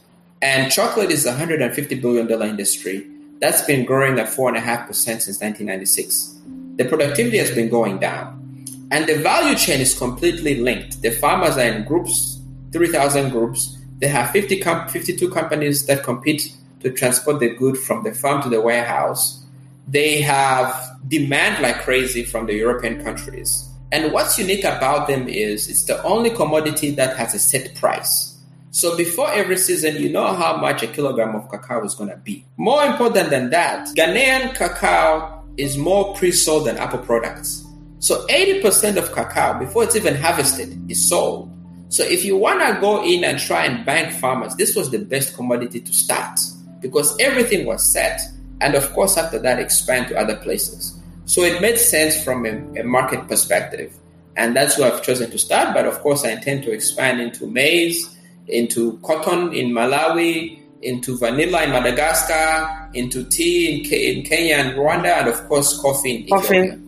And 0.40 0.70
chocolate 0.70 1.10
is 1.10 1.26
a 1.26 1.32
$150 1.32 2.00
billion 2.00 2.30
industry 2.42 3.08
that's 3.40 3.62
been 3.62 3.84
growing 3.84 4.18
at 4.20 4.28
4.5% 4.28 4.94
since 4.94 5.26
1996. 5.40 6.38
The 6.76 6.84
productivity 6.84 7.38
has 7.38 7.50
been 7.50 7.68
going 7.68 7.98
down. 7.98 8.64
And 8.92 9.08
the 9.08 9.16
value 9.16 9.56
chain 9.56 9.80
is 9.80 9.98
completely 9.98 10.60
linked. 10.60 11.02
The 11.02 11.10
farmers 11.10 11.56
are 11.56 11.62
in 11.66 11.84
groups, 11.84 12.40
3,000 12.72 13.30
groups. 13.30 13.76
They 13.98 14.06
have 14.06 14.30
50 14.30 14.60
com- 14.60 14.88
52 14.88 15.28
companies 15.30 15.86
that 15.86 16.04
compete 16.04 16.54
to 16.80 16.92
transport 16.92 17.40
the 17.40 17.50
good 17.56 17.76
from 17.76 18.04
the 18.04 18.14
farm 18.14 18.42
to 18.42 18.48
the 18.48 18.60
warehouse. 18.60 19.44
They 19.88 20.20
have 20.22 20.98
demand 21.08 21.62
like 21.62 21.82
crazy 21.82 22.22
from 22.22 22.46
the 22.46 22.54
European 22.54 23.02
countries. 23.02 23.65
And 23.92 24.12
what's 24.12 24.38
unique 24.38 24.64
about 24.64 25.06
them 25.06 25.28
is 25.28 25.68
it's 25.68 25.84
the 25.84 26.02
only 26.02 26.30
commodity 26.30 26.90
that 26.92 27.16
has 27.16 27.34
a 27.34 27.38
set 27.38 27.74
price. 27.76 28.36
So 28.70 28.96
before 28.96 29.32
every 29.32 29.56
season, 29.56 29.96
you 29.96 30.10
know 30.10 30.34
how 30.34 30.56
much 30.56 30.82
a 30.82 30.86
kilogram 30.86 31.34
of 31.34 31.48
cacao 31.48 31.84
is 31.84 31.94
going 31.94 32.10
to 32.10 32.16
be. 32.16 32.44
More 32.56 32.84
important 32.84 33.30
than 33.30 33.50
that, 33.50 33.88
Ghanaian 33.96 34.54
cacao 34.54 35.44
is 35.56 35.78
more 35.78 36.14
pre-sold 36.14 36.66
than 36.66 36.76
Apple 36.76 36.98
products. 36.98 37.64
So 38.00 38.26
80% 38.26 38.96
of 38.98 39.12
cacao, 39.12 39.58
before 39.58 39.84
it's 39.84 39.96
even 39.96 40.14
harvested, 40.14 40.90
is 40.90 41.08
sold. 41.08 41.50
So 41.88 42.02
if 42.02 42.24
you 42.24 42.36
want 42.36 42.60
to 42.60 42.78
go 42.80 43.04
in 43.04 43.24
and 43.24 43.38
try 43.38 43.64
and 43.64 43.86
bank 43.86 44.12
farmers, 44.12 44.56
this 44.56 44.76
was 44.76 44.90
the 44.90 44.98
best 44.98 45.34
commodity 45.34 45.80
to 45.80 45.92
start 45.92 46.38
because 46.80 47.16
everything 47.18 47.64
was 47.64 47.84
set. 47.84 48.20
And 48.60 48.74
of 48.74 48.92
course, 48.92 49.16
after 49.16 49.38
that, 49.38 49.58
expand 49.58 50.08
to 50.08 50.18
other 50.18 50.36
places. 50.36 50.95
So 51.26 51.42
it 51.42 51.60
made 51.60 51.78
sense 51.78 52.22
from 52.22 52.46
a, 52.46 52.80
a 52.80 52.84
market 52.84 53.28
perspective. 53.28 53.92
And 54.36 54.56
that's 54.56 54.78
where 54.78 54.92
I've 54.92 55.02
chosen 55.02 55.30
to 55.30 55.38
start. 55.38 55.74
But 55.74 55.86
of 55.86 56.00
course, 56.00 56.24
I 56.24 56.30
intend 56.30 56.62
to 56.64 56.70
expand 56.70 57.20
into 57.20 57.46
maize, 57.46 58.16
into 58.48 58.98
cotton 59.02 59.52
in 59.52 59.70
Malawi, 59.70 60.60
into 60.82 61.18
vanilla 61.18 61.64
in 61.64 61.70
Madagascar, 61.70 62.90
into 62.94 63.24
tea 63.24 63.78
in, 63.78 63.84
Ke- 63.84 64.16
in 64.16 64.24
Kenya 64.24 64.56
and 64.56 64.78
Rwanda, 64.78 65.18
and 65.18 65.28
of 65.28 65.48
course 65.48 65.80
coffee 65.80 66.16
in 66.16 66.28
coffee. 66.28 66.58
Ethiopia. 66.58 66.80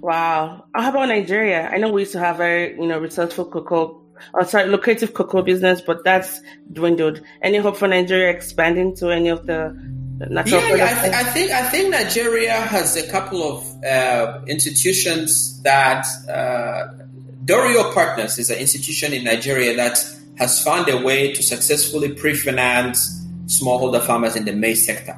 Wow. 0.00 0.66
How 0.74 0.90
about 0.90 1.08
Nigeria? 1.08 1.68
I 1.72 1.78
know 1.78 1.90
we 1.90 2.02
used 2.02 2.12
to 2.12 2.20
have 2.20 2.36
very, 2.36 2.76
you 2.76 2.86
know, 2.86 3.00
resourceful 3.00 3.46
cocoa, 3.46 4.00
or 4.34 4.44
sorry, 4.44 4.68
lucrative 4.68 5.14
cocoa 5.14 5.42
business, 5.42 5.80
but 5.80 6.04
that's 6.04 6.40
dwindled. 6.72 7.20
Any 7.42 7.58
hope 7.58 7.76
for 7.76 7.88
Nigeria 7.88 8.30
expanding 8.30 8.94
to 8.96 9.10
any 9.10 9.28
of 9.28 9.46
the 9.46 9.74
natural 10.18 10.60
yeah, 10.62 10.84
I, 10.84 11.02
th- 11.02 11.14
I, 11.14 11.24
think 11.24 11.50
I 11.50 11.68
think 11.68 11.90
Nigeria 11.90 12.52
has 12.52 12.96
a 12.96 13.10
couple 13.10 13.42
of 13.42 13.84
uh, 13.84 14.40
institutions 14.46 15.60
that 15.62 16.06
uh, 16.28 17.04
Dorio 17.44 17.92
Partners 17.92 18.38
is 18.38 18.50
an 18.50 18.58
institution 18.58 19.12
in 19.12 19.24
Nigeria 19.24 19.76
that 19.76 19.98
has 20.38 20.62
found 20.62 20.88
a 20.88 20.96
way 20.98 21.32
to 21.32 21.42
successfully 21.42 22.12
pre-finance 22.14 23.24
smallholder 23.46 24.02
farmers 24.02 24.36
in 24.36 24.44
the 24.44 24.52
maize 24.52 24.84
sector. 24.86 25.16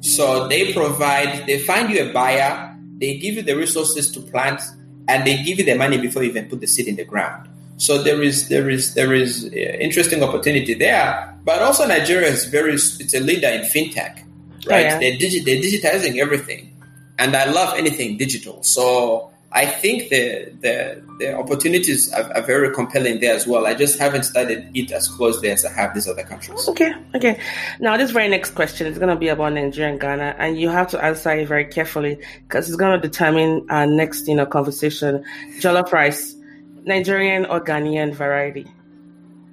So 0.00 0.48
they 0.48 0.72
provide, 0.72 1.46
they 1.46 1.58
find 1.58 1.90
you 1.90 2.10
a 2.10 2.12
buyer, 2.12 2.76
they 2.98 3.16
give 3.16 3.36
you 3.36 3.42
the 3.42 3.56
resources 3.56 4.10
to 4.12 4.20
plant, 4.20 4.60
and 5.08 5.26
they 5.26 5.42
give 5.42 5.58
you 5.58 5.64
the 5.64 5.74
money 5.74 5.98
before 5.98 6.22
you 6.22 6.30
even 6.30 6.48
put 6.48 6.60
the 6.60 6.66
seed 6.66 6.88
in 6.88 6.96
the 6.96 7.04
ground. 7.04 7.48
So 7.76 8.02
there 8.02 8.22
is 8.22 8.48
there 8.48 8.70
is 8.70 8.94
there 8.94 9.12
is 9.12 9.46
uh, 9.46 9.56
interesting 9.56 10.22
opportunity 10.22 10.74
there, 10.74 11.36
but 11.44 11.60
also 11.60 11.86
Nigeria 11.86 12.28
is 12.28 12.44
very 12.44 12.74
it's 12.74 13.14
a 13.14 13.20
leader 13.20 13.48
in 13.48 13.62
fintech, 13.62 14.22
right? 14.66 14.86
Oh, 14.86 14.88
yeah. 14.88 14.98
They're, 14.98 15.12
digi- 15.12 15.44
they're 15.44 15.60
digitizing 15.60 16.18
everything, 16.18 16.74
and 17.18 17.36
I 17.36 17.50
love 17.50 17.76
anything 17.78 18.16
digital. 18.16 18.62
So 18.62 19.30
I 19.54 19.66
think 19.66 20.10
the 20.10 20.52
the, 20.60 21.02
the 21.20 21.38
opportunities 21.38 22.12
are, 22.12 22.30
are, 22.34 22.42
very 22.42 22.74
compelling 22.74 23.20
there 23.20 23.34
as 23.34 23.46
well. 23.46 23.66
I 23.66 23.74
just 23.74 24.00
haven't 24.00 24.24
studied 24.24 24.68
it 24.74 24.90
as 24.90 25.06
closely 25.08 25.50
as 25.50 25.64
I 25.64 25.72
have 25.72 25.94
these 25.94 26.08
other 26.08 26.24
countries. 26.24 26.68
Okay, 26.68 26.92
okay. 27.14 27.40
Now 27.78 27.96
this 27.96 28.10
very 28.10 28.28
next 28.28 28.50
question 28.56 28.88
is 28.88 28.98
going 28.98 29.10
to 29.10 29.16
be 29.16 29.28
about 29.28 29.52
Nigeria 29.52 29.92
and 29.92 30.00
Ghana, 30.00 30.34
and 30.38 30.58
you 30.58 30.68
have 30.70 30.88
to 30.88 31.02
answer 31.02 31.30
it 31.30 31.46
very 31.46 31.66
carefully 31.66 32.18
because 32.42 32.68
it's 32.68 32.76
going 32.76 33.00
to 33.00 33.08
determine 33.08 33.64
our 33.70 33.86
next 33.86 34.26
you 34.26 34.34
know 34.34 34.44
conversation. 34.44 35.24
Jollof 35.60 35.92
rice, 35.92 36.34
Nigerian 36.82 37.46
or 37.46 37.60
Ghanaian 37.60 38.12
variety? 38.12 38.66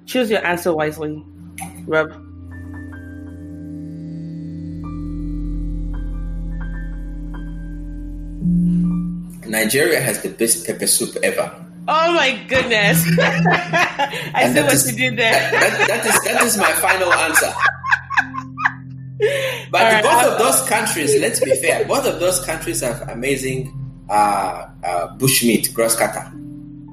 Choose 0.06 0.30
your 0.30 0.44
answer 0.44 0.74
wisely, 0.74 1.24
Rob. 1.86 2.12
Nigeria 9.52 10.00
has 10.00 10.22
the 10.22 10.30
best 10.30 10.66
pepper 10.66 10.86
soup 10.86 11.14
ever. 11.22 11.52
Oh 11.86 12.14
my 12.14 12.42
goodness! 12.48 13.04
I 13.20 14.48
see 14.48 14.62
what 14.62 14.72
is, 14.72 14.90
you 14.90 14.96
did 14.96 15.18
there. 15.18 15.50
That, 15.50 15.88
that, 15.88 16.06
is 16.06 16.20
that 16.24 16.42
is 16.42 16.56
my 16.56 16.72
final 16.80 17.12
answer. 17.12 17.52
But 19.70 19.82
right, 19.82 20.02
both 20.02 20.12
I'll, 20.12 20.32
of 20.32 20.38
those 20.38 20.68
countries, 20.68 21.18
let's 21.20 21.38
be 21.38 21.54
fair, 21.54 21.84
both 21.86 22.06
of 22.06 22.18
those 22.18 22.44
countries 22.44 22.80
have 22.80 23.08
amazing 23.08 23.70
uh, 24.10 24.66
uh, 24.84 25.16
bushmeat, 25.16 25.72
grass 25.72 25.94
cutter. 25.94 26.28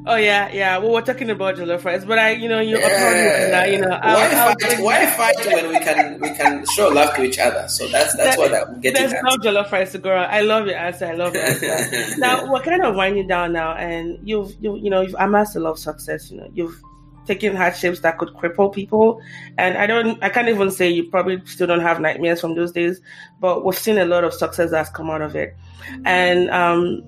Oh 0.05 0.15
yeah, 0.15 0.49
yeah. 0.53 0.77
Well, 0.77 0.93
we're 0.93 1.01
talking 1.01 1.29
about 1.29 1.55
jollof 1.55 1.83
rice, 1.83 2.05
but 2.05 2.17
I, 2.17 2.31
you 2.31 2.47
know, 2.47 2.61
you, 2.61 2.79
yeah. 2.79 3.65
you 3.65 3.81
know, 3.81 3.99
I'll, 4.01 4.15
why 4.15 4.29
I'll 4.33 4.55
fight? 4.59 4.79
Why 4.81 5.05
fight 5.05 5.45
when 5.45 5.69
we 5.69 5.79
can 5.79 6.19
we 6.19 6.29
can 6.35 6.65
show 6.67 6.87
love 6.87 7.13
to 7.15 7.23
each 7.23 7.37
other? 7.37 7.67
So 7.67 7.87
that's 7.87 8.15
that's 8.15 8.35
that, 8.35 8.37
what 8.37 8.53
I'm 8.53 8.79
getting 8.79 9.01
There's 9.01 9.13
at. 9.13 9.23
no 9.23 9.35
jollof 9.37 9.71
rice, 9.71 9.95
girl. 9.97 10.25
I 10.29 10.41
love 10.41 10.67
your 10.67 10.77
answer. 10.77 11.05
I 11.05 11.13
love 11.13 11.33
your 11.33 11.43
answer. 11.45 12.17
now 12.19 12.51
we're 12.51 12.61
kind 12.61 12.81
of 12.83 12.95
winding 12.95 13.27
down 13.27 13.51
now, 13.51 13.73
and 13.73 14.17
you've 14.23 14.55
you 14.61 14.77
you 14.77 14.89
know 14.89 15.01
you've 15.01 15.15
amassed 15.19 15.57
a 15.57 15.59
lot 15.59 15.71
of 15.71 15.79
success. 15.79 16.31
You 16.31 16.37
know, 16.37 16.49
you've 16.53 16.81
taken 17.27 17.55
hardships 17.55 17.99
that 17.99 18.17
could 18.17 18.29
cripple 18.29 18.73
people, 18.73 19.21
and 19.57 19.77
I 19.77 19.85
don't, 19.85 20.17
I 20.23 20.29
can't 20.29 20.47
even 20.47 20.71
say 20.71 20.89
you 20.89 21.03
probably 21.03 21.45
still 21.45 21.67
don't 21.67 21.81
have 21.81 21.99
nightmares 21.99 22.41
from 22.41 22.55
those 22.55 22.71
days, 22.71 23.01
but 23.39 23.65
we've 23.65 23.77
seen 23.77 23.97
a 23.97 24.05
lot 24.05 24.23
of 24.23 24.33
success 24.33 24.71
that's 24.71 24.89
come 24.89 25.09
out 25.09 25.21
of 25.21 25.35
it, 25.35 25.55
and 26.05 26.49
um 26.51 27.03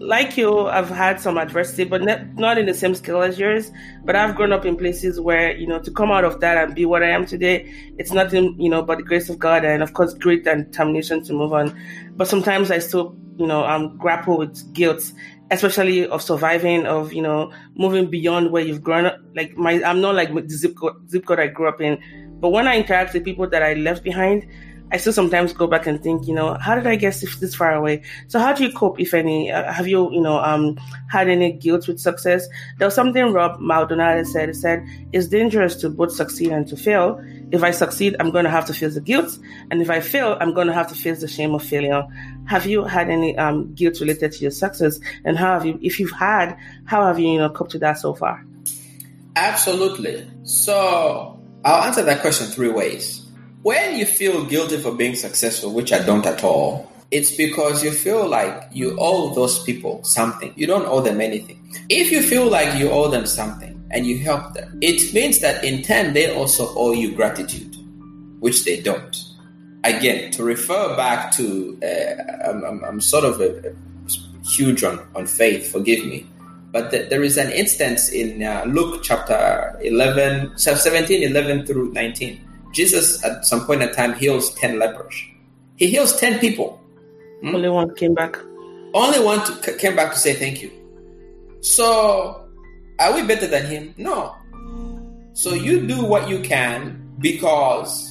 like 0.00 0.38
you, 0.38 0.66
I've 0.66 0.88
had 0.88 1.20
some 1.20 1.36
adversity, 1.36 1.84
but 1.84 2.00
ne- 2.02 2.26
not 2.34 2.56
in 2.56 2.64
the 2.64 2.72
same 2.72 2.94
scale 2.94 3.22
as 3.22 3.38
yours. 3.38 3.70
But 4.02 4.16
I've 4.16 4.34
grown 4.34 4.52
up 4.52 4.64
in 4.64 4.76
places 4.76 5.20
where, 5.20 5.54
you 5.54 5.66
know, 5.66 5.78
to 5.78 5.90
come 5.90 6.10
out 6.10 6.24
of 6.24 6.40
that 6.40 6.56
and 6.56 6.74
be 6.74 6.86
what 6.86 7.02
I 7.02 7.10
am 7.10 7.26
today, 7.26 7.70
it's 7.98 8.10
nothing, 8.10 8.58
you 8.58 8.70
know, 8.70 8.82
but 8.82 8.96
the 8.96 9.04
grace 9.04 9.28
of 9.28 9.38
God 9.38 9.64
and, 9.64 9.82
of 9.82 9.92
course, 9.92 10.14
grit 10.14 10.46
and 10.46 10.64
determination 10.64 11.22
to 11.24 11.34
move 11.34 11.52
on. 11.52 11.78
But 12.16 12.28
sometimes 12.28 12.70
I 12.70 12.78
still, 12.78 13.14
you 13.36 13.46
know, 13.46 13.62
um, 13.64 13.98
grapple 13.98 14.38
with 14.38 14.72
guilt, 14.72 15.12
especially 15.50 16.06
of 16.06 16.22
surviving, 16.22 16.86
of, 16.86 17.12
you 17.12 17.20
know, 17.20 17.52
moving 17.74 18.08
beyond 18.08 18.52
where 18.52 18.64
you've 18.64 18.82
grown 18.82 19.04
up. 19.04 19.18
Like, 19.36 19.54
my, 19.58 19.84
I'm 19.84 20.00
not 20.00 20.14
like 20.14 20.32
the 20.34 20.48
zip 20.48 20.76
code, 20.76 21.10
zip 21.10 21.26
code 21.26 21.40
I 21.40 21.48
grew 21.48 21.68
up 21.68 21.82
in. 21.82 21.98
But 22.40 22.50
when 22.50 22.66
I 22.66 22.78
interact 22.78 23.12
with 23.12 23.22
people 23.24 23.50
that 23.50 23.62
I 23.62 23.74
left 23.74 24.02
behind, 24.02 24.46
I 24.92 24.96
still 24.96 25.12
sometimes 25.12 25.52
go 25.52 25.66
back 25.66 25.86
and 25.86 26.02
think, 26.02 26.26
you 26.26 26.34
know, 26.34 26.54
how 26.54 26.74
did 26.74 26.86
I 26.86 26.96
get 26.96 27.14
this 27.14 27.54
far 27.54 27.74
away? 27.74 28.02
So 28.28 28.38
how 28.38 28.52
do 28.52 28.64
you 28.64 28.72
cope, 28.72 29.00
if 29.00 29.14
any? 29.14 29.50
Uh, 29.50 29.72
have 29.72 29.86
you, 29.86 30.12
you 30.12 30.20
know, 30.20 30.38
um, 30.38 30.76
had 31.08 31.28
any 31.28 31.52
guilt 31.52 31.86
with 31.86 32.00
success? 32.00 32.46
There 32.78 32.86
was 32.86 32.94
something 32.94 33.32
Rob 33.32 33.60
Maldonado 33.60 34.24
said. 34.24 34.48
He 34.48 34.54
said, 34.54 34.84
it's 35.12 35.28
dangerous 35.28 35.76
to 35.76 35.90
both 35.90 36.12
succeed 36.12 36.50
and 36.50 36.66
to 36.68 36.76
fail. 36.76 37.22
If 37.52 37.62
I 37.62 37.70
succeed, 37.70 38.16
I'm 38.18 38.30
going 38.30 38.44
to 38.44 38.50
have 38.50 38.66
to 38.66 38.74
face 38.74 38.94
the 38.94 39.00
guilt. 39.00 39.38
And 39.70 39.80
if 39.80 39.90
I 39.90 40.00
fail, 40.00 40.36
I'm 40.40 40.54
going 40.54 40.66
to 40.66 40.72
have 40.72 40.88
to 40.88 40.94
face 40.94 41.20
the 41.20 41.28
shame 41.28 41.54
of 41.54 41.62
failure. 41.62 42.06
Have 42.46 42.66
you 42.66 42.84
had 42.84 43.08
any 43.10 43.36
um, 43.36 43.74
guilt 43.74 44.00
related 44.00 44.32
to 44.32 44.38
your 44.38 44.50
success? 44.50 44.98
And 45.24 45.36
how 45.36 45.54
have 45.54 45.66
you, 45.66 45.78
if 45.82 46.00
you've 46.00 46.10
had, 46.10 46.56
how 46.84 47.06
have 47.06 47.18
you, 47.18 47.28
you 47.28 47.38
know, 47.38 47.50
coped 47.50 47.72
with 47.74 47.82
that 47.82 47.98
so 47.98 48.14
far? 48.14 48.44
Absolutely. 49.36 50.28
So 50.42 51.40
I'll 51.64 51.82
answer 51.84 52.02
that 52.02 52.20
question 52.20 52.48
three 52.48 52.70
ways. 52.70 53.19
When 53.62 53.98
you 53.98 54.06
feel 54.06 54.46
guilty 54.46 54.78
for 54.78 54.92
being 54.92 55.14
successful, 55.14 55.74
which 55.74 55.92
I 55.92 55.98
don't 55.98 56.24
at 56.24 56.42
all, 56.42 56.90
it's 57.10 57.36
because 57.36 57.84
you 57.84 57.90
feel 57.90 58.26
like 58.26 58.68
you 58.72 58.96
owe 58.98 59.34
those 59.34 59.62
people 59.64 60.02
something. 60.02 60.54
You 60.56 60.66
don't 60.66 60.86
owe 60.86 61.02
them 61.02 61.20
anything. 61.20 61.60
If 61.90 62.10
you 62.10 62.22
feel 62.22 62.48
like 62.48 62.78
you 62.78 62.88
owe 62.90 63.10
them 63.10 63.26
something 63.26 63.76
and 63.90 64.06
you 64.06 64.18
help 64.18 64.54
them, 64.54 64.78
it 64.80 65.12
means 65.12 65.40
that 65.40 65.62
in 65.62 65.82
turn 65.82 66.14
they 66.14 66.34
also 66.34 66.72
owe 66.74 66.92
you 66.94 67.14
gratitude, 67.14 67.76
which 68.40 68.64
they 68.64 68.80
don't. 68.80 69.14
Again, 69.84 70.30
to 70.32 70.42
refer 70.42 70.96
back 70.96 71.30
to, 71.32 71.78
uh, 71.82 72.48
I'm, 72.48 72.64
I'm, 72.64 72.84
I'm, 72.84 73.00
sort 73.02 73.24
of 73.24 73.42
a, 73.42 73.58
a 73.68 74.48
huge 74.48 74.82
on, 74.84 75.06
on 75.14 75.26
faith, 75.26 75.70
forgive 75.70 76.06
me. 76.06 76.26
But 76.72 76.90
th- 76.92 77.10
there 77.10 77.22
is 77.22 77.36
an 77.36 77.50
instance 77.50 78.08
in 78.08 78.42
uh, 78.42 78.64
Luke 78.66 79.02
chapter 79.02 79.78
11, 79.82 80.56
17, 80.56 81.22
11 81.22 81.66
through 81.66 81.92
19. 81.92 82.46
Jesus, 82.72 83.24
at 83.24 83.44
some 83.44 83.66
point 83.66 83.82
in 83.82 83.92
time, 83.92 84.14
heals 84.14 84.54
10 84.54 84.78
lepers. 84.78 85.14
He 85.76 85.88
heals 85.88 86.18
10 86.18 86.38
people. 86.38 86.80
Hmm? 87.42 87.54
Only 87.54 87.68
one 87.68 87.94
came 87.94 88.14
back. 88.14 88.36
Only 88.94 89.20
one 89.20 89.44
to, 89.46 89.76
came 89.76 89.96
back 89.96 90.12
to 90.12 90.18
say 90.18 90.34
thank 90.34 90.62
you. 90.62 90.70
So, 91.60 92.48
are 92.98 93.14
we 93.14 93.26
better 93.26 93.46
than 93.46 93.66
him? 93.66 93.94
No. 93.96 94.34
So, 95.32 95.54
you 95.54 95.86
do 95.86 96.04
what 96.04 96.28
you 96.28 96.40
can 96.40 97.14
because 97.18 98.09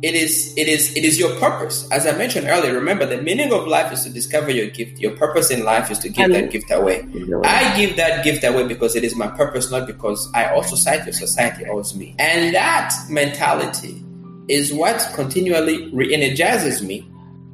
it 0.00 0.14
is 0.14 0.54
it 0.56 0.68
is 0.68 0.96
it 0.96 1.04
is 1.04 1.18
your 1.18 1.34
purpose. 1.36 1.88
As 1.90 2.06
i 2.06 2.12
mentioned 2.12 2.46
earlier 2.46 2.72
remember 2.72 3.04
the 3.04 3.20
meaning 3.20 3.52
of 3.52 3.66
life 3.66 3.92
is 3.92 4.04
to 4.04 4.10
discover 4.10 4.50
your 4.50 4.68
gift. 4.68 4.98
Your 4.98 5.16
purpose 5.16 5.50
in 5.50 5.64
life 5.64 5.90
is 5.90 5.98
to 6.00 6.08
give 6.08 6.30
that 6.32 6.50
gift 6.50 6.70
away. 6.70 7.06
I 7.44 7.76
give 7.76 7.96
that 7.96 8.24
gift 8.24 8.44
away 8.44 8.66
because 8.66 8.94
it 8.94 9.04
is 9.04 9.16
my 9.16 9.28
purpose 9.28 9.70
not 9.70 9.86
because 9.86 10.30
i 10.34 10.46
also 10.52 10.76
society 10.76 11.10
or 11.10 11.12
society 11.12 11.66
owes 11.66 11.94
me. 11.94 12.14
And 12.18 12.54
that 12.54 12.94
mentality 13.10 14.04
is 14.48 14.72
what 14.72 15.06
continually 15.14 15.90
re-energizes 15.92 16.82
me 16.82 17.08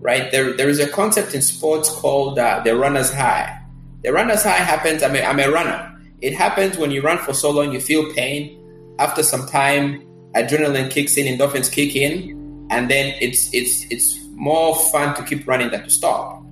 right? 0.04 0.30
There, 0.30 0.52
there 0.52 0.68
is 0.68 0.78
a 0.80 0.86
concept 0.86 1.34
in 1.34 1.40
sports 1.40 1.88
called 1.88 2.38
uh, 2.38 2.60
the 2.62 2.76
runner's 2.76 3.12
high. 3.12 3.58
The 4.02 4.12
runner's 4.12 4.42
high 4.42 4.50
happens 4.50 5.02
I'm 5.02 5.16
a, 5.16 5.22
I'm 5.22 5.40
a 5.40 5.48
runner. 5.50 5.98
It 6.20 6.34
happens 6.34 6.76
when 6.76 6.90
you 6.90 7.00
run 7.00 7.18
for 7.18 7.32
so 7.32 7.50
long 7.50 7.72
you 7.72 7.80
feel 7.80 8.12
pain. 8.12 8.60
After 8.98 9.22
some 9.22 9.46
time 9.46 10.06
adrenaline 10.34 10.90
kicks 10.90 11.16
in, 11.16 11.26
endorphins 11.26 11.70
kick 11.70 11.96
in, 11.96 12.66
and 12.70 12.90
then 12.90 13.14
it's 13.20 13.52
it's 13.52 13.86
it's 13.90 14.18
more 14.32 14.76
fun 14.90 15.14
to 15.16 15.22
keep 15.22 15.46
running 15.46 15.70
than 15.70 15.82
to 15.84 15.90
stop. 15.90 16.42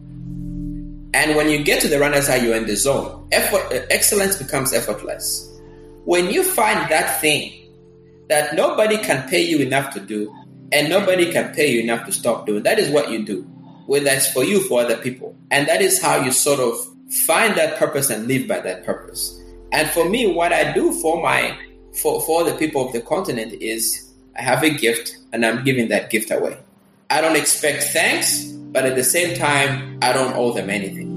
And 1.15 1.37
when 1.37 1.51
you 1.51 1.63
get 1.63 1.83
to 1.83 1.89
the 1.89 1.99
runner's 1.99 2.29
high, 2.29 2.37
you're 2.37 2.57
in 2.57 2.67
the 2.67 2.77
zone. 2.77 3.29
Effort, 3.33 3.73
uh, 3.73 3.85
excellence 3.91 4.37
becomes 4.37 4.73
effortless. 4.73 5.49
When 6.05 6.31
you 6.31 6.43
find 6.43 6.91
that 6.91 7.21
thing 7.21 7.53
that 8.29 8.55
nobody 8.55 8.97
can 8.97 9.29
pay 9.29 9.43
you 9.43 9.59
enough 9.59 9.93
to 9.95 10.01
do, 10.01 10.35
and 10.73 10.89
nobody 10.89 11.31
can 11.31 11.53
pay 11.55 11.71
you 11.71 11.81
enough 11.81 12.07
to 12.07 12.13
stop 12.13 12.47
doing, 12.47 12.63
that 12.63 12.79
is 12.79 12.89
what 12.91 13.11
you 13.11 13.25
do, 13.25 13.43
whether 13.87 14.11
it's 14.11 14.33
for 14.33 14.43
you, 14.43 14.61
for 14.69 14.81
other 14.81 14.97
people. 14.97 15.37
And 15.51 15.69
that 15.69 15.83
is 15.83 16.01
how 16.01 16.17
you 16.25 16.33
sort 16.33 16.61
of 16.61 16.75
find 17.11 17.55
that 17.57 17.79
purpose 17.79 18.09
and 18.09 18.27
live 18.27 18.49
by 18.49 18.61
that 18.61 18.85
purpose. 18.85 19.39
And 19.71 19.89
for 19.91 20.09
me, 20.09 20.33
what 20.33 20.53
I 20.53 20.73
do 20.73 20.93
for 20.93 21.23
my 21.23 21.59
for, 21.95 22.21
for 22.23 22.45
the 22.45 22.55
people 22.55 22.87
of 22.87 22.93
the 22.93 23.01
continent 23.01 23.55
is 23.55 24.11
I 24.39 24.43
have 24.43 24.63
a 24.63 24.71
gift 24.71 25.17
and 25.33 25.45
I'm 25.45 25.65
giving 25.65 25.89
that 25.89 26.11
gift 26.11 26.31
away. 26.31 26.59
I 27.11 27.21
don't 27.21 27.37
expect 27.37 27.85
thanks, 27.85 28.45
but 28.45 28.87
at 28.87 28.97
the 28.97 29.05
same 29.05 29.37
time, 29.37 29.99
I 30.01 30.13
don't 30.13 30.35
owe 30.35 30.53
them 30.53 30.71
anything. 30.71 31.13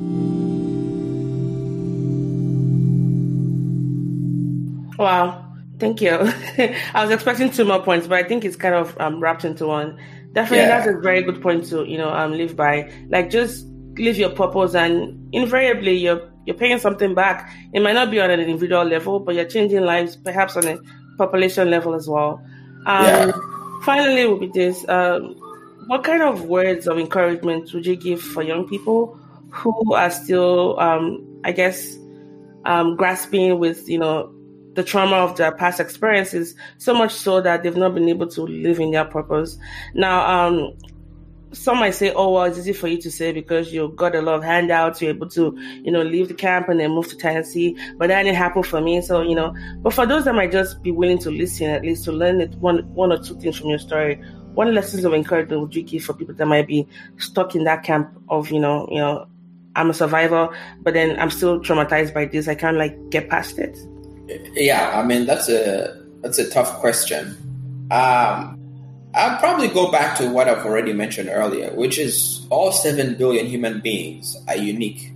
Wow. 4.97 5.45
Thank 5.79 6.01
you. 6.01 6.11
I 6.93 7.03
was 7.03 7.11
expecting 7.11 7.51
two 7.51 7.65
more 7.65 7.81
points, 7.81 8.07
but 8.07 8.17
I 8.17 8.27
think 8.27 8.45
it's 8.45 8.55
kind 8.55 8.75
of 8.75 8.97
um, 8.99 9.19
wrapped 9.19 9.45
into 9.45 9.67
one. 9.67 9.97
Definitely, 10.33 10.67
yeah. 10.67 10.67
that's 10.67 10.87
a 10.87 10.99
very 10.99 11.21
good 11.21 11.41
point 11.41 11.65
to 11.69 11.85
you 11.85 11.97
know 11.97 12.09
um, 12.09 12.33
live 12.33 12.55
by. 12.55 12.91
Like, 13.07 13.29
just 13.29 13.65
live 13.97 14.17
your 14.17 14.29
purpose, 14.29 14.75
and 14.75 15.33
invariably, 15.33 15.97
you're 15.97 16.31
you're 16.45 16.55
paying 16.55 16.79
something 16.79 17.15
back. 17.15 17.51
It 17.73 17.81
might 17.81 17.93
not 17.93 18.11
be 18.11 18.19
on 18.19 18.29
an 18.29 18.39
individual 18.39 18.83
level, 18.83 19.19
but 19.19 19.35
you're 19.35 19.45
changing 19.45 19.81
lives, 19.81 20.15
perhaps 20.15 20.55
on 20.55 20.65
a 20.65 20.77
population 21.17 21.69
level 21.69 21.95
as 21.95 22.07
well. 22.07 22.41
Um, 22.85 23.05
yeah. 23.05 23.31
Finally, 23.83 24.25
will 24.25 24.39
be 24.39 24.51
this: 24.53 24.87
um, 24.89 25.35
What 25.87 26.03
kind 26.03 26.21
of 26.21 26.45
words 26.45 26.87
of 26.87 26.97
encouragement 26.99 27.73
would 27.73 27.85
you 27.85 27.95
give 27.95 28.21
for 28.21 28.43
young 28.43 28.67
people 28.67 29.19
who 29.49 29.93
are 29.93 30.11
still, 30.11 30.79
um, 30.79 31.39
I 31.43 31.51
guess, 31.51 31.97
um, 32.65 32.95
grasping 32.95 33.59
with 33.59 33.87
you 33.87 33.99
know 33.99 34.31
the 34.75 34.83
trauma 34.83 35.15
of 35.17 35.37
their 35.37 35.51
past 35.51 35.79
experiences, 35.79 36.55
so 36.77 36.93
much 36.93 37.13
so 37.13 37.41
that 37.41 37.63
they've 37.63 37.77
not 37.77 37.93
been 37.95 38.09
able 38.09 38.27
to 38.27 38.41
live 38.41 38.79
in 38.79 38.91
their 38.91 39.05
purpose. 39.05 39.57
Now, 39.93 40.47
um, 40.47 40.73
some 41.55 41.79
might 41.79 41.91
say, 41.91 42.11
oh, 42.11 42.31
well, 42.31 42.43
it's 42.43 42.57
easy 42.57 42.73
for 42.73 42.87
you 42.87 43.01
to 43.01 43.11
say 43.11 43.31
because 43.31 43.73
you 43.73 43.89
got 43.95 44.15
a 44.15 44.21
lot 44.21 44.35
of 44.35 44.43
handouts, 44.43 45.01
you're 45.01 45.11
able 45.11 45.29
to, 45.29 45.57
you 45.83 45.91
know, 45.91 46.01
leave 46.01 46.27
the 46.27 46.33
camp 46.33 46.69
and 46.69 46.79
then 46.79 46.91
move 46.91 47.07
to 47.07 47.15
Tennessee. 47.15 47.77
But 47.97 48.07
that 48.07 48.23
didn't 48.23 48.37
happen 48.37 48.63
for 48.63 48.81
me. 48.81 49.01
So, 49.01 49.21
you 49.21 49.35
know, 49.35 49.55
but 49.77 49.93
for 49.93 50.05
those 50.05 50.25
that 50.25 50.35
might 50.35 50.51
just 50.51 50.81
be 50.83 50.91
willing 50.91 51.19
to 51.19 51.31
listen, 51.31 51.67
at 51.69 51.83
least 51.83 52.03
to 52.05 52.11
learn 52.11 52.41
it, 52.41 52.53
one, 52.55 52.79
one 52.93 53.11
or 53.11 53.17
two 53.17 53.39
things 53.39 53.57
from 53.57 53.69
your 53.69 53.79
story, 53.79 54.21
what 54.53 54.67
lessons 54.67 55.03
of 55.03 55.13
encouragement 55.13 55.61
would 55.61 55.75
you 55.75 55.83
give 55.83 56.03
for 56.03 56.13
people 56.13 56.33
that 56.35 56.45
might 56.45 56.67
be 56.67 56.87
stuck 57.17 57.55
in 57.55 57.63
that 57.65 57.83
camp 57.83 58.09
of, 58.29 58.51
you 58.51 58.59
know, 58.59 58.87
you 58.89 58.97
know, 58.97 59.27
I'm 59.75 59.89
a 59.89 59.93
survivor, 59.93 60.49
but 60.81 60.93
then 60.93 61.19
I'm 61.19 61.29
still 61.29 61.59
traumatized 61.59 62.13
by 62.13 62.25
this. 62.25 62.47
I 62.47 62.55
can't 62.55 62.77
like 62.77 63.09
get 63.09 63.29
past 63.29 63.59
it. 63.59 63.77
Yeah, 64.53 64.97
I 64.97 65.05
mean 65.05 65.25
that's 65.25 65.49
a 65.49 66.01
that's 66.21 66.39
a 66.39 66.49
tough 66.49 66.79
question. 66.79 67.37
Um, 67.91 68.57
I'll 69.15 69.39
probably 69.39 69.69
go 69.69 69.89
back 69.89 70.17
to 70.17 70.29
what 70.29 70.49
I've 70.49 70.65
already 70.65 70.91
mentioned 70.91 71.29
earlier, 71.31 71.71
which 71.73 71.97
is 71.97 72.45
all 72.49 72.73
7 72.73 73.15
billion 73.15 73.45
human 73.45 73.79
beings 73.79 74.35
are 74.49 74.57
unique. 74.57 75.13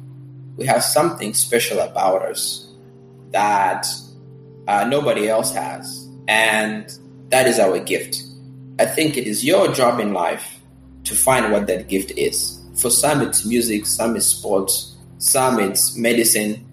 We 0.56 0.66
have 0.68 0.84
something 0.84 1.34
special 1.34 1.80
about 1.80 2.22
us 2.22 2.72
that 3.32 3.86
uh, 4.70 4.86
nobody 4.86 5.28
else 5.28 5.54
has. 5.54 6.08
And 6.30 6.90
that 7.28 7.46
is 7.46 7.60
our 7.60 7.78
gift. 7.80 8.24
I 8.80 8.86
think 8.86 9.18
it 9.18 9.28
is 9.28 9.44
your 9.44 9.74
job 9.74 10.00
in 10.00 10.14
life 10.14 10.60
to 11.04 11.14
find 11.14 11.52
what 11.52 11.68
that 11.68 11.90
gift 11.90 12.12
is. 12.12 12.62
For 12.76 12.90
some, 12.90 13.22
it's 13.22 13.46
music, 13.46 13.86
some 13.86 14.16
it's 14.16 14.28
sports, 14.28 14.96
some 15.18 15.60
it's 15.60 15.98
medicine, 15.98 16.66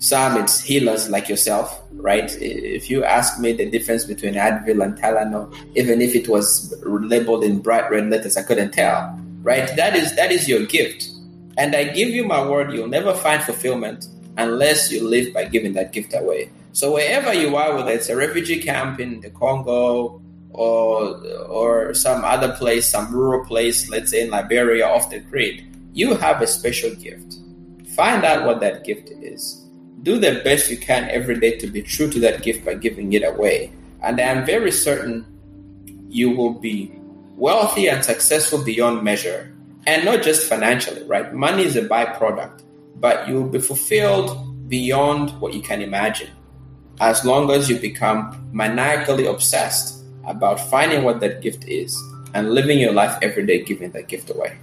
some 0.00 0.38
it's 0.38 0.62
healers 0.62 1.10
like 1.10 1.28
yourself, 1.28 1.78
right? 1.92 2.34
If 2.40 2.88
you 2.88 3.04
ask 3.04 3.38
me 3.38 3.52
the 3.52 3.70
difference 3.70 4.04
between 4.04 4.32
Advil 4.32 4.82
and 4.82 4.96
Tylenol, 4.98 5.54
even 5.76 6.00
if 6.00 6.14
it 6.14 6.26
was 6.26 6.74
labeled 6.82 7.44
in 7.44 7.60
bright 7.60 7.90
red 7.90 8.08
letters, 8.08 8.38
I 8.38 8.42
couldn't 8.42 8.72
tell, 8.72 9.14
right? 9.42 9.70
That 9.76 9.94
is 9.94 10.16
that 10.16 10.32
is 10.32 10.48
your 10.48 10.64
gift, 10.64 11.10
and 11.58 11.76
I 11.76 11.84
give 11.84 12.08
you 12.08 12.24
my 12.24 12.42
word, 12.42 12.72
you'll 12.72 12.88
never 12.88 13.12
find 13.12 13.42
fulfillment 13.42 14.08
unless 14.38 14.90
you 14.90 15.06
live 15.06 15.34
by 15.34 15.44
giving 15.44 15.74
that 15.74 15.92
gift 15.92 16.14
away. 16.14 16.50
So 16.72 16.94
wherever 16.94 17.34
you 17.34 17.54
are, 17.56 17.74
whether 17.76 17.92
it's 17.92 18.08
a 18.08 18.16
refugee 18.16 18.62
camp 18.62 19.00
in 19.00 19.20
the 19.20 19.28
Congo 19.28 20.22
or 20.48 21.20
or 21.44 21.92
some 21.92 22.24
other 22.24 22.54
place, 22.54 22.88
some 22.88 23.14
rural 23.14 23.44
place, 23.44 23.90
let's 23.90 24.12
say 24.12 24.22
in 24.22 24.30
Liberia 24.30 24.88
off 24.88 25.10
the 25.10 25.18
grid, 25.18 25.62
you 25.92 26.14
have 26.14 26.40
a 26.40 26.46
special 26.46 26.94
gift. 26.94 27.36
Find 27.94 28.24
out 28.24 28.46
what 28.46 28.60
that 28.60 28.84
gift 28.84 29.10
is 29.10 29.60
do 30.02 30.18
the 30.18 30.40
best 30.44 30.70
you 30.70 30.76
can 30.76 31.08
every 31.10 31.38
day 31.38 31.58
to 31.58 31.66
be 31.66 31.82
true 31.82 32.10
to 32.10 32.20
that 32.20 32.42
gift 32.42 32.64
by 32.64 32.74
giving 32.74 33.12
it 33.12 33.22
away. 33.22 33.72
And 34.02 34.20
I 34.20 34.24
am 34.24 34.46
very 34.46 34.72
certain 34.72 35.26
you 36.08 36.30
will 36.30 36.54
be 36.54 36.92
wealthy 37.36 37.88
and 37.88 38.04
successful 38.04 38.62
beyond 38.64 39.02
measure. 39.02 39.54
And 39.86 40.04
not 40.04 40.22
just 40.22 40.48
financially, 40.48 41.02
right? 41.04 41.32
Money 41.32 41.64
is 41.64 41.76
a 41.76 41.82
byproduct, 41.82 42.62
but 42.96 43.28
you 43.28 43.34
will 43.34 43.48
be 43.48 43.60
fulfilled 43.60 44.68
beyond 44.68 45.30
what 45.40 45.54
you 45.54 45.62
can 45.62 45.82
imagine 45.82 46.30
as 47.00 47.24
long 47.24 47.50
as 47.50 47.68
you 47.68 47.78
become 47.78 48.48
maniacally 48.52 49.26
obsessed 49.26 50.04
about 50.26 50.60
finding 50.60 51.02
what 51.02 51.20
that 51.20 51.40
gift 51.40 51.64
is 51.66 51.96
and 52.34 52.52
living 52.52 52.78
your 52.78 52.92
life 52.92 53.18
every 53.22 53.44
day 53.46 53.64
giving 53.64 53.90
that 53.90 54.06
gift 54.06 54.30
away. 54.30 54.56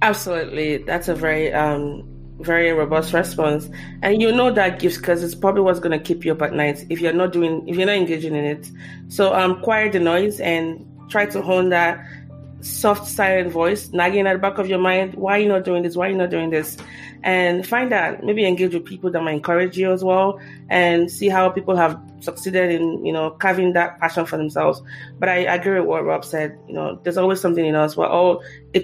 Absolutely. 0.00 0.78
That's 0.78 1.08
a 1.08 1.14
very 1.14 1.52
um, 1.52 2.08
very 2.40 2.72
robust 2.72 3.12
response. 3.12 3.68
And 4.02 4.20
you 4.20 4.32
know 4.32 4.50
that 4.52 4.78
gift 4.78 4.98
because 4.98 5.22
it's 5.22 5.34
probably 5.34 5.62
what's 5.62 5.80
going 5.80 5.98
to 5.98 6.04
keep 6.04 6.24
you 6.24 6.32
up 6.32 6.42
at 6.42 6.52
night 6.52 6.84
if 6.88 7.00
you're 7.00 7.12
not 7.12 7.32
doing 7.32 7.66
if 7.68 7.76
you're 7.76 7.86
not 7.86 7.96
engaging 7.96 8.34
in 8.34 8.44
it. 8.44 8.70
So 9.08 9.34
um 9.34 9.60
quiet 9.62 9.92
the 9.92 10.00
noise 10.00 10.40
and 10.40 10.84
try 11.08 11.26
to 11.26 11.40
hone 11.42 11.70
that 11.70 12.04
soft 12.60 13.08
silent 13.08 13.52
voice 13.52 13.90
nagging 13.92 14.26
at 14.26 14.32
the 14.32 14.38
back 14.38 14.58
of 14.58 14.68
your 14.68 14.78
mind 14.78 15.14
why 15.14 15.36
are 15.36 15.40
you 15.40 15.48
not 15.48 15.64
doing 15.64 15.82
this? 15.82 15.96
Why 15.96 16.08
are 16.08 16.10
you 16.10 16.16
not 16.16 16.30
doing 16.30 16.50
this? 16.50 16.76
And 17.22 17.66
find 17.66 17.92
out 17.92 18.22
maybe 18.22 18.46
engage 18.46 18.74
with 18.74 18.84
people 18.84 19.10
that 19.10 19.22
might 19.22 19.34
encourage 19.34 19.76
you 19.76 19.92
as 19.92 20.04
well 20.04 20.40
and 20.68 21.10
see 21.10 21.28
how 21.28 21.50
people 21.50 21.76
have 21.76 22.00
succeeded 22.20 22.70
in 22.72 23.04
you 23.04 23.12
know 23.12 23.30
carving 23.30 23.72
that 23.74 24.00
passion 24.00 24.26
for 24.26 24.36
themselves. 24.36 24.82
But 25.18 25.28
i, 25.28 25.44
I 25.44 25.54
agree 25.54 25.78
with 25.78 25.88
what 25.88 26.04
rob 26.04 26.24
said 26.24 26.58
you 26.66 26.74
know 26.74 26.98
there's 27.02 27.16
always 27.16 27.40
something 27.40 27.64
in 27.64 27.74
us. 27.74 27.96
We're 27.96 28.06
all 28.06 28.42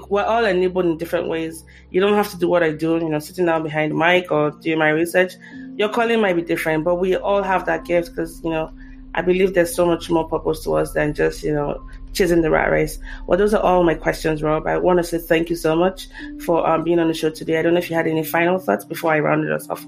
we're 0.08 0.24
all 0.24 0.44
enabled 0.44 0.86
in 0.86 0.96
different 0.96 1.28
ways. 1.28 1.64
You 1.90 2.00
don't 2.00 2.14
have 2.14 2.30
to 2.30 2.38
do 2.38 2.48
what 2.48 2.62
i 2.62 2.70
do 2.70 2.94
you 2.96 3.08
know 3.08 3.18
sitting 3.18 3.46
down 3.46 3.62
behind 3.62 3.92
the 3.92 3.96
mic 3.96 4.30
or 4.30 4.52
doing 4.52 4.78
my 4.78 4.90
research. 4.90 5.34
Your 5.76 5.88
calling 5.88 6.20
might 6.20 6.36
be 6.36 6.42
different 6.42 6.84
but 6.84 6.96
we 6.96 7.16
all 7.16 7.42
have 7.42 7.66
that 7.66 7.84
gift 7.84 8.10
because 8.10 8.42
you 8.44 8.50
know 8.50 8.72
I 9.16 9.22
believe 9.22 9.54
there's 9.54 9.74
so 9.74 9.86
much 9.86 10.10
more 10.10 10.28
purpose 10.28 10.64
to 10.64 10.74
us 10.74 10.92
than 10.92 11.14
just, 11.14 11.44
you 11.44 11.54
know, 11.54 11.88
chasing 12.14 12.40
the 12.40 12.50
rat 12.50 12.70
race. 12.70 12.98
Well, 13.26 13.38
those 13.38 13.52
are 13.52 13.62
all 13.62 13.84
my 13.84 13.94
questions, 13.94 14.42
Rob. 14.42 14.66
I 14.66 14.78
want 14.78 14.98
to 14.98 15.04
say 15.04 15.18
thank 15.18 15.50
you 15.50 15.56
so 15.56 15.76
much 15.76 16.08
for 16.44 16.66
um, 16.66 16.84
being 16.84 16.98
on 16.98 17.08
the 17.08 17.14
show 17.14 17.30
today. 17.30 17.58
I 17.58 17.62
don't 17.62 17.74
know 17.74 17.80
if 17.80 17.90
you 17.90 17.96
had 17.96 18.06
any 18.06 18.24
final 18.24 18.58
thoughts 18.58 18.84
before 18.84 19.12
I 19.12 19.20
rounded 19.20 19.52
us 19.52 19.68
off. 19.68 19.84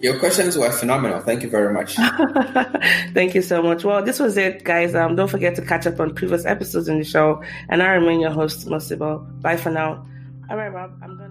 Your 0.00 0.18
questions 0.18 0.56
were 0.56 0.70
phenomenal. 0.70 1.20
Thank 1.20 1.42
you 1.42 1.50
very 1.50 1.72
much. 1.72 1.96
Thank 3.14 3.34
you 3.34 3.42
so 3.42 3.62
much. 3.62 3.84
Well, 3.84 4.02
this 4.02 4.18
was 4.18 4.36
it, 4.36 4.64
guys. 4.64 4.94
Um, 4.94 5.16
don't 5.16 5.28
forget 5.28 5.54
to 5.56 5.62
catch 5.62 5.86
up 5.86 6.00
on 6.00 6.14
previous 6.14 6.46
episodes 6.46 6.88
in 6.88 6.98
the 6.98 7.04
show. 7.04 7.42
And 7.68 7.82
I 7.82 7.92
remain 7.92 8.20
your 8.20 8.30
host, 8.30 8.66
Mosibo. 8.66 9.40
Bye 9.40 9.56
for 9.56 9.70
now. 9.70 10.06
All 10.50 10.56
right, 10.56 10.68
Rob, 10.68 10.92
I'm 11.02 11.16
going 11.16 11.29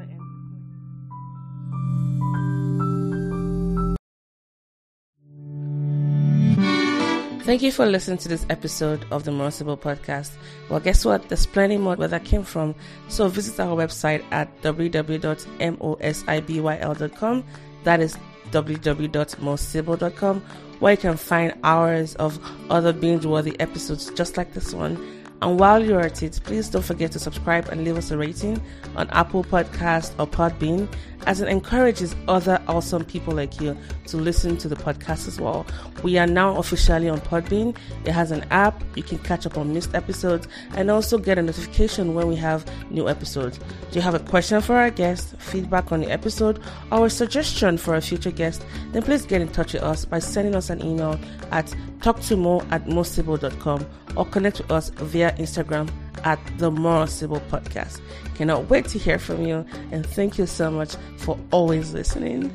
Thank 7.49 7.63
you 7.63 7.71
for 7.71 7.87
listening 7.87 8.19
to 8.19 8.29
this 8.29 8.45
episode 8.51 9.03
of 9.09 9.23
the 9.23 9.49
Sibyl 9.49 9.75
podcast. 9.75 10.29
Well, 10.69 10.79
guess 10.79 11.03
what? 11.03 11.27
There's 11.29 11.47
plenty 11.47 11.77
more 11.77 11.95
where 11.95 12.07
that 12.07 12.23
came 12.23 12.43
from. 12.43 12.75
So 13.07 13.27
visit 13.27 13.59
our 13.59 13.75
website 13.75 14.23
at 14.29 14.61
www.mosibyl.com. 14.61 17.43
That 17.85 18.01
is 18.01 18.17
www.moresibyl.com, 18.51 20.41
where 20.77 20.91
you 20.91 20.97
can 20.97 21.17
find 21.17 21.55
hours 21.63 22.13
of 22.17 22.39
other 22.69 22.93
binge-worthy 22.93 23.59
episodes 23.59 24.11
just 24.11 24.37
like 24.37 24.53
this 24.53 24.71
one 24.71 25.19
and 25.41 25.57
while 25.57 25.83
you're 25.83 26.01
at 26.01 26.21
it, 26.21 26.39
please 26.43 26.69
don't 26.69 26.83
forget 26.83 27.11
to 27.13 27.19
subscribe 27.19 27.69
and 27.69 27.85
leave 27.85 27.97
us 27.97 28.11
a 28.11 28.17
rating 28.17 28.61
on 28.95 29.09
Apple 29.11 29.43
Podcast 29.43 30.11
or 30.19 30.27
Podbean, 30.27 30.87
as 31.25 31.41
it 31.41 31.47
encourages 31.47 32.15
other 32.27 32.61
awesome 32.67 33.05
people 33.05 33.33
like 33.33 33.59
you 33.59 33.77
to 34.07 34.17
listen 34.17 34.57
to 34.57 34.67
the 34.67 34.75
podcast 34.75 35.27
as 35.27 35.39
well. 35.39 35.65
We 36.03 36.17
are 36.17 36.27
now 36.27 36.57
officially 36.57 37.09
on 37.09 37.19
Podbean. 37.21 37.75
It 38.05 38.11
has 38.11 38.31
an 38.31 38.45
app. 38.51 38.83
You 38.95 39.03
can 39.03 39.19
catch 39.19 39.45
up 39.45 39.57
on 39.57 39.73
missed 39.73 39.93
episodes 39.93 40.47
and 40.75 40.89
also 40.89 41.17
get 41.17 41.37
a 41.37 41.41
notification 41.41 42.13
when 42.13 42.27
we 42.27 42.35
have 42.37 42.65
new 42.89 43.09
episodes. 43.09 43.57
Do 43.57 43.95
you 43.95 44.01
have 44.01 44.15
a 44.15 44.19
question 44.19 44.61
for 44.61 44.75
our 44.75 44.89
guest, 44.89 45.35
feedback 45.39 45.91
on 45.91 46.01
the 46.01 46.11
episode, 46.11 46.61
or 46.91 47.07
a 47.07 47.09
suggestion 47.09 47.77
for 47.77 47.95
a 47.95 48.01
future 48.01 48.31
guest? 48.31 48.65
Then 48.91 49.03
please 49.03 49.25
get 49.25 49.41
in 49.41 49.49
touch 49.49 49.73
with 49.73 49.83
us 49.83 50.05
by 50.05 50.19
sending 50.19 50.55
us 50.55 50.69
an 50.69 50.83
email 50.83 51.19
at 51.51 51.65
talktomo 51.99 52.65
at 52.71 52.85
moresibyl.com 52.85 53.85
or 54.15 54.25
connect 54.25 54.59
with 54.59 54.71
us 54.71 54.89
via 54.89 55.31
Instagram 55.33 55.89
at 56.23 56.39
the 56.57 56.71
More 56.71 57.07
Sibyl 57.07 57.41
Podcast. 57.51 58.01
Cannot 58.35 58.69
wait 58.69 58.85
to 58.89 58.99
hear 58.99 59.19
from 59.19 59.45
you 59.45 59.65
and 59.91 60.05
thank 60.05 60.37
you 60.37 60.45
so 60.45 60.71
much 60.71 60.95
for 61.17 61.37
always 61.51 61.93
listening. 61.93 62.49